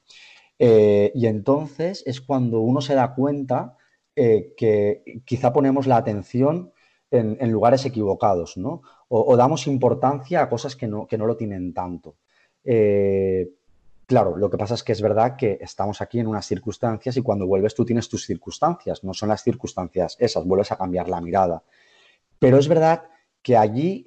Eh, 0.58 1.12
y 1.14 1.28
entonces 1.28 2.04
es 2.06 2.22
cuando 2.22 2.62
uno 2.62 2.80
se 2.80 2.96
da 2.96 3.14
cuenta 3.14 3.76
que 4.16 5.22
quizá 5.26 5.52
ponemos 5.52 5.88
la 5.88 5.98
atención 5.98 6.72
en, 7.12 7.52
lugares 7.52 7.86
equivocados, 7.86 8.58
¿no? 8.58 8.82
O, 9.12 9.36
damos 9.36 9.66
importancia 9.68 10.42
a 10.42 10.50
cosas 10.50 10.76
que 10.76 10.88
no, 10.88 11.08
que 11.08 11.18
no 11.18 11.26
lo 11.26 11.36
tienen 11.36 11.74
tanto. 11.74 12.16
Eh, 12.64 13.50
claro, 14.06 14.38
lo 14.38 14.50
que 14.50 14.58
pasa 14.58 14.76
es 14.76 14.84
que 14.84 14.92
es 14.92 15.02
verdad 15.02 15.36
que 15.36 15.58
estamos 15.62 16.02
aquí 16.02 16.20
en 16.20 16.28
unas 16.28 16.46
circunstancias 16.46 17.18
y 17.18 17.22
cuando 17.22 17.48
vuelves 17.48 17.74
tú 17.74 17.84
tienes 17.86 18.08
tus 18.08 18.26
circunstancias, 18.26 19.04
no 19.04 19.14
son 19.14 19.30
las 19.30 19.44
circunstancias 19.44 20.16
esas, 20.20 20.46
vuelves 20.46 20.72
a 20.72 20.78
cambiar 20.78 21.10
la 21.10 21.22
mirada. 21.22 21.64
Pero 22.38 22.60
es 22.60 22.68
verdad 22.68 23.04
que 23.42 23.58
allí 23.58 24.06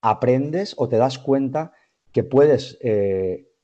aprendes 0.00 0.74
o 0.78 0.88
te 0.88 0.96
das 0.96 1.18
cuenta 1.18 1.72
que 2.12 2.22
puedes, 2.22 2.78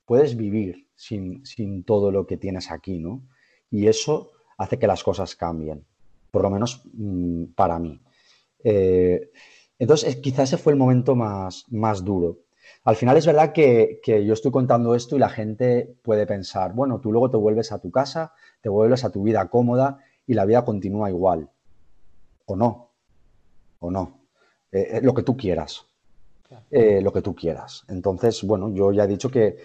puedes 0.04 0.36
vivir 0.36 0.88
sin, 0.96 1.46
sin, 1.46 1.84
todo 1.84 2.10
lo 2.10 2.26
que 2.26 2.36
tienes 2.36 2.70
aquí, 2.70 2.98
¿no? 2.98 3.22
Y 3.70 3.86
eso 3.86 4.30
hace 4.56 4.78
que 4.78 4.86
las 4.86 5.02
cosas 5.02 5.34
cambien, 5.36 5.84
por 6.30 6.42
lo 6.42 6.50
menos 6.50 6.82
mm, 6.92 7.46
para 7.54 7.78
mí. 7.78 8.00
Eh, 8.62 9.30
entonces, 9.78 10.16
quizás 10.16 10.52
ese 10.52 10.62
fue 10.62 10.72
el 10.72 10.78
momento 10.78 11.14
más, 11.14 11.64
más 11.70 12.04
duro. 12.04 12.38
Al 12.84 12.96
final 12.96 13.16
es 13.16 13.26
verdad 13.26 13.52
que, 13.52 14.00
que, 14.02 14.24
yo 14.24 14.32
estoy 14.32 14.50
contando 14.50 14.94
esto 14.94 15.16
y 15.16 15.18
la 15.18 15.28
gente 15.28 15.96
puede 16.02 16.26
pensar, 16.26 16.72
bueno, 16.74 17.00
tú 17.00 17.12
luego 17.12 17.30
te 17.30 17.36
vuelves 17.36 17.72
a 17.72 17.78
tu 17.78 17.90
casa, 17.90 18.32
te 18.60 18.68
vuelves 18.68 19.04
a 19.04 19.10
tu 19.10 19.22
vida 19.22 19.48
cómoda 19.48 19.98
y 20.26 20.34
la 20.34 20.44
vida 20.44 20.64
continúa 20.64 21.10
igual. 21.10 21.50
O 22.46 22.56
no, 22.56 22.90
o 23.80 23.90
no. 23.90 24.20
Eh, 24.70 24.88
eh, 24.92 25.00
lo 25.02 25.14
que 25.14 25.22
tú 25.22 25.36
quieras. 25.36 25.86
lo 26.70 27.12
que 27.12 27.22
tú 27.22 27.34
quieras. 27.34 27.84
Entonces, 27.88 28.42
bueno, 28.44 28.72
yo 28.72 28.92
ya 28.92 29.04
he 29.04 29.08
dicho 29.08 29.30
que 29.30 29.56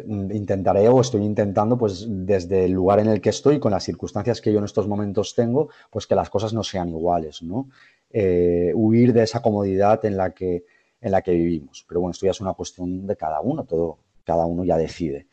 intentaré 0.00 0.88
o 0.88 1.00
estoy 1.00 1.22
intentando, 1.22 1.76
pues 1.76 2.06
desde 2.08 2.64
el 2.64 2.72
lugar 2.72 3.00
en 3.00 3.08
el 3.08 3.20
que 3.20 3.28
estoy, 3.28 3.60
con 3.60 3.72
las 3.72 3.84
circunstancias 3.84 4.40
que 4.40 4.52
yo 4.52 4.58
en 4.58 4.64
estos 4.64 4.88
momentos 4.88 5.34
tengo, 5.34 5.68
pues 5.90 6.06
que 6.06 6.14
las 6.14 6.30
cosas 6.30 6.54
no 6.54 6.62
sean 6.62 6.88
iguales, 6.88 7.42
¿no? 7.42 7.68
Eh, 8.12 8.72
huir 8.74 9.12
de 9.12 9.22
esa 9.22 9.40
comodidad 9.40 10.04
en 10.04 10.18
la, 10.18 10.34
que, 10.34 10.64
en 11.00 11.12
la 11.12 11.22
que 11.22 11.32
vivimos. 11.32 11.84
Pero 11.88 12.00
bueno, 12.00 12.12
esto 12.12 12.26
ya 12.26 12.32
es 12.32 12.40
una 12.40 12.52
cuestión 12.52 13.06
de 13.06 13.16
cada 13.16 13.40
uno, 13.40 13.64
todo, 13.64 13.98
cada 14.24 14.44
uno 14.44 14.64
ya 14.64 14.76
decide. 14.76 15.28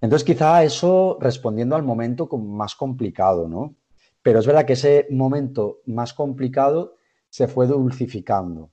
Entonces, 0.00 0.24
quizá 0.24 0.62
eso 0.62 1.18
respondiendo 1.20 1.74
al 1.74 1.82
momento 1.82 2.28
más 2.28 2.76
complicado, 2.76 3.48
¿no? 3.48 3.74
Pero 4.22 4.38
es 4.38 4.46
verdad 4.46 4.64
que 4.64 4.74
ese 4.74 5.06
momento 5.10 5.80
más 5.86 6.14
complicado 6.14 6.94
se 7.30 7.48
fue 7.48 7.66
dulcificando 7.66 8.70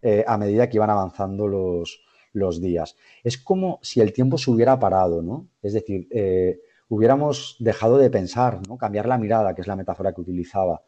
eh, 0.00 0.24
a 0.26 0.38
medida 0.38 0.68
que 0.68 0.78
iban 0.78 0.90
avanzando 0.90 1.46
los, 1.46 2.00
los 2.32 2.60
días. 2.60 2.96
Es 3.22 3.36
como 3.38 3.78
si 3.82 4.00
el 4.00 4.12
tiempo 4.12 4.38
se 4.38 4.50
hubiera 4.50 4.78
parado, 4.78 5.20
¿no? 5.22 5.48
Es 5.62 5.74
decir, 5.74 6.08
eh, 6.10 6.60
hubiéramos 6.88 7.56
dejado 7.58 7.98
de 7.98 8.10
pensar, 8.10 8.60
¿no? 8.68 8.78
Cambiar 8.78 9.06
la 9.06 9.18
mirada, 9.18 9.54
que 9.54 9.60
es 9.60 9.66
la 9.66 9.76
metáfora 9.76 10.12
que 10.12 10.20
utilizaba. 10.20 10.82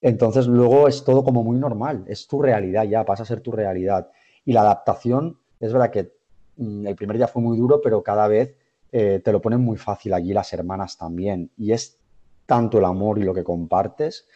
Entonces 0.00 0.46
luego 0.46 0.88
es 0.88 1.04
todo 1.04 1.24
como 1.24 1.42
muy 1.42 1.58
normal, 1.58 2.04
es 2.06 2.26
tu 2.28 2.40
realidad 2.40 2.84
ya, 2.84 3.04
pasa 3.04 3.24
a 3.24 3.26
ser 3.26 3.40
tu 3.40 3.52
realidad. 3.52 4.10
Y 4.44 4.52
la 4.52 4.60
adaptación, 4.62 5.38
es 5.60 5.72
verdad 5.72 5.90
que 5.90 6.12
mm, 6.56 6.86
el 6.86 6.96
primer 6.96 7.16
día 7.16 7.28
fue 7.28 7.42
muy 7.42 7.58
duro, 7.58 7.80
pero 7.82 8.02
cada 8.02 8.28
vez 8.28 8.54
eh, 8.92 9.20
te 9.22 9.32
lo 9.32 9.40
ponen 9.40 9.60
muy 9.60 9.76
fácil 9.76 10.14
allí 10.14 10.32
las 10.32 10.52
hermanas 10.52 10.96
también. 10.96 11.50
Y 11.56 11.72
es 11.72 11.98
tanto 12.46 12.78
el 12.78 12.84
amor 12.84 13.18
y 13.18 13.24
lo 13.24 13.34
que 13.34 13.44
compartes 13.44 14.26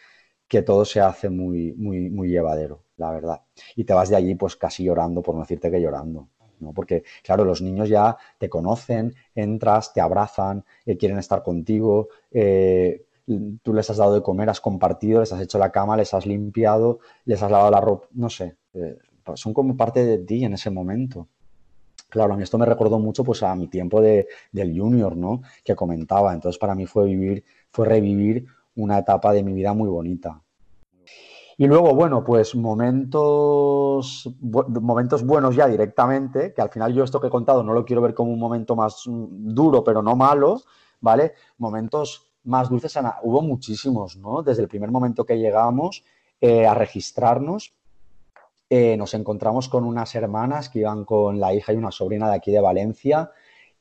que 0.47 0.61
todo 0.61 0.85
se 0.85 0.99
hace 0.99 1.29
muy, 1.29 1.73
muy, 1.73 2.09
muy 2.09 2.29
llevadero, 2.29 2.83
la 2.97 3.11
verdad. 3.11 3.41
Y 3.75 3.85
te 3.85 3.93
vas 3.93 4.09
de 4.09 4.15
allí 4.17 4.35
pues 4.35 4.55
casi 4.55 4.83
llorando, 4.83 5.23
por 5.23 5.35
no 5.35 5.41
decirte 5.41 5.71
que 5.71 5.81
llorando. 5.81 6.27
¿no? 6.59 6.73
Porque, 6.73 7.03
claro, 7.23 7.43
los 7.45 7.61
niños 7.61 7.89
ya 7.89 8.17
te 8.37 8.49
conocen, 8.49 9.15
entras, 9.33 9.93
te 9.93 10.01
abrazan, 10.01 10.63
eh, 10.85 10.97
quieren 10.97 11.17
estar 11.17 11.41
contigo, 11.43 12.09
eh, 12.31 13.05
tú 13.61 13.73
les 13.73 13.89
has 13.89 13.97
dado 13.97 14.13
de 14.13 14.21
comer, 14.21 14.49
has 14.49 14.61
compartido, 14.61 15.19
les 15.19 15.31
has 15.31 15.41
hecho 15.41 15.57
la 15.57 15.71
cama, 15.71 15.97
les 15.97 16.13
has 16.13 16.25
limpiado, 16.25 16.99
les 17.25 17.41
has 17.41 17.51
lavado 17.51 17.71
la 17.71 17.81
ropa, 17.81 18.07
no 18.13 18.29
sé, 18.29 18.57
eh, 18.73 18.97
son 19.35 19.53
como 19.53 19.77
parte 19.77 20.03
de 20.05 20.19
ti 20.19 20.43
en 20.43 20.53
ese 20.53 20.69
momento. 20.69 21.27
Claro, 22.09 22.33
a 22.33 22.37
mí 22.37 22.43
esto 22.43 22.59
me 22.59 22.65
recordó 22.65 22.99
mucho 22.99 23.23
pues 23.23 23.41
a 23.41 23.55
mi 23.55 23.67
tiempo 23.67 23.99
de, 23.99 24.27
del 24.51 24.79
junior, 24.79 25.17
¿no? 25.17 25.41
Que 25.63 25.75
comentaba. 25.75 26.31
Entonces 26.31 26.59
para 26.59 26.75
mí 26.75 26.85
fue 26.85 27.05
vivir, 27.05 27.43
fue 27.71 27.87
revivir 27.87 28.45
una 28.75 28.99
etapa 28.99 29.33
de 29.33 29.41
mi 29.41 29.51
vida 29.53 29.73
muy 29.73 29.89
bonita. 29.89 30.39
Y 31.57 31.67
luego, 31.67 31.93
bueno, 31.93 32.23
pues 32.23 32.55
momentos, 32.55 34.29
momentos 34.41 35.23
buenos 35.23 35.55
ya 35.55 35.67
directamente, 35.67 36.53
que 36.53 36.61
al 36.61 36.69
final 36.69 36.93
yo 36.93 37.03
esto 37.03 37.19
que 37.21 37.27
he 37.27 37.31
contado 37.31 37.63
no 37.63 37.73
lo 37.73 37.85
quiero 37.85 38.01
ver 38.01 38.13
como 38.13 38.31
un 38.31 38.39
momento 38.39 38.75
más 38.75 39.07
mm, 39.07 39.53
duro, 39.53 39.83
pero 39.83 40.01
no 40.01 40.15
malo, 40.15 40.61
¿vale? 40.99 41.33
Momentos 41.57 42.32
más 42.43 42.69
dulces, 42.69 42.97
hubo 43.23 43.41
muchísimos, 43.41 44.17
¿no? 44.17 44.43
Desde 44.43 44.63
el 44.63 44.67
primer 44.67 44.91
momento 44.91 45.25
que 45.25 45.37
llegamos 45.37 46.03
eh, 46.41 46.65
a 46.65 46.73
registrarnos, 46.73 47.73
eh, 48.69 48.97
nos 48.97 49.13
encontramos 49.13 49.69
con 49.69 49.83
unas 49.83 50.15
hermanas 50.15 50.69
que 50.69 50.79
iban 50.79 51.05
con 51.05 51.39
la 51.39 51.53
hija 51.53 51.73
y 51.73 51.75
una 51.77 51.91
sobrina 51.91 52.29
de 52.29 52.35
aquí 52.35 52.51
de 52.51 52.59
Valencia 52.59 53.31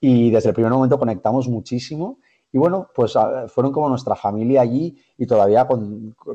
y 0.01 0.31
desde 0.31 0.51
el 0.51 0.55
primer 0.55 0.73
momento 0.73 0.99
conectamos 0.99 1.49
muchísimo 1.49 2.19
y 2.55 2.59
bueno, 2.59 2.91
pues 2.95 3.15
fueron 3.49 3.73
como 3.73 3.89
nuestra 3.89 4.15
familia 4.15 4.61
allí 4.61 4.95
y 5.17 5.27
todavía 5.27 5.67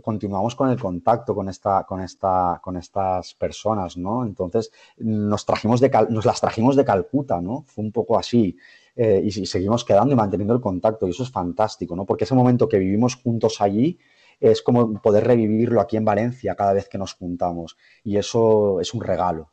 continuamos 0.01 0.55
con 0.55 0.69
el 0.69 0.79
contacto 0.79 1.35
con, 1.35 1.47
esta, 1.47 1.83
con, 1.83 2.01
esta, 2.01 2.59
con 2.63 2.75
estas 2.75 3.35
personas, 3.35 3.97
¿no? 3.97 4.25
Entonces 4.25 4.71
nos, 4.97 5.45
trajimos 5.45 5.79
de 5.79 5.91
nos 6.09 6.25
las 6.25 6.41
trajimos 6.41 6.75
de 6.75 6.83
Calcuta, 6.83 7.39
¿no? 7.39 7.65
Fue 7.67 7.83
un 7.83 7.91
poco 7.91 8.17
así. 8.17 8.57
Eh, 8.99 9.21
y, 9.23 9.45
seguimos 9.45 9.85
quedando 9.85 10.13
y 10.13 10.17
manteniendo 10.17 10.55
el 10.55 10.61
contacto 10.61 11.05
y 11.05 11.11
eso 11.11 11.21
es 11.21 11.29
fantástico, 11.29 11.95
¿no? 11.95 12.05
Porque 12.07 12.23
ese 12.23 12.33
momento 12.33 12.67
que 12.67 12.79
vivimos 12.79 13.15
juntos 13.15 13.61
allí 13.61 13.99
es 14.39 14.63
como 14.63 14.99
poder 15.01 15.25
revivirlo 15.25 15.81
aquí 15.81 15.97
en 15.97 16.05
Valencia 16.05 16.55
cada 16.55 16.73
vez 16.73 16.89
que 16.89 16.97
nos 16.97 17.13
juntamos 17.13 17.77
y 18.03 18.17
eso 18.17 18.81
es 18.81 18.95
un 18.95 19.01
regalo. 19.01 19.51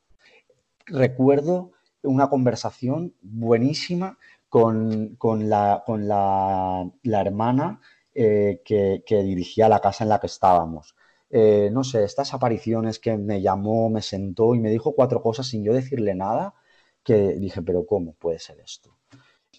Recuerdo 0.87 1.73
una 2.03 2.31
conversación 2.31 3.15
buenísima 3.21 4.19
con, 4.49 5.19
la, 5.49 5.83
con 5.85 6.09
la, 6.09 6.91
hermana 7.03 7.81
eh, 8.15 8.63
que, 8.65 9.03
dirigía 9.23 9.69
la 9.69 9.81
casa 9.81 10.05
en 10.05 10.11
la 10.11 10.21
que 10.21 10.27
estábamos. 10.29 10.97
Eh, 11.29 11.69
no 11.71 11.85
sé, 11.85 12.05
estas 12.05 12.33
apariciones 12.33 12.99
que 12.99 13.19
me 13.19 13.43
llamó, 13.43 13.91
me 13.91 14.01
sentó 14.01 14.55
y 14.55 14.61
me 14.61 14.71
dijo 14.71 14.95
cuatro 14.95 15.21
cosas 15.21 15.49
sin 15.49 15.65
yo 15.65 15.75
decirle 15.75 16.15
nada, 16.15 16.55
que 17.03 17.35
dije, 17.35 17.61
pero 17.63 17.85
¿cómo 17.85 18.15
puede 18.15 18.39
ser 18.39 18.61
esto? 18.61 18.97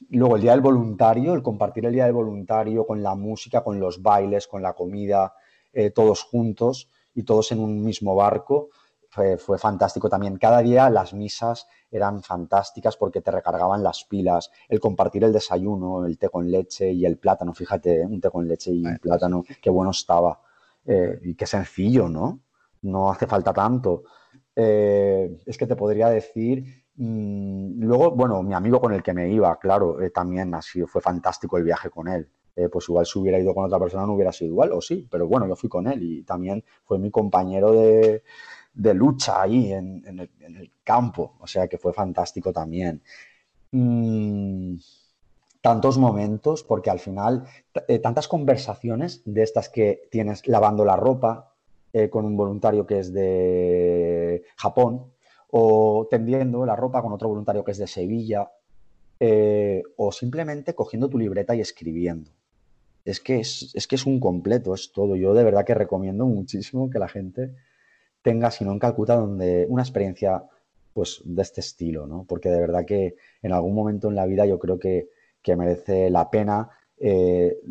Luego 0.10 0.36
el 0.36 0.42
día 0.42 0.52
del 0.52 0.62
voluntario, 0.62 1.34
el 1.34 1.42
compartir 1.42 1.86
el 1.86 1.94
día 1.94 2.06
del 2.06 2.14
voluntario 2.14 2.86
con 2.86 3.02
la 3.02 3.16
música, 3.16 3.64
con 3.64 3.80
los 3.80 4.02
bailes, 4.02 4.48
con 4.48 4.62
la 4.62 4.74
comida, 4.74 5.34
eh, 5.74 5.92
todos 5.92 6.24
juntos 6.24 6.90
y 7.14 7.24
todos 7.24 7.52
en 7.52 7.60
un 7.60 7.84
mismo 7.84 8.16
barco, 8.16 8.70
fue, 9.38 9.58
fantástico 9.58 10.10
también. 10.10 10.38
Cada 10.38 10.60
día 10.60 10.90
las 10.90 11.14
misas 11.14 11.68
eran 11.90 12.22
fantásticas 12.22 12.98
porque 12.98 13.22
te 13.22 13.32
recargaban 13.32 13.82
las 13.82 14.04
pilas, 14.04 14.52
el 14.68 14.80
compartir 14.80 15.24
el 15.24 15.32
desayuno, 15.32 16.06
el 16.06 16.18
té 16.18 16.30
con 16.30 16.52
leche 16.52 16.92
y 16.92 17.06
el 17.06 17.18
plátano, 17.18 17.54
fíjate, 17.54 18.02
¿eh? 18.02 18.06
un 18.06 18.20
té 18.20 18.30
con 18.30 18.48
leche 18.48 18.72
y 18.72 18.86
un 18.86 18.98
plátano, 18.98 19.44
qué 19.62 19.70
bueno 19.70 19.92
estaba. 19.92 20.42
Eh, 20.86 21.20
y 21.24 21.36
qué 21.36 21.48
sencillo, 21.48 22.10
¿no? 22.10 22.42
No 22.82 23.10
hace 23.10 23.26
falta 23.26 23.54
tanto. 23.54 24.04
Eh, 24.56 25.42
es 25.46 25.58
que 25.58 25.66
te 25.66 25.76
podría 25.76 26.10
decir, 26.10 26.85
luego, 26.98 28.12
bueno, 28.12 28.42
mi 28.44 28.54
amigo 28.54 28.80
con 28.80 28.94
el 28.94 29.04
que 29.04 29.14
me 29.14 29.30
iba, 29.30 29.58
claro, 29.60 29.98
también 30.14 30.54
ha 30.54 30.62
fue 30.62 31.02
fantástico 31.02 31.58
el 31.58 31.64
viaje 31.64 31.90
con 31.90 32.08
él. 32.08 32.28
pues 32.72 32.88
igual 32.88 33.06
si 33.06 33.20
hubiera 33.20 33.40
ido 33.40 33.54
con 33.54 33.66
otra 33.66 33.80
persona 33.80 34.06
no 34.06 34.14
hubiera 34.14 34.32
sido 34.32 34.52
igual, 34.52 34.72
o 34.72 34.82
sí, 34.82 35.08
pero 35.10 35.28
bueno, 35.28 35.48
yo 35.48 35.56
fui 35.56 35.70
con 35.70 35.88
él 35.88 36.02
y 36.04 36.24
también 36.24 36.64
fue 36.86 36.98
mi 37.00 37.12
compañero 37.12 37.72
de, 37.74 38.24
de 38.76 38.94
lucha 38.94 39.42
ahí 39.42 39.72
en, 39.72 40.04
el, 40.06 40.72
campo, 40.84 41.34
o 41.40 41.48
sea 41.48 41.68
que 41.68 41.78
fue 41.78 41.94
fantástico 41.94 42.54
también. 42.54 43.02
Mm, 43.72 44.76
tantos 45.62 45.98
momentos, 45.98 46.64
porque 46.64 46.92
al 46.92 47.00
final, 47.00 47.46
eh, 47.88 48.00
tantas 48.00 48.28
conversaciones 48.28 49.24
de 49.26 49.42
estas 49.42 49.70
que 49.70 50.08
tienes 50.12 50.48
lavando 50.48 50.86
la 50.86 50.96
ropa 50.96 51.54
eh, 51.92 52.10
con 52.10 52.26
un 52.26 52.38
voluntario 52.38 52.86
que 52.86 53.00
es 53.00 53.12
de 53.14 54.44
Japón, 54.58 55.12
o 55.58 56.06
tendiendo 56.12 56.66
la 56.66 56.76
ropa 56.76 57.02
con 57.02 57.14
otro 57.14 57.30
voluntario 57.30 57.64
que 57.64 57.72
es 57.72 57.78
de 57.78 57.88
Sevilla, 57.88 58.52
eh, 59.22 59.84
o 59.96 60.12
simplemente 60.12 60.76
cogiendo 60.76 61.08
tu 61.08 61.18
libreta 61.18 61.56
y 61.56 61.62
escribiendo. 61.62 62.30
Es 63.06 63.22
que 63.22 63.40
es, 63.40 63.72
es 63.74 63.88
que 63.88 63.96
es 63.96 64.06
un 64.06 64.20
completo, 64.20 64.74
es 64.74 64.92
todo. 64.92 65.16
Yo 65.16 65.34
de 65.34 65.46
verdad 65.46 65.64
que 65.64 65.74
recomiendo 65.74 66.26
muchísimo 66.26 66.90
que 66.90 67.00
la 67.00 67.08
gente 67.08 67.56
tenga, 68.22 68.52
sino 68.52 68.74
en 68.74 68.80
Calcuta, 68.80 69.16
donde 69.16 69.66
una 69.70 69.82
experiencia 69.82 70.44
pues 70.92 71.22
de 71.24 71.42
este 71.42 71.62
estilo, 71.62 72.06
¿no? 72.06 72.26
Porque 72.28 72.50
de 72.50 72.60
verdad 72.60 72.84
que 72.86 73.16
en 73.42 73.54
algún 73.54 73.76
momento 73.76 74.10
en 74.10 74.16
la 74.16 74.26
vida 74.26 74.46
yo 74.46 74.60
creo 74.60 74.78
que, 74.78 75.08
merece 75.56 76.10
la 76.10 76.30
pena 76.32 76.70
eh, 76.98 77.62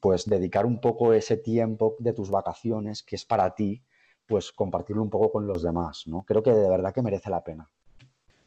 pues 0.00 0.24
dedicar 0.24 0.64
un 0.64 0.80
poco 0.80 1.12
ese 1.12 1.36
tiempo 1.36 1.96
de 1.98 2.14
tus 2.14 2.30
vacaciones 2.30 3.02
que 3.02 3.16
es 3.16 3.26
para 3.26 3.54
ti, 3.54 3.82
pues 4.26 4.52
compartirlo 4.52 5.02
un 5.02 5.10
poco 5.10 5.30
con 5.30 5.46
los 5.46 5.62
demás, 5.62 6.04
¿no? 6.06 6.22
Creo 6.22 6.42
que 6.42 6.50
de 6.50 6.68
verdad 6.68 6.92
que 6.92 7.02
merece 7.02 7.30
la 7.30 7.44
pena. 7.44 7.68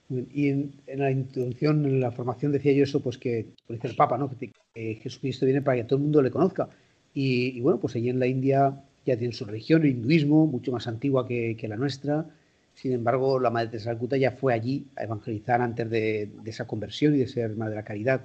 Y 0.09 0.49
en, 0.49 0.71
la 0.87 1.11
introducción, 1.11 1.85
en 1.85 1.99
la 1.99 2.11
formación, 2.11 2.51
decía 2.51 2.73
yo 2.73 2.83
eso, 2.83 2.99
pues 2.99 3.17
que, 3.19 3.53
por 3.67 3.75
dice 3.75 3.89
el 3.89 3.95
Papa, 3.95 4.17
¿no? 4.17 4.29
que, 4.29 4.51
Jesucristo 4.95 5.45
viene 5.45 5.61
para 5.61 5.77
que 5.77 5.83
todo 5.83 5.97
el 5.97 6.03
mundo 6.03 6.21
le 6.21 6.31
conozca. 6.31 6.67
Y, 7.13 7.59
bueno, 7.61 7.79
pues 7.79 7.95
allí 7.95 8.09
en 8.09 8.19
la 8.19 8.25
India 8.25 8.83
ya 9.05 9.17
tienen 9.17 9.33
su 9.33 9.45
religión, 9.45 9.83
el 9.83 9.89
hinduismo, 9.89 10.47
mucho 10.47 10.71
más 10.71 10.87
antigua 10.87 11.27
que, 11.27 11.65
la 11.67 11.75
nuestra. 11.75 12.25
Sin 12.73 12.93
embargo, 12.93 13.39
la 13.39 13.51
Madre 13.51 13.67
Teresa 13.67 13.89
de 13.89 13.95
Calcuta 13.95 14.17
ya 14.17 14.31
fue 14.31 14.53
allí 14.53 14.87
a 14.95 15.03
evangelizar 15.03 15.61
antes 15.61 15.89
de, 15.89 16.31
esa 16.45 16.65
conversión 16.65 17.13
y 17.15 17.19
de 17.19 17.27
ser 17.27 17.55
Madre 17.55 17.71
de 17.71 17.75
la 17.75 17.83
Caridad. 17.83 18.23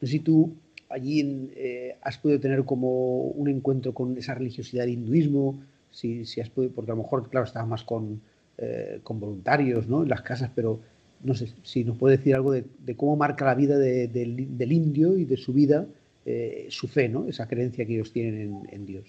No 0.00 0.08
si 0.08 0.20
tú 0.20 0.54
allí 0.88 1.50
eh, 1.56 1.96
has 2.00 2.16
podido 2.16 2.40
tener 2.40 2.64
como 2.64 3.22
un 3.22 3.48
encuentro 3.48 3.92
con 3.92 4.16
esa 4.16 4.34
religiosidad 4.34 4.84
del 4.84 4.94
hinduismo, 4.94 5.60
si, 5.90 6.40
has 6.40 6.50
podido, 6.50 6.72
porque 6.72 6.90
a 6.90 6.94
lo 6.94 7.02
mejor, 7.02 7.28
claro, 7.28 7.46
estabas 7.46 7.68
más 7.68 7.84
con, 7.84 8.20
eh, 8.58 9.00
con 9.02 9.20
voluntarios 9.20 9.86
¿no? 9.86 10.02
en 10.02 10.08
las 10.08 10.22
casas, 10.22 10.50
pero 10.54 10.80
no 11.22 11.34
sé 11.34 11.52
si 11.62 11.84
nos 11.84 11.96
puede 11.96 12.16
decir 12.16 12.34
algo 12.34 12.52
de, 12.52 12.64
cómo 12.96 13.16
marca 13.16 13.44
la 13.44 13.54
vida 13.54 13.78
del, 13.78 14.72
indio 14.72 15.16
y 15.16 15.24
de 15.24 15.36
su 15.36 15.52
vida, 15.52 15.86
eh, 16.24 16.66
su 16.70 16.88
fe, 16.88 17.08
¿no? 17.08 17.26
esa 17.26 17.46
creencia 17.46 17.86
que 17.86 17.94
ellos 17.94 18.12
tienen 18.12 18.66
en, 18.70 18.86
Dios. 18.86 19.06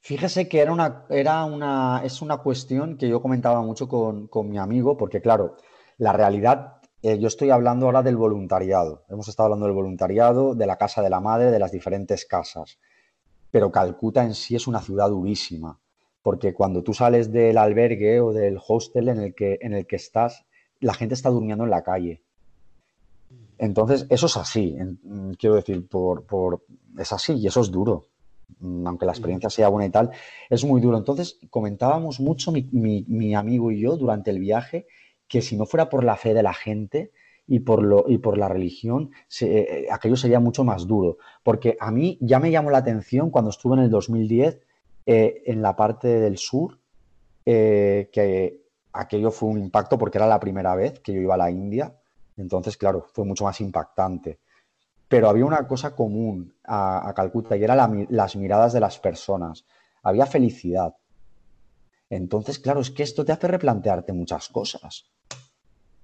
Fíjese 0.00 0.48
que 0.48 0.60
era 0.60 0.72
una, 0.72 1.04
era 1.08 1.44
una, 1.44 2.02
es 2.04 2.22
una 2.22 2.38
cuestión 2.38 2.96
que 2.96 3.08
yo 3.08 3.22
comentaba 3.22 3.62
mucho 3.62 3.88
con, 3.88 4.28
mi 4.48 4.58
amigo, 4.58 4.96
porque 4.96 5.20
claro, 5.20 5.56
la 5.98 6.12
realidad, 6.12 6.80
eh, 7.02 7.18
yo 7.18 7.28
estoy 7.28 7.50
hablando 7.50 7.86
ahora 7.86 8.02
del 8.02 8.16
voluntariado. 8.16 9.04
Hemos 9.08 9.28
estado 9.28 9.46
hablando 9.46 9.66
del 9.66 9.74
voluntariado, 9.74 10.54
de 10.54 10.66
la 10.66 10.76
casa 10.76 11.02
de 11.02 11.10
la 11.10 11.20
madre, 11.20 11.52
de 11.52 11.58
las 11.58 11.70
diferentes 11.70 12.24
casas. 12.24 12.78
Pero 13.50 13.70
Calcuta 13.70 14.24
en 14.24 14.34
sí 14.34 14.56
es 14.56 14.66
una 14.66 14.80
ciudad 14.80 15.08
durísima, 15.08 15.78
porque 16.22 16.54
cuando 16.54 16.82
tú 16.82 16.94
sales 16.94 17.32
del 17.32 17.58
albergue 17.58 18.20
o 18.20 18.32
del 18.32 18.58
hostel 18.66 19.08
en 19.08 19.18
el 19.18 19.34
que, 19.34 19.58
en 19.60 19.74
el 19.74 19.86
que 19.86 19.96
estás, 19.96 20.44
la 20.80 20.94
gente 20.94 21.14
está 21.14 21.30
durmiendo 21.30 21.64
en 21.64 21.70
la 21.70 21.82
calle. 21.82 22.22
Entonces, 23.58 24.06
eso 24.08 24.26
es 24.26 24.36
así, 24.36 24.76
mm, 25.02 25.32
quiero 25.32 25.56
decir, 25.56 25.86
por, 25.88 26.64
es 26.98 27.12
así 27.12 27.34
y 27.34 27.46
eso 27.46 27.60
es 27.60 27.70
duro. 27.70 28.06
Mm, 28.58 28.86
aunque 28.86 29.06
la 29.06 29.12
experiencia 29.12 29.50
sea 29.50 29.68
buena 29.68 29.86
y 29.86 29.90
tal, 29.90 30.10
es 30.50 30.64
muy 30.64 30.80
duro. 30.80 30.96
Entonces, 30.96 31.38
comentábamos 31.50 32.20
mucho 32.20 32.52
mi, 32.52 33.34
amigo 33.34 33.70
y 33.70 33.80
yo 33.80 33.96
durante 33.96 34.30
el 34.30 34.38
viaje 34.38 34.86
que 35.28 35.42
si 35.42 35.56
no 35.56 35.66
fuera 35.66 35.88
por 35.88 36.04
la 36.04 36.16
fe 36.16 36.34
de 36.34 36.42
la 36.42 36.52
gente 36.52 37.12
y 37.46 37.60
por, 37.60 37.82
lo, 37.82 38.04
y 38.08 38.18
por 38.18 38.36
la 38.38 38.48
religión, 38.48 39.10
eh, 39.40 39.86
aquello 39.90 40.16
sería 40.16 40.40
mucho 40.40 40.64
más 40.64 40.86
duro. 40.86 41.18
Porque 41.42 41.76
a 41.80 41.90
mí 41.90 42.18
ya 42.20 42.38
me 42.38 42.50
llamó 42.50 42.70
la 42.70 42.78
atención 42.78 43.30
cuando 43.30 43.50
estuve 43.50 43.76
en 43.76 43.84
el 43.84 43.90
2010 43.90 44.60
eh, 45.04 45.42
en 45.46 45.62
la 45.62 45.74
parte 45.74 46.08
del 46.08 46.38
sur, 46.38 46.78
eh, 47.44 48.08
que 48.12 48.62
aquello 48.92 49.30
fue 49.30 49.48
un 49.48 49.58
impacto 49.58 49.98
porque 49.98 50.18
era 50.18 50.26
la 50.26 50.38
primera 50.38 50.76
vez 50.76 51.00
que 51.00 51.12
yo 51.12 51.20
iba 51.20 51.34
a 51.34 51.38
la 51.38 51.50
India, 51.50 51.94
entonces, 52.36 52.76
claro, 52.76 53.06
fue 53.12 53.24
mucho 53.24 53.44
más 53.44 53.60
impactante. 53.60 54.40
Pero 55.08 55.28
había 55.28 55.44
una 55.44 55.66
cosa 55.66 55.94
común 55.94 56.54
a, 56.64 57.12
Calcuta 57.14 57.56
y 57.56 57.64
era 57.64 57.76
las 57.76 58.36
miradas 58.36 58.72
de 58.72 58.80
las 58.80 58.98
personas. 58.98 59.66
Había 60.02 60.24
felicidad. 60.24 60.94
Entonces, 62.08 62.58
claro, 62.58 62.80
es 62.80 62.90
que 62.90 63.02
esto 63.02 63.24
te 63.24 63.32
hace 63.32 63.48
replantearte 63.48 64.12
muchas 64.12 64.48
cosas. 64.48 65.10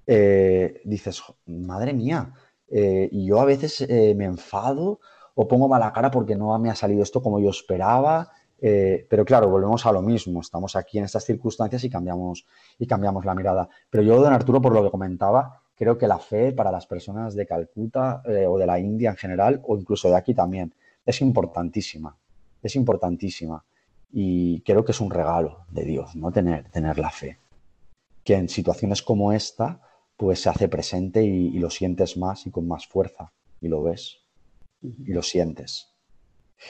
Eh, 0.06 0.82
dices, 0.84 1.22
madre 1.46 1.94
mía, 1.94 2.34
y 2.70 3.24
yo 3.24 3.40
a 3.40 3.46
veces 3.46 3.88
me 3.88 4.26
enfado 4.26 5.00
o 5.34 5.48
pongo 5.48 5.68
mala 5.68 5.92
cara 5.92 6.10
porque 6.10 6.36
no 6.36 6.58
me 6.58 6.68
ha 6.68 6.74
salido 6.74 7.02
esto 7.02 7.22
como 7.22 7.40
yo 7.40 7.50
esperaba 7.50 8.30
eh, 8.60 9.06
pero 9.08 9.24
claro, 9.24 9.48
volvemos 9.48 9.86
a 9.86 9.92
lo 9.92 10.02
mismo. 10.02 10.40
Estamos 10.40 10.74
aquí 10.76 10.98
en 10.98 11.04
estas 11.04 11.24
circunstancias 11.24 11.82
y 11.84 11.90
cambiamos, 11.90 12.44
y 12.78 12.86
cambiamos 12.86 13.24
la 13.24 13.34
mirada. 13.34 13.68
Pero 13.90 14.02
yo, 14.02 14.20
don 14.20 14.32
Arturo, 14.32 14.60
por 14.60 14.74
lo 14.74 14.82
que 14.82 14.90
comentaba, 14.90 15.62
creo 15.74 15.96
que 15.96 16.08
la 16.08 16.18
fe 16.18 16.52
para 16.52 16.72
las 16.72 16.86
personas 16.86 17.34
de 17.34 17.46
Calcuta 17.46 18.22
eh, 18.24 18.46
o 18.46 18.58
de 18.58 18.66
la 18.66 18.78
India 18.78 19.10
en 19.10 19.16
general, 19.16 19.62
o 19.66 19.76
incluso 19.76 20.08
de 20.08 20.16
aquí 20.16 20.34
también, 20.34 20.74
es 21.06 21.20
importantísima. 21.20 22.16
Es 22.62 22.74
importantísima. 22.74 23.64
Y 24.10 24.60
creo 24.62 24.84
que 24.84 24.92
es 24.92 25.00
un 25.00 25.10
regalo 25.10 25.64
de 25.70 25.84
Dios, 25.84 26.16
¿no? 26.16 26.32
Tener, 26.32 26.70
tener 26.70 26.98
la 26.98 27.10
fe. 27.10 27.38
Que 28.24 28.34
en 28.34 28.48
situaciones 28.48 29.02
como 29.02 29.32
esta, 29.32 29.80
pues 30.16 30.42
se 30.42 30.48
hace 30.48 30.68
presente 30.68 31.22
y, 31.22 31.48
y 31.48 31.58
lo 31.58 31.70
sientes 31.70 32.16
más 32.16 32.46
y 32.46 32.50
con 32.50 32.66
más 32.66 32.86
fuerza. 32.86 33.32
Y 33.60 33.68
lo 33.68 33.82
ves. 33.82 34.18
Y 34.82 35.12
lo 35.12 35.22
sientes. 35.22 35.94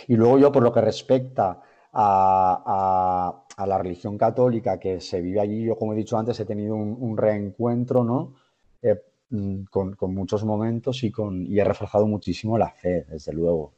Y 0.06 0.16
luego 0.16 0.38
yo, 0.38 0.52
por 0.52 0.62
lo 0.62 0.72
que 0.72 0.80
respecta 0.80 1.62
a, 1.92 3.44
la 3.66 3.78
religión 3.78 4.16
católica 4.16 4.78
que 4.78 5.00
se 5.00 5.20
vive 5.20 5.40
allí. 5.40 5.64
Yo, 5.64 5.76
como 5.76 5.92
he 5.92 5.96
dicho 5.96 6.18
antes, 6.18 6.38
he 6.40 6.44
tenido 6.44 6.76
un, 6.76 7.16
reencuentro, 7.16 8.04
¿no? 8.04 8.34
Eh, 8.82 9.00
mm, 9.30 9.64
con, 9.70 9.96
muchos 10.14 10.44
momentos 10.44 11.02
y, 11.04 11.10
con, 11.10 11.46
y 11.46 11.58
he 11.58 11.64
reforzado 11.64 12.06
muchísimo 12.06 12.56
la 12.58 12.70
fe, 12.70 13.04
desde 13.08 13.32
luego. 13.32 13.72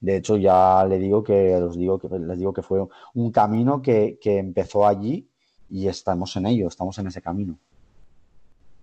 De 0.00 0.16
hecho, 0.16 0.36
ya 0.38 0.84
le 0.86 0.98
digo 0.98 1.22
que, 1.22 1.54
os 1.56 1.76
digo 1.76 1.98
que, 1.98 2.08
les 2.18 2.38
digo 2.38 2.54
que 2.54 2.62
fue 2.62 2.86
un 3.14 3.30
camino 3.30 3.82
que, 3.82 4.18
empezó 4.24 4.86
allí 4.86 5.28
y 5.68 5.86
estamos 5.88 6.34
en 6.36 6.46
ello, 6.46 6.68
estamos 6.68 6.98
en 6.98 7.08
ese 7.08 7.20
camino. 7.20 7.58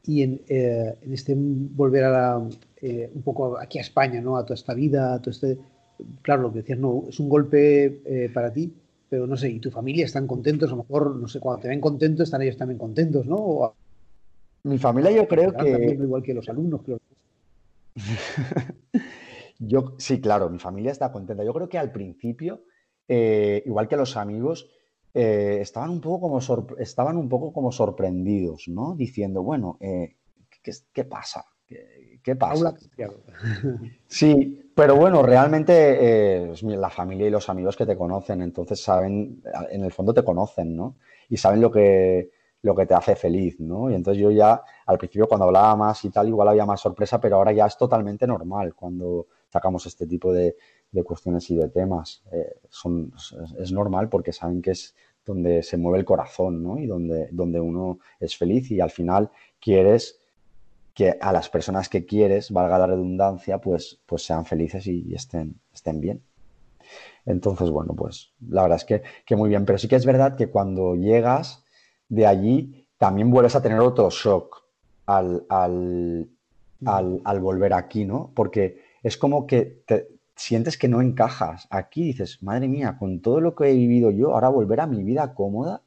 Y 0.04 0.22
en, 0.22 0.42
eh, 0.48 0.96
este 1.12 1.34
volver 1.36 2.06
a 2.06 2.42
eh, 2.82 3.12
un 3.14 3.24
poco 3.24 3.58
aquí 3.60 3.80
a 3.80 3.82
España, 3.82 4.22
¿no? 4.22 4.38
A 4.38 4.44
toda 4.44 4.56
esta 4.56 4.74
vida, 4.74 5.16
a 5.16 5.20
todo 5.20 5.32
este 5.32 5.58
claro, 6.22 6.44
lo 6.44 6.52
que 6.52 6.60
decías, 6.60 6.80
no, 6.80 7.04
es 7.10 7.20
un 7.20 7.30
golpe 7.30 8.02
eh, 8.06 8.30
para 8.34 8.52
ti, 8.52 8.74
pero 9.10 9.28
no 9.28 9.38
sé, 9.38 9.50
¿y 9.50 9.60
tu 9.60 9.72
familia 9.72 10.06
están 10.06 10.28
contentos? 10.28 10.70
A 10.72 10.76
lo 10.76 10.84
mejor, 10.84 11.16
no 11.16 11.28
sé, 11.28 11.40
cuando 11.40 11.62
te 11.62 11.70
ven 11.70 11.82
contentos, 11.82 12.26
están 12.28 12.42
ellos 12.42 12.58
también 12.58 12.78
contentos, 12.78 13.26
¿no? 13.26 13.74
Mi 14.64 14.78
familia 14.78 15.12
yo 15.12 15.28
creo 15.28 15.54
que... 15.54 15.98
igual 16.00 16.24
que 16.24 16.34
los 16.34 16.50
alumnos, 16.50 16.82
creo. 16.84 17.00
yo, 19.60 19.96
sí, 19.98 20.20
claro, 20.20 20.50
mi 20.50 20.60
familia 20.60 20.92
está 20.92 21.12
contenta. 21.12 21.44
Yo 21.44 21.54
creo 21.54 21.70
que 21.70 21.78
al 21.78 21.92
principio, 21.92 22.64
eh, 23.08 23.64
igual 23.66 23.88
que 23.88 23.96
los 23.96 24.18
amigos, 24.18 24.70
eh, 25.14 25.60
estaban, 25.62 25.90
un 25.90 26.02
poco 26.02 26.20
como 26.20 26.40
estaban 26.78 27.18
un 27.18 27.30
poco 27.30 27.54
como 27.54 27.72
sorprendidos, 27.72 28.68
¿no? 28.68 28.94
Diciendo, 28.96 29.42
bueno, 29.42 29.78
¿qué, 29.82 31.04
pasa? 31.06 31.46
¿Qué, 31.68 32.36
pasa? 32.36 32.74
sí, 34.08 34.72
pero 34.74 34.96
bueno, 34.96 35.22
realmente 35.22 36.50
eh, 36.50 36.54
la 36.62 36.90
familia 36.90 37.28
y 37.28 37.30
los 37.30 37.50
amigos 37.50 37.76
que 37.76 37.86
te 37.86 37.98
conocen, 37.98 38.42
entonces 38.42 38.82
saben, 38.82 39.42
en 39.72 39.84
el 39.84 39.92
fondo 39.92 40.14
te 40.14 40.24
conocen, 40.24 40.76
¿no? 40.76 40.96
Y 41.30 41.38
saben 41.38 41.62
lo 41.62 41.72
que, 41.72 42.32
lo 42.62 42.76
que 42.76 42.86
te 42.86 42.94
hace 42.94 43.16
feliz, 43.16 43.60
¿no? 43.60 43.90
Y 43.90 43.96
entonces 43.96 44.22
yo 44.22 44.32
ya, 44.32 44.62
al 44.86 44.98
principio 44.98 45.28
cuando 45.28 45.46
hablaba 45.46 45.76
más 45.76 46.04
y 46.06 46.10
tal, 46.10 46.28
igual 46.28 46.48
había 46.50 46.66
más 46.66 46.80
sorpresa, 46.80 47.20
pero 47.20 47.38
ahora 47.38 47.52
ya 47.52 47.66
es 47.66 47.78
totalmente 47.78 48.26
normal 48.26 48.76
cuando 48.76 49.28
sacamos 49.50 49.86
este 49.86 50.08
tipo 50.08 50.34
de, 50.34 50.56
cuestiones 51.06 51.50
y 51.52 51.56
de 51.56 51.70
temas. 51.70 52.24
Eh, 52.32 52.60
son, 52.70 53.14
es 53.60 53.72
normal 53.72 54.10
porque 54.10 54.34
saben 54.34 54.62
que 54.62 54.72
es 54.72 54.96
donde 55.26 55.62
se 55.62 55.78
mueve 55.78 56.00
el 56.00 56.06
corazón, 56.06 56.64
¿no? 56.64 56.80
Y 56.80 56.88
donde, 56.88 57.30
donde 57.32 57.60
uno 57.60 58.00
es 58.20 58.36
feliz 58.36 58.72
y 58.72 58.80
al 58.80 58.90
final 58.90 59.30
quieres 59.60 60.20
que 60.98 61.16
a 61.22 61.32
las 61.32 61.48
personas 61.48 61.90
que 61.90 62.08
quieres, 62.08 62.50
valga 62.50 62.80
la 62.80 62.88
redundancia, 62.88 63.60
pues, 63.60 64.02
pues 64.08 64.26
sean 64.26 64.46
felices 64.46 64.88
y, 64.88 65.14
estén, 65.14 65.62
estén 65.72 66.02
bien. 66.02 66.24
Entonces, 67.24 67.70
bueno, 67.70 67.94
pues 67.94 68.32
la 68.50 68.64
verdad 68.64 68.78
es 68.78 68.86
que, 68.86 69.04
que, 69.24 69.36
muy 69.36 69.48
bien, 69.48 69.64
pero 69.64 69.78
sí 69.78 69.88
que 69.88 69.96
es 69.96 70.08
verdad 70.08 70.36
que 70.36 70.50
cuando 70.50 70.96
llegas 70.96 71.64
de 72.10 72.26
allí 72.26 72.88
también 72.98 73.30
vuelves 73.30 73.56
a 73.56 73.62
tener 73.62 73.80
otro 73.80 74.10
shock 74.10 74.64
al, 75.06 75.46
al, 75.50 76.32
al, 76.84 77.40
volver 77.42 77.74
aquí, 77.76 78.04
¿no? 78.04 78.32
Porque 78.34 78.82
es 79.04 79.18
como 79.18 79.46
que 79.46 79.84
te 79.86 80.08
sientes 80.36 80.80
que 80.80 80.88
no 80.88 81.04
encajas. 81.04 81.68
Aquí 81.70 82.06
dices, 82.06 82.42
madre 82.42 82.68
mía, 82.68 82.98
con 82.98 83.22
todo 83.22 83.40
lo 83.40 83.54
que 83.54 83.70
he 83.70 83.76
vivido 83.76 84.10
yo, 84.10 84.34
ahora 84.34 84.50
volver 84.50 84.80
a 84.80 84.88
mi 84.88 85.04
vida 85.04 85.36
cómoda. 85.36 85.84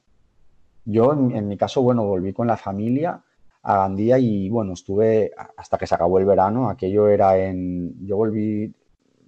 Yo, 0.84 1.12
en 1.12 1.48
mi 1.48 1.56
caso, 1.56 1.82
bueno, 1.82 2.04
volví 2.04 2.32
con 2.32 2.46
la 2.46 2.56
familia 2.56 3.24
a 3.62 3.76
Gandía 3.76 4.18
y 4.18 4.48
bueno, 4.48 4.72
estuve 4.72 5.32
hasta 5.56 5.76
que 5.76 5.86
se 5.86 5.94
acabó 5.94 6.18
el 6.18 6.24
verano, 6.24 6.68
aquello 6.68 7.08
era 7.08 7.36
en, 7.36 8.06
yo 8.06 8.16
volví, 8.16 8.72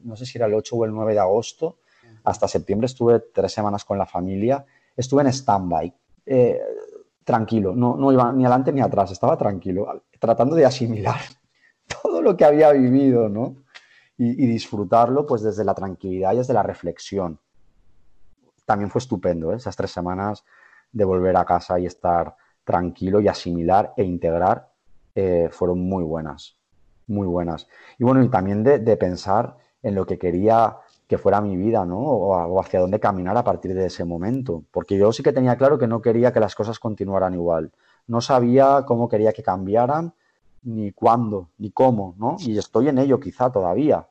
no 0.04 0.16
sé 0.16 0.24
si 0.24 0.38
era 0.38 0.46
el 0.46 0.54
8 0.54 0.76
o 0.76 0.84
el 0.84 0.92
9 0.92 1.12
de 1.12 1.20
agosto, 1.20 1.78
hasta 2.24 2.48
septiembre 2.48 2.86
estuve 2.86 3.20
tres 3.20 3.52
semanas 3.52 3.84
con 3.84 3.98
la 3.98 4.06
familia, 4.06 4.64
estuve 4.96 5.22
en 5.22 5.28
stand-by, 5.28 5.94
eh, 6.26 6.60
tranquilo, 7.24 7.74
no, 7.74 7.96
no 7.96 8.12
iba 8.12 8.32
ni 8.32 8.44
adelante 8.44 8.72
ni 8.72 8.80
atrás, 8.80 9.10
estaba 9.10 9.36
tranquilo, 9.36 10.02
tratando 10.18 10.56
de 10.56 10.64
asimilar 10.64 11.20
todo 12.02 12.22
lo 12.22 12.36
que 12.36 12.44
había 12.44 12.72
vivido, 12.72 13.28
¿no? 13.28 13.56
Y, 14.16 14.44
y 14.44 14.46
disfrutarlo 14.46 15.26
pues 15.26 15.42
desde 15.42 15.64
la 15.64 15.74
tranquilidad 15.74 16.32
y 16.32 16.38
desde 16.38 16.54
la 16.54 16.62
reflexión. 16.62 17.38
También 18.64 18.90
fue 18.90 19.00
estupendo, 19.00 19.52
¿eh? 19.52 19.56
esas 19.56 19.74
tres 19.74 19.90
semanas 19.90 20.44
de 20.92 21.04
volver 21.04 21.36
a 21.36 21.44
casa 21.44 21.80
y 21.80 21.86
estar 21.86 22.36
tranquilo 22.64 23.20
y 23.20 23.28
asimilar 23.28 23.92
e 23.96 24.04
integrar 24.04 24.70
eh, 25.14 25.48
fueron 25.50 25.80
muy 25.80 26.04
buenas, 26.04 26.56
muy 27.06 27.26
buenas. 27.26 27.68
Y 27.98 28.04
bueno, 28.04 28.22
y 28.22 28.28
también 28.28 28.62
de, 28.62 28.96
pensar 28.96 29.56
en 29.82 29.94
lo 29.94 30.06
que 30.06 30.18
quería 30.18 30.76
que 31.06 31.18
fuera 31.18 31.40
mi 31.40 31.56
vida, 31.56 31.84
¿no? 31.84 31.98
O, 31.98 32.60
hacia 32.60 32.80
dónde 32.80 32.98
caminar 32.98 33.36
a 33.36 33.44
partir 33.44 33.74
de 33.74 33.86
ese 33.86 34.04
momento. 34.04 34.64
Porque 34.70 34.96
yo 34.96 35.12
sí 35.12 35.22
que 35.22 35.32
tenía 35.32 35.56
claro 35.56 35.78
que 35.78 35.86
no 35.86 36.00
quería 36.00 36.32
que 36.32 36.40
las 36.40 36.54
cosas 36.54 36.78
continuaran 36.78 37.34
igual. 37.34 37.72
No 38.06 38.20
sabía 38.20 38.84
cómo 38.86 39.08
quería 39.08 39.32
que 39.32 39.42
cambiaran, 39.42 40.14
ni 40.62 40.92
cuándo, 40.92 41.50
ni 41.58 41.70
cómo, 41.70 42.14
¿no? 42.18 42.36
Y 42.40 42.56
estoy 42.56 42.88
en 42.88 42.98
ello 42.98 43.20
quizá 43.20 43.50
todavía. 43.50 44.06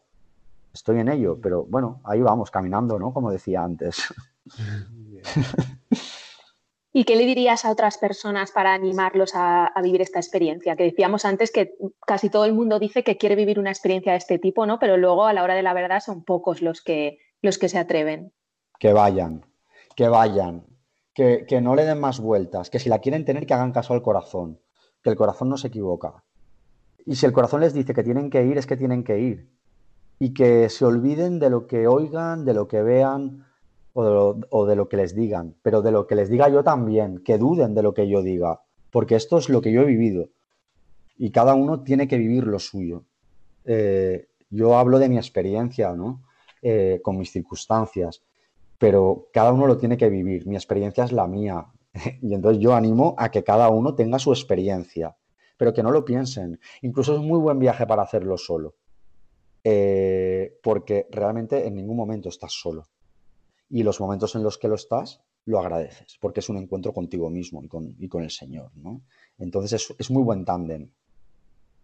Estoy 0.74 1.00
en 1.00 1.10
ello, 1.10 1.40
pero 1.42 1.66
bueno, 1.66 2.00
ahí 2.04 2.22
vamos, 2.22 2.52
caminando, 2.52 3.00
¿no? 3.00 3.14
Como 3.14 3.32
decía 3.32 3.64
antes. 3.64 4.14
¿Y 6.94 7.06
qué 7.06 7.16
le 7.16 7.26
dirías 7.26 7.64
a 7.64 7.72
otras 7.72 7.98
personas 7.98 8.52
para 8.52 8.74
animarlos 8.74 9.32
a, 9.34 9.72
vivir 9.82 10.02
esta 10.02 10.20
experiencia? 10.20 10.76
Que 10.76 10.84
decíamos 10.84 11.24
antes 11.24 11.52
que 11.52 11.76
casi 12.06 12.30
todo 12.30 12.44
el 12.44 12.54
mundo 12.54 12.80
dice 12.80 13.04
que 13.04 13.18
quiere 13.18 13.36
vivir 13.36 13.60
una 13.60 13.70
experiencia 13.70 14.12
de 14.12 14.18
este 14.18 14.40
tipo, 14.40 14.66
¿no? 14.66 14.78
Pero 14.78 14.98
luego 14.98 15.26
a 15.26 15.34
la 15.34 15.44
hora 15.44 15.56
de 15.56 15.64
la 15.64 15.74
verdad 15.74 16.02
son 16.02 16.26
pocos 16.26 16.62
los 16.62 16.82
que, 16.82 17.20
los 17.42 17.58
que 17.58 17.70
se 17.70 17.78
atreven. 17.78 18.34
Que 18.78 18.92
vayan, 18.92 19.46
que 19.96 20.10
vayan, 20.10 20.66
que, 21.14 21.46
que 21.48 21.62
no 21.62 21.76
le 21.76 21.86
den 21.86 22.00
más 22.00 22.20
vueltas, 22.20 22.70
que 22.70 22.80
si 22.80 22.90
la 22.90 23.00
quieren 23.00 23.24
tener 23.24 23.46
que 23.46 23.54
hagan 23.54 23.72
caso 23.72 23.94
al 23.94 24.02
corazón, 24.02 24.60
que 25.02 25.10
el 25.10 25.16
corazón 25.16 25.48
no 25.48 25.56
se 25.56 25.68
equivoca. 25.68 26.26
Y 27.06 27.16
si 27.16 27.26
el 27.26 27.32
corazón 27.32 27.62
les 27.62 27.74
dice 27.74 27.94
que 27.94 28.04
tienen 28.04 28.30
que 28.30 28.44
ir, 28.44 28.58
es 28.58 28.68
que 28.68 28.76
tienen 28.76 29.06
que 29.06 29.18
ir. 29.18 29.50
Y 30.20 30.34
que 30.34 30.68
se 30.68 30.84
olviden 30.84 31.40
de 31.40 31.50
lo 31.50 31.68
que 31.68 31.88
oigan, 31.88 32.44
de 32.44 32.54
lo 32.54 32.68
que 32.68 32.84
vean 32.84 33.46
o 33.94 34.66
de, 34.66 34.76
lo, 34.76 34.90
que 34.90 34.98
les 34.98 35.16
digan. 35.16 35.56
Pero 35.62 35.82
de 35.82 35.92
lo 35.92 36.08
que 36.08 36.16
les 36.16 36.30
diga 36.30 36.50
yo 36.50 36.64
también, 36.64 37.24
que 37.24 37.38
duden 37.38 37.74
de 37.74 37.84
lo 37.84 37.94
que 37.94 38.08
yo 38.08 38.22
diga. 38.22 38.62
Porque 38.90 39.16
esto 39.16 39.38
es 39.38 39.50
lo 39.50 39.62
que 39.62 39.72
yo 39.72 39.82
he 39.82 39.86
vivido. 39.86 40.30
Y 41.18 41.32
cada 41.32 41.54
uno 41.54 41.84
tiene 41.84 42.08
que 42.08 42.18
vivir 42.18 42.46
lo 42.46 42.60
suyo. 42.60 43.04
Eh, 43.66 44.28
yo 44.50 44.78
hablo 44.78 45.00
de 45.00 45.10
mi 45.10 45.18
experiencia, 45.18 45.94
¿no? 45.94 46.24
Eh, 46.62 47.00
con 47.04 47.18
mis 47.18 47.32
circunstancias. 47.32 48.24
Pero 48.78 49.28
cada 49.32 49.52
uno 49.52 49.68
lo 49.68 49.78
tiene 49.78 49.98
que 49.98 50.10
vivir. 50.10 50.48
Mi 50.48 50.56
experiencia 50.56 51.04
es 51.04 51.12
la 51.12 51.28
mía. 51.28 51.66
y 52.22 52.34
entonces 52.34 52.62
yo 52.62 52.74
animo 52.74 53.16
a 53.18 53.30
que 53.30 53.44
cada 53.44 53.70
uno 53.70 53.96
tenga 53.96 54.20
su 54.20 54.32
experiencia 54.32 55.16
pero 55.62 55.76
que 55.76 55.84
no 55.84 55.92
lo 55.92 56.04
piensen. 56.04 56.60
Incluso 56.82 57.14
es 57.14 57.22
muy 57.22 57.38
buen 57.38 57.60
viaje 57.60 57.86
para 57.86 58.02
hacerlo 58.02 58.36
solo, 58.36 58.78
eh, 59.64 60.58
porque 60.64 61.06
realmente 61.12 61.68
en 61.68 61.76
ningún 61.76 61.96
momento 61.96 62.30
estás 62.30 62.52
solo. 62.52 62.88
Y 63.72 63.84
los 63.84 64.00
momentos 64.00 64.36
en 64.36 64.44
los 64.44 64.58
que 64.58 64.68
lo 64.68 64.76
estás, 64.76 65.22
lo 65.46 65.60
agradeces, 65.60 66.18
porque 66.20 66.42
es 66.42 66.50
un 66.50 66.58
encuentro 66.58 66.94
contigo 66.94 67.30
mismo 67.30 67.64
y 67.64 68.08
con, 68.08 68.24
el 68.24 68.30
Señor. 68.30 68.72
¿no? 68.76 69.02
Entonces 69.40 69.96
es, 69.98 70.12
muy 70.12 70.24
buen 70.24 70.46
tándem. 70.46 70.90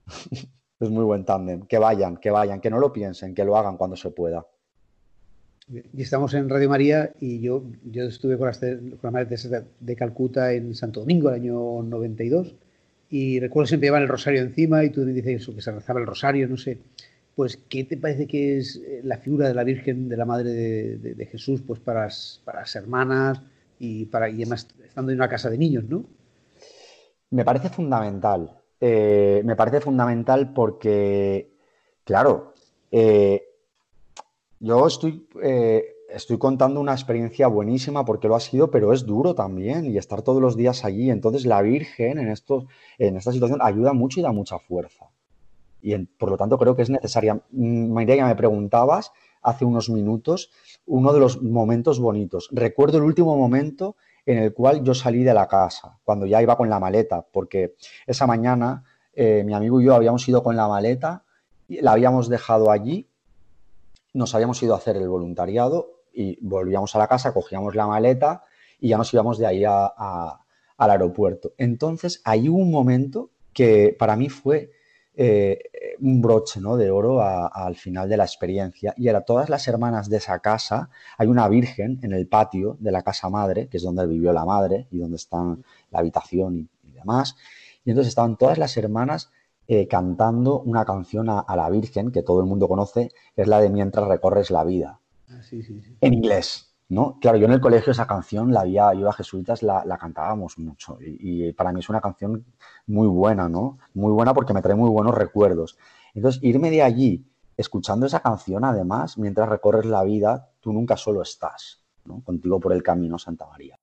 es 0.80 0.90
muy 0.90 1.04
buen 1.04 1.26
tándem. 1.26 1.66
Que 1.66 1.78
vayan, 1.80 2.18
que 2.18 2.30
vayan, 2.30 2.62
que 2.62 2.70
no 2.70 2.80
lo 2.80 2.94
piensen, 2.94 3.34
que 3.34 3.46
lo 3.46 3.58
hagan 3.58 3.78
cuando 3.78 3.96
se 3.96 4.12
pueda. 4.12 4.46
Y 5.70 6.02
estamos 6.02 6.34
en 6.34 6.48
Radio 6.48 6.70
María 6.70 7.12
y 7.20 7.42
yo, 7.42 7.64
yo 7.84 8.04
estuve 8.04 8.38
con, 8.38 8.48
las, 8.48 8.60
con 8.60 9.00
la 9.02 9.12
Madre 9.12 9.36
de 9.80 9.96
Calcuta 9.96 10.54
en 10.54 10.74
Santo 10.76 11.02
Domingo 11.02 11.30
el 11.30 11.36
año 11.36 11.84
92 11.84 12.56
y 13.10 13.40
recuerdo 13.40 13.68
siempre 13.68 13.88
llevar 13.88 14.02
el 14.02 14.08
rosario 14.08 14.42
encima 14.42 14.84
y 14.84 14.90
tú 14.90 15.02
me 15.02 15.14
dices 15.14 15.42
eso, 15.42 15.56
que 15.56 15.62
se 15.62 15.72
rezaba 15.72 16.00
el 16.00 16.06
rosario, 16.06 16.48
no 16.48 16.58
sé. 16.58 16.78
Pues, 17.38 17.56
¿qué 17.56 17.84
te 17.84 17.98
parece 17.98 18.26
que 18.26 18.58
es 18.58 18.78
eh, 18.78 19.02
la 19.04 19.20
figura 19.20 19.48
de 19.48 19.54
la 19.54 19.64
Virgen, 19.64 20.10
de 20.10 20.18
la 20.18 20.26
Madre 20.26 20.50
de, 20.98 21.26
Jesús, 21.28 21.62
pues 21.62 21.80
para 21.80 22.06
las, 22.06 22.42
para 22.44 22.64
hermanas 22.74 23.44
y, 23.78 24.06
para, 24.06 24.28
y 24.28 24.42
además 24.42 24.68
estando 24.84 25.12
en 25.12 25.20
una 25.20 25.30
casa 25.30 25.48
de 25.52 25.60
niños, 25.60 25.84
¿no? 25.84 26.04
Me 27.30 27.46
parece 27.46 27.70
fundamental. 27.70 28.60
Eh, 28.82 29.44
me 29.46 29.56
parece 29.56 29.82
fundamental 29.82 30.52
porque, 30.52 31.52
claro, 32.04 32.56
eh, 32.90 33.44
yo 34.60 34.88
estoy 34.88 35.28
estoy 36.10 36.40
contando 36.40 36.82
una 36.82 36.94
experiencia 36.94 37.46
buenísima 37.46 38.04
porque 38.04 38.28
lo 38.28 38.36
ha 38.36 38.40
sido, 38.40 38.72
pero 38.72 38.94
es 38.94 39.06
duro 39.06 39.36
también 39.36 39.86
y 39.86 40.00
estar 40.00 40.24
todos 40.24 40.42
los 40.42 40.58
días 40.58 40.84
allí. 40.84 41.12
Entonces 41.12 41.46
la 41.46 41.62
Virgen 41.62 42.18
en, 42.18 42.30
esto, 42.30 42.66
en 42.98 43.16
esta 43.16 43.32
situación 43.32 43.60
ayuda 43.62 43.94
mucho 43.94 44.20
y 44.20 44.24
da 44.24 44.32
mucha 44.32 44.58
fuerza. 44.58 45.12
Y 45.82 45.98
por 45.98 46.30
lo 46.30 46.38
tanto 46.38 46.58
creo 46.58 46.76
que 46.76 46.82
es 46.82 46.90
necesaria. 46.90 47.36
Mm, 47.52 47.92
María, 47.92 48.26
me 48.26 48.36
preguntabas 48.36 49.12
hace 49.42 49.66
unos 49.66 49.90
minutos 49.90 50.52
uno 50.86 51.14
de 51.14 51.20
los 51.20 51.42
momentos 51.42 52.00
bonitos. 52.00 52.50
Recuerdo 52.52 52.98
el 52.98 53.04
último 53.04 53.38
momento 53.38 53.96
en 54.26 54.40
el 54.40 54.54
cual 54.54 54.84
yo 54.84 54.94
salí 54.94 55.24
de 55.24 55.34
la 55.34 55.48
casa, 55.48 55.98
cuando 56.04 56.26
ya 56.26 56.42
iba 56.42 56.58
con 56.58 56.70
la 56.70 56.80
maleta, 56.80 57.26
porque 57.32 57.76
esa 58.06 58.28
mañana 58.28 58.84
eh, 59.14 59.44
mi 59.44 59.54
amigo 59.54 59.82
y 59.82 59.86
yo 59.86 59.96
habíamos 59.96 60.28
ido 60.28 60.44
con 60.44 60.56
la 60.56 60.68
maleta, 60.68 61.24
la 61.68 61.94
habíamos 61.94 62.30
dejado 62.30 62.70
allí, 62.70 63.10
nos 64.14 64.36
habíamos 64.36 64.62
ido 64.62 64.74
a 64.74 64.78
hacer 64.78 64.96
el 64.98 65.10
voluntariado 65.10 66.04
y 66.14 66.38
volvíamos 66.46 66.96
a 66.96 67.00
la 67.00 67.08
casa, 67.08 67.34
cogíamos 67.34 67.74
la 67.74 67.88
maleta 67.88 68.44
y 68.80 68.90
ya 68.90 68.98
nos 68.98 69.12
íbamos 69.14 69.38
de 69.38 69.48
ahí 69.48 69.64
al 69.66 70.38
aeropuerto. 70.78 71.54
Entonces, 71.58 72.22
hay 72.26 72.48
un 72.48 72.70
momento 72.70 73.32
que 73.54 73.96
para 73.98 74.16
mí 74.16 74.30
fue 74.30 74.72
eh, 75.20 75.60
un 76.00 76.22
broche 76.22 76.62
¿no? 76.62 76.78
de 76.78 76.92
oro 76.92 77.24
al 77.24 77.76
final 77.76 78.08
de 78.08 78.18
la 78.18 78.24
experiencia 78.24 78.94
y 78.96 79.08
era 79.08 79.22
todas 79.22 79.50
las 79.50 79.68
hermanas 79.68 80.10
de 80.10 80.18
esa 80.18 80.38
casa, 80.38 80.92
hay 81.18 81.28
una 81.28 81.48
virgen 81.48 82.00
en 82.04 82.14
el 82.14 82.28
patio 82.28 82.78
de 82.80 82.92
la 82.92 83.02
casa 83.02 83.28
madre, 83.28 83.68
que 83.68 83.78
es 83.78 83.84
donde 83.84 84.06
vivió 84.06 84.32
la 84.32 84.46
madre 84.46 84.88
y 84.92 85.00
donde 85.00 85.16
está 85.16 85.38
la 85.90 86.00
habitación 86.00 86.70
y, 86.84 86.92
demás, 86.92 87.36
y 87.84 87.90
entonces 87.90 88.10
estaban 88.10 88.38
todas 88.38 88.60
las 88.60 88.78
hermanas 88.78 89.32
eh, 89.68 89.88
cantando 89.88 90.60
una 90.60 90.86
canción 90.86 91.30
a, 91.30 91.44
la 91.56 91.70
Virgen 91.72 92.12
que 92.12 92.22
todo 92.22 92.40
el 92.40 92.46
mundo 92.46 92.68
conoce, 92.68 93.12
que 93.36 93.42
es 93.42 93.48
la 93.48 93.60
de 93.60 93.70
Mientras 93.70 94.08
recorres 94.08 94.52
la 94.52 94.64
vida. 94.64 95.00
Ah, 95.30 95.42
en 96.02 96.14
inglés, 96.14 96.67
¿no? 96.90 97.18
Claro, 97.20 97.38
yo 97.38 97.46
en 97.46 97.54
el 97.54 97.60
colegio 97.60 97.92
esa 97.92 98.08
canción 98.08 98.54
la 98.54 98.62
había, 98.62 98.94
yo 98.94 99.10
a 99.10 99.14
jesuitas 99.14 99.62
la, 99.64 99.98
cantábamos 100.00 100.58
mucho 100.58 100.98
y, 101.02 101.52
para 101.54 101.72
mí 101.72 101.80
es 101.80 101.90
una 101.90 102.02
canción 102.02 102.46
muy 102.86 103.08
buena, 103.08 103.50
¿no? 103.50 103.78
Muy 103.94 104.12
buena 104.12 104.34
porque 104.34 104.54
me 104.54 104.62
trae 104.62 104.76
muy 104.76 104.90
buenos 104.90 105.16
recuerdos. 105.16 105.78
Entonces, 106.14 106.42
irme 106.44 106.72
de 106.72 106.82
allí 106.82 107.26
escuchando 107.58 108.06
esa 108.06 108.22
canción, 108.22 108.64
además, 108.64 109.18
mientras 109.18 109.50
recorres 109.50 109.86
la 109.86 110.04
vida, 110.04 110.50
tú 110.60 110.72
nunca 110.72 110.96
solo 110.96 111.22
estás, 111.22 111.84
¿no? 112.06 112.24
Contigo 112.24 112.60
por 112.60 112.74
el 112.74 112.84
camino, 112.84 113.20
Santa 113.20 113.46
María. 113.48 113.78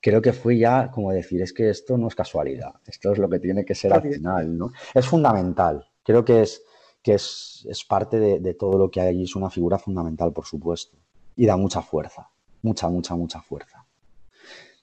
Creo 0.00 0.22
que 0.22 0.32
fue 0.32 0.58
ya 0.58 0.90
como 0.90 1.10
decir, 1.10 1.42
es 1.42 1.52
que 1.52 1.70
esto 1.70 1.98
no 1.98 2.06
es 2.08 2.14
casualidad, 2.14 2.74
esto 2.86 3.12
es 3.12 3.18
lo 3.18 3.28
que 3.28 3.40
tiene 3.40 3.64
que 3.64 3.74
ser 3.74 3.92
al 3.92 4.02
final, 4.02 4.56
¿no? 4.56 4.70
Es 4.94 5.06
fundamental, 5.06 5.84
creo 6.04 6.24
que 6.24 6.42
es 6.42 6.62
que 7.06 7.14
es, 7.14 7.86
parte 7.88 8.18
de, 8.18 8.54
todo 8.54 8.76
lo 8.76 8.90
que 8.90 9.00
hay 9.00 9.06
allí, 9.06 9.22
es 9.22 9.36
una 9.36 9.48
figura 9.48 9.78
fundamental, 9.78 10.32
por 10.32 10.44
supuesto, 10.44 10.98
y 11.36 11.46
da 11.46 11.56
mucha 11.56 11.82
fuerza, 11.82 12.28
mucha, 12.62 12.88
mucha, 12.88 13.14
mucha 13.14 13.40
fuerza. 13.40 13.84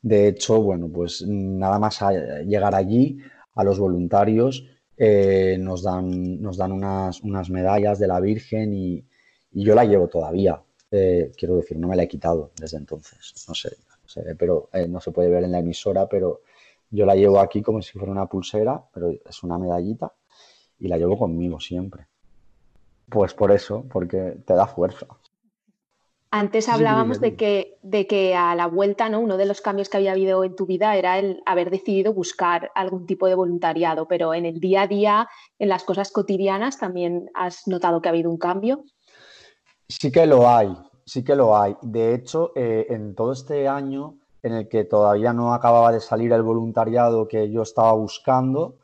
De 0.01 0.28
hecho, 0.28 0.62
bueno, 0.62 0.89
pues 0.89 1.26
nada 1.28 1.80
más 1.80 1.99
llegar 2.45 2.76
allí, 2.76 3.20
a 3.56 3.64
los 3.64 3.80
voluntarios 3.80 4.66
eh, 4.97 5.58
nos 5.60 5.84
dan, 5.84 6.41
nos 6.41 6.58
dan 6.58 6.72
unas, 6.72 7.22
unas, 7.22 7.49
medallas 7.49 7.99
de 7.99 8.08
la 8.08 8.20
Virgen 8.20 8.74
y, 8.74 9.06
yo 9.51 9.76
la 9.76 9.86
llevo 9.86 10.08
todavía. 10.08 10.62
Eh, 10.89 11.32
quiero 11.38 11.58
decir, 11.58 11.78
no 11.78 11.88
me 11.88 11.95
la 11.95 12.04
he 12.04 12.08
quitado 12.08 12.51
desde 12.60 12.78
entonces, 12.78 13.34
no 13.47 13.54
sé, 13.54 13.76
pero 14.38 14.70
eh, 14.74 14.88
no 14.88 14.99
se 14.99 15.12
puede 15.12 15.30
ver 15.30 15.43
en 15.43 15.51
la 15.51 15.60
emisora, 15.60 16.08
pero 16.08 16.41
yo 16.89 17.06
la 17.06 17.16
llevo 17.16 17.39
aquí 17.39 17.62
como 17.62 17.82
si 17.82 17.93
fuera 17.93 18.12
una 18.12 18.28
pulsera, 18.28 18.84
pero 18.93 19.12
es 19.12 19.43
una 19.43 19.58
medallita 19.58 20.12
y 20.80 20.88
la 20.88 20.97
llevo 20.97 21.18
conmigo 21.18 21.60
siempre. 21.60 22.08
Pues 23.10 23.34
por 23.34 23.51
eso, 23.51 23.86
porque 23.91 24.38
te 24.45 24.54
da 24.54 24.68
fuerza. 24.68 25.08
Antes 26.36 26.67
hablábamos 26.67 27.21
de 27.21 27.36
que, 27.36 27.77
de 27.84 28.07
que 28.07 28.34
a 28.34 28.55
la 28.55 28.65
vuelta, 28.65 29.07
¿no? 29.07 29.19
Uno 29.19 29.38
de 29.38 29.45
los 29.45 29.61
cambios 29.61 29.88
que 29.88 29.97
había 29.97 30.13
habido 30.13 30.43
en 30.43 30.55
tu 30.55 30.65
vida 30.65 30.95
era 30.95 31.19
el 31.19 31.43
haber 31.45 31.69
decidido 31.69 32.11
buscar 32.11 32.71
algún 32.73 33.05
tipo 33.05 33.27
de 33.27 33.36
voluntariado, 33.36 34.07
pero 34.07 34.34
en 34.34 34.47
el 34.47 34.59
día 34.59 34.81
a 34.81 34.88
día, 34.88 35.29
en 35.59 35.69
las 35.69 35.84
cosas 35.84 36.11
cotidianas, 36.11 36.79
también 36.79 37.29
has 37.36 37.67
notado 37.67 38.01
que 38.01 38.09
ha 38.09 38.13
habido 38.13 38.31
un 38.31 38.39
cambio. 38.39 38.84
Sí 39.88 40.11
que 40.11 40.25
lo 40.25 40.49
hay, 40.49 40.75
sí 41.05 41.23
que 41.23 41.36
lo 41.36 41.55
hay. 41.55 41.75
De 41.84 42.15
hecho, 42.15 42.51
eh, 42.55 42.88
en 42.89 43.13
todo 43.13 43.34
este 43.34 43.67
año 43.67 44.15
en 44.41 44.53
el 44.53 44.67
que 44.67 44.86
todavía 44.86 45.34
no 45.34 45.53
acababa 45.53 45.91
de 45.91 45.99
salir 45.99 46.34
el 46.34 46.41
voluntariado 46.41 47.27
que 47.27 47.51
yo 47.51 47.61
estaba 47.61 47.93
buscando, 47.93 48.79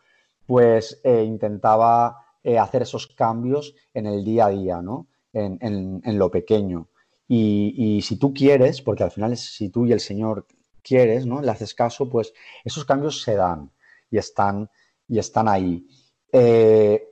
pues 0.45 1.02
eh, 1.04 1.24
intentaba 1.24 2.16
eh, 2.43 2.60
hacer 2.60 2.84
esos 2.84 3.08
cambios 3.08 3.74
en 3.95 4.06
el 4.06 4.24
día 4.24 4.45
a 4.45 4.50
día, 4.50 4.84
¿no? 4.84 5.08
En, 5.34 6.00
lo 6.20 6.30
pequeño. 6.30 6.89
Y, 7.32 8.02
si 8.02 8.18
tú 8.18 8.34
quieres, 8.34 8.82
porque 8.82 9.04
al 9.04 9.12
final 9.12 9.38
si 9.38 9.70
tú 9.70 9.86
y 9.86 9.92
el 9.92 10.00
Señor 10.00 10.48
quieres, 10.82 11.28
¿no? 11.28 11.42
Le 11.42 11.52
haces 11.52 11.76
caso, 11.76 12.10
pues 12.10 12.34
esos 12.64 12.86
cambios 12.86 13.22
se 13.22 13.36
dan 13.36 13.70
y 14.10 14.18
están, 14.18 14.68
y 15.08 15.20
están 15.20 15.48
ahí. 15.48 15.88
Eh, 16.32 17.08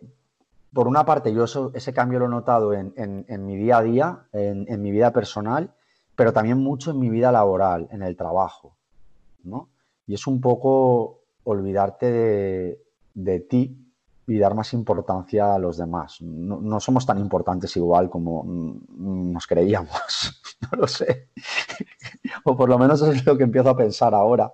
por 0.73 0.87
una 0.87 1.05
parte, 1.05 1.31
yo 1.31 1.45
ese 1.73 1.93
cambio 1.93 2.17
lo 2.17 2.25
he 2.25 2.29
notado 2.29 2.73
en, 2.73 3.45
mi 3.45 3.57
día 3.57 3.77
a 3.77 3.83
día, 3.83 4.27
en, 4.33 4.81
mi 4.81 4.89
vida 4.89 5.13
personal, 5.13 5.75
pero 6.15 6.33
también 6.33 6.57
mucho 6.57 6.89
en 6.89 6.99
mi 6.99 7.09
vida 7.09 7.31
laboral, 7.31 7.87
en 7.91 8.01
el 8.01 8.15
trabajo, 8.15 8.75
¿no? 9.43 9.69
Y 10.07 10.15
es 10.15 10.25
un 10.25 10.41
poco 10.41 11.25
olvidarte 11.43 12.11
de, 12.11 12.81
de 13.13 13.39
ti 13.39 13.86
y 14.27 14.37
dar 14.37 14.53
más 14.53 14.73
importancia 14.73 15.55
a 15.55 15.57
los 15.57 15.77
demás. 15.77 16.21
No, 16.21 16.79
somos 16.81 17.05
tan 17.05 17.17
importantes 17.17 17.75
igual 17.77 18.09
como 18.09 18.43
nos 18.45 19.47
creíamos, 19.47 20.41
no 20.71 20.79
lo 20.79 20.87
sé. 20.87 21.29
o 22.43 22.55
por 22.55 22.67
lo 22.67 22.77
menos 22.77 23.01
es 23.01 23.25
lo 23.25 23.37
que 23.37 23.45
empiezo 23.45 23.69
a 23.69 23.77
pensar 23.77 24.13
ahora. 24.13 24.53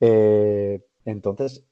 Eh, 0.00 0.84
entonces, 1.04 1.64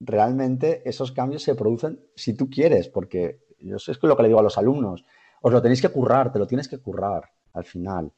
realmente 0.00 0.82
esos 0.84 1.12
cambios 1.12 1.44
se 1.44 1.54
producen 1.54 2.00
si 2.16 2.34
tú 2.34 2.50
quieres, 2.50 2.88
porque 2.88 3.40
yo 3.60 3.76
es 3.76 4.02
lo 4.02 4.16
que 4.16 4.22
le 4.22 4.28
digo 4.28 4.40
a 4.40 4.44
los 4.44 4.58
alumnos, 4.58 5.04
os 5.40 5.52
lo 5.52 5.62
tenéis 5.62 5.80
que 5.80 5.90
currar, 5.90 6.32
te 6.32 6.40
lo 6.40 6.46
tienes 6.48 6.66
que 6.66 6.78
currar 6.78 7.30
al 7.52 7.64
final, 7.64 8.12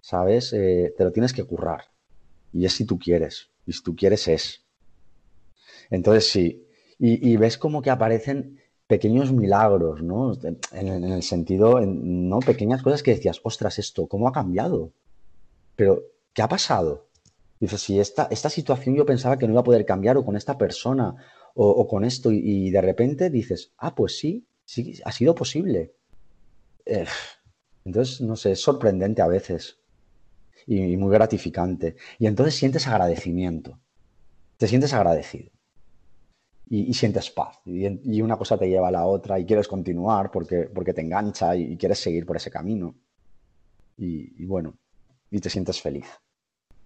¿sabes? 0.00 0.52
Eh, 0.52 0.92
te 0.96 1.04
lo 1.04 1.12
tienes 1.12 1.32
que 1.32 1.44
currar. 1.44 1.84
Y 2.52 2.64
es 2.64 2.72
si 2.72 2.84
tú 2.84 2.98
quieres, 2.98 3.50
y 3.64 3.72
si 3.72 3.82
tú 3.82 3.94
quieres 3.94 4.26
es. 4.26 4.64
Entonces 5.90 6.28
sí, 6.28 6.65
y, 6.98 7.36
ves 7.36 7.58
como 7.58 7.82
que 7.82 7.90
aparecen 7.90 8.58
pequeños 8.86 9.32
milagros, 9.32 10.02
¿no? 10.02 10.32
En, 10.72 11.04
el 11.04 11.22
sentido, 11.22 11.80
¿no? 11.80 12.38
Pequeñas 12.38 12.82
cosas 12.82 13.02
que 13.02 13.12
decías, 13.12 13.40
ostras, 13.42 13.78
esto, 13.78 14.06
¿cómo 14.06 14.28
ha 14.28 14.32
cambiado? 14.32 14.92
Pero, 15.74 16.04
¿qué 16.32 16.42
ha 16.42 16.48
pasado? 16.48 17.08
Dices, 17.60 17.80
si 17.80 18.00
esta, 18.00 18.28
esta 18.30 18.48
situación 18.48 18.94
yo 18.94 19.04
pensaba 19.04 19.36
que 19.36 19.46
no 19.46 19.52
iba 19.52 19.60
a 19.60 19.64
poder 19.64 19.84
cambiar 19.84 20.16
o 20.16 20.24
con 20.24 20.36
esta 20.36 20.56
persona 20.56 21.16
o, 21.54 21.88
con 21.88 22.04
esto 22.04 22.30
y, 22.30 22.70
de 22.70 22.80
repente 22.80 23.30
dices, 23.30 23.72
ah, 23.78 23.94
pues 23.94 24.18
sí, 24.18 24.46
sí, 24.64 25.00
ha 25.04 25.12
sido 25.12 25.34
posible. 25.34 25.94
Eh, 26.84 27.06
entonces, 27.84 28.20
no 28.20 28.36
sé, 28.36 28.52
es 28.52 28.60
sorprendente 28.60 29.22
a 29.22 29.26
veces 29.26 29.78
y, 30.66 30.96
muy 30.96 31.12
gratificante. 31.12 31.96
Y 32.18 32.26
entonces 32.26 32.54
sientes 32.54 32.86
agradecimiento, 32.86 33.80
te 34.58 34.66
sientes 34.66 34.92
agradecido 34.92 35.55
y, 36.68 36.92
sientes 36.94 37.30
paz. 37.30 37.58
Y, 37.64 38.20
una 38.20 38.36
cosa 38.36 38.58
te 38.58 38.68
lleva 38.68 38.88
a 38.88 38.92
la 38.92 39.06
otra 39.06 39.38
y 39.38 39.44
quieres 39.44 39.68
continuar 39.68 40.30
porque, 40.30 40.68
porque 40.72 40.92
te 40.92 41.02
engancha 41.02 41.56
y, 41.56 41.76
quieres 41.76 41.98
seguir 41.98 42.26
por 42.26 42.36
ese 42.36 42.50
camino. 42.50 42.94
y 43.96 44.44
bueno, 44.44 44.74
y 45.30 45.40
te 45.40 45.50
sientes 45.50 45.80
feliz. 45.80 46.06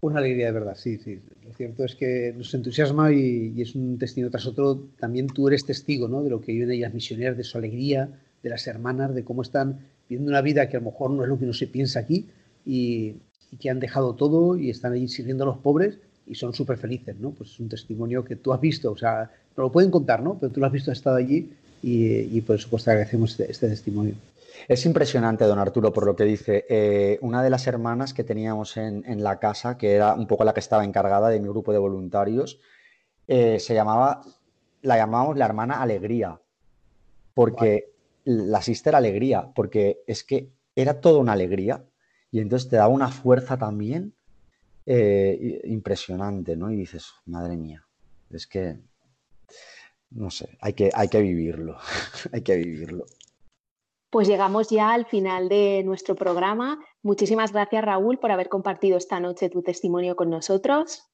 Una 0.03 0.21
alegría 0.21 0.47
de 0.47 0.53
verdad, 0.53 0.77
sí, 0.77 0.97
sí. 0.97 1.21
Lo 1.45 1.53
cierto 1.53 1.85
es 1.85 1.95
que 1.95 2.33
nos 2.35 2.55
entusiasma 2.55 3.13
y, 3.13 3.61
es 3.61 3.75
un 3.75 3.99
testimonio 3.99 4.31
tras 4.31 4.47
otro. 4.47 4.89
También 4.99 5.27
tú 5.27 5.49
eres 5.49 5.67
testigo 5.67 6.09
¿no? 6.09 6.23
de 6.23 6.31
lo 6.31 6.41
que 6.41 6.53
viven 6.53 6.71
ellas 6.71 6.95
misioneras, 6.95 7.37
de 7.37 7.45
su 7.45 7.59
alegría, 7.59 8.09
de 8.43 8.49
las 8.49 8.67
hermanas, 8.67 9.15
de 9.15 9.25
cómo 9.25 9.43
están 9.43 9.81
viviendo 10.09 10.31
una 10.31 10.41
vida 10.41 10.69
que 10.71 10.79
a 10.79 10.81
lo 10.81 10.87
mejor 10.87 11.11
no 11.11 11.23
es 11.23 11.29
lo 11.29 11.39
que 11.39 11.45
uno 11.45 11.53
se 11.53 11.67
piensa 11.67 12.01
aquí 12.01 12.29
y, 12.65 13.17
que 13.61 13.69
han 13.69 13.81
dejado 13.81 14.15
todo 14.15 14.57
y 14.57 14.71
están 14.71 14.93
allí 14.93 15.09
sirviendo 15.09 15.43
a 15.43 15.49
los 15.49 15.59
pobres 15.59 15.99
y 16.25 16.37
son 16.37 16.55
súper 16.55 16.79
felices, 16.79 17.19
¿no? 17.19 17.33
Pues 17.33 17.51
es 17.51 17.61
un 17.61 17.69
testimonio 17.69 18.25
que 18.25 18.37
tú 18.37 18.53
has 18.53 18.61
visto, 18.61 18.93
o 18.93 18.97
sea, 18.97 19.31
lo 19.63 19.73
pueden 19.73 19.91
contar, 19.91 20.23
¿no? 20.23 20.39
Pero 20.39 20.53
tú 20.53 20.61
lo 20.61 20.67
has 20.67 20.73
visto, 20.73 20.91
has 20.91 20.99
estado 20.99 21.17
allí 21.17 21.51
y, 21.83 22.41
por 22.43 22.59
supuesto 22.59 22.91
agradecemos 22.91 23.33
este, 23.33 23.51
este 23.51 23.69
testimonio. 23.69 24.15
Es 24.69 24.85
impresionante, 24.87 25.45
don 25.45 25.59
Arturo, 25.59 25.93
por 25.93 26.07
lo 26.07 26.15
que 26.15 26.25
dice. 26.25 26.65
Eh, 26.69 27.19
una 27.23 27.43
de 27.43 27.51
las 27.51 27.67
hermanas 27.67 28.15
que 28.15 28.25
teníamos 28.25 28.77
en, 28.77 29.23
la 29.23 29.39
casa, 29.39 29.79
que 29.79 29.95
era 29.95 30.15
un 30.15 30.27
poco 30.27 30.45
la 30.45 30.55
que 30.55 30.61
estaba 30.61 30.85
encargada 30.85 31.29
de 31.29 31.41
mi 31.41 31.49
grupo 31.49 31.73
de 31.73 31.79
voluntarios, 31.79 32.61
eh, 33.27 33.59
se 33.59 33.75
llamaba, 33.75 34.23
la 34.83 34.97
llamábamos 34.97 35.37
la 35.37 35.47
hermana 35.47 35.83
Alegría, 35.83 36.41
porque 37.35 37.93
la 38.25 38.63
sister 38.63 38.95
Alegría, 38.95 39.51
porque 39.55 40.03
es 40.07 40.25
que 40.25 40.51
era 40.77 41.01
toda 41.01 41.19
una 41.19 41.33
alegría 41.33 41.85
y 42.31 42.41
entonces 42.41 42.69
te 42.69 42.77
daba 42.77 42.89
una 42.89 43.09
fuerza 43.09 43.57
también 43.57 44.15
eh, 44.87 45.63
impresionante, 45.65 46.57
¿no? 46.57 46.71
Y 46.71 46.77
dices, 46.77 47.13
madre 47.27 47.57
mía, 47.57 47.87
es 48.31 48.47
que, 48.47 48.79
no 50.11 50.31
sé, 50.31 50.57
hay 50.61 50.73
que, 50.73 50.91
hay 50.93 51.09
que 51.09 51.21
vivirlo, 51.21 51.77
hay 52.33 52.43
que 52.43 52.57
vivirlo. 52.57 53.07
Pues 54.11 54.27
llegamos 54.27 54.69
ya 54.71 54.93
al 54.93 55.07
final 55.07 55.49
de 55.49 55.83
nuestro 55.85 56.17
programa. 56.17 56.85
Muchísimas 57.03 57.53
gracias, 57.53 57.85
Raúl, 57.85 58.19
por 58.19 58.33
haber 58.33 58.49
compartido 58.49 58.97
esta 58.97 59.21
noche 59.21 59.51
tu 59.51 59.63
testimonio 59.63 60.17
con 60.17 60.31
nosotros. 60.31 61.09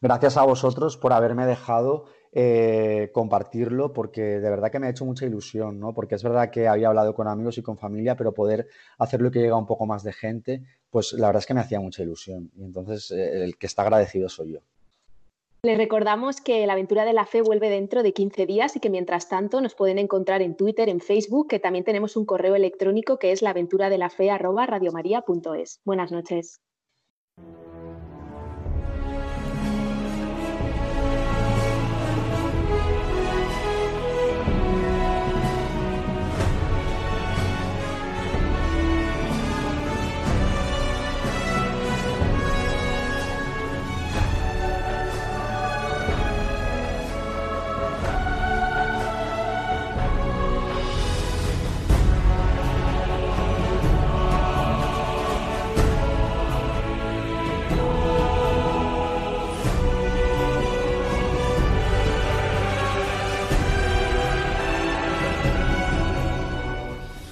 Gracias 0.00 0.36
a 0.36 0.44
vosotros 0.44 0.96
por 0.96 1.12
haberme 1.12 1.46
dejado 1.46 2.04
eh, 2.30 3.10
compartirlo, 3.12 3.92
porque 3.92 4.20
de 4.20 4.50
verdad 4.50 4.70
que 4.70 4.78
me 4.78 4.86
ha 4.86 4.90
hecho 4.90 5.04
mucha 5.04 5.26
ilusión, 5.26 5.80
¿no? 5.80 5.92
Porque 5.92 6.14
es 6.14 6.22
verdad 6.22 6.50
que 6.50 6.68
había 6.68 6.88
hablado 6.88 7.12
con 7.12 7.26
amigos 7.26 7.58
y 7.58 7.62
con 7.62 7.76
familia, 7.76 8.14
pero 8.14 8.32
poder 8.32 8.68
hacerlo 8.98 9.32
que 9.32 9.40
llega 9.40 9.56
un 9.56 9.66
poco 9.66 9.86
más 9.86 10.04
de 10.04 10.12
gente, 10.12 10.62
pues 10.90 11.14
la 11.14 11.26
verdad 11.26 11.40
es 11.40 11.46
que 11.46 11.54
me 11.54 11.60
hacía 11.60 11.80
mucha 11.80 12.04
ilusión. 12.04 12.52
Y 12.54 12.62
entonces 12.62 13.10
eh, 13.10 13.42
el 13.42 13.58
que 13.58 13.66
está 13.66 13.82
agradecido 13.82 14.28
soy 14.28 14.52
yo. 14.52 14.60
Les 15.62 15.76
recordamos 15.76 16.40
que 16.40 16.64
la 16.66 16.74
aventura 16.74 17.04
de 17.04 17.12
la 17.12 17.26
fe 17.26 17.42
vuelve 17.42 17.68
dentro 17.68 18.04
de 18.04 18.12
15 18.12 18.46
días 18.46 18.76
y 18.76 18.80
que 18.80 18.90
mientras 18.90 19.28
tanto 19.28 19.60
nos 19.60 19.74
pueden 19.74 19.98
encontrar 19.98 20.40
en 20.40 20.56
Twitter, 20.56 20.88
en 20.88 21.00
Facebook, 21.00 21.48
que 21.48 21.58
también 21.58 21.84
tenemos 21.84 22.16
un 22.16 22.26
correo 22.26 22.54
electrónico 22.54 23.18
que 23.18 23.32
es 23.32 23.42
laventuradelafe.radiomaria.es. 23.42 25.80
Buenas 25.84 26.12
noches. 26.12 26.60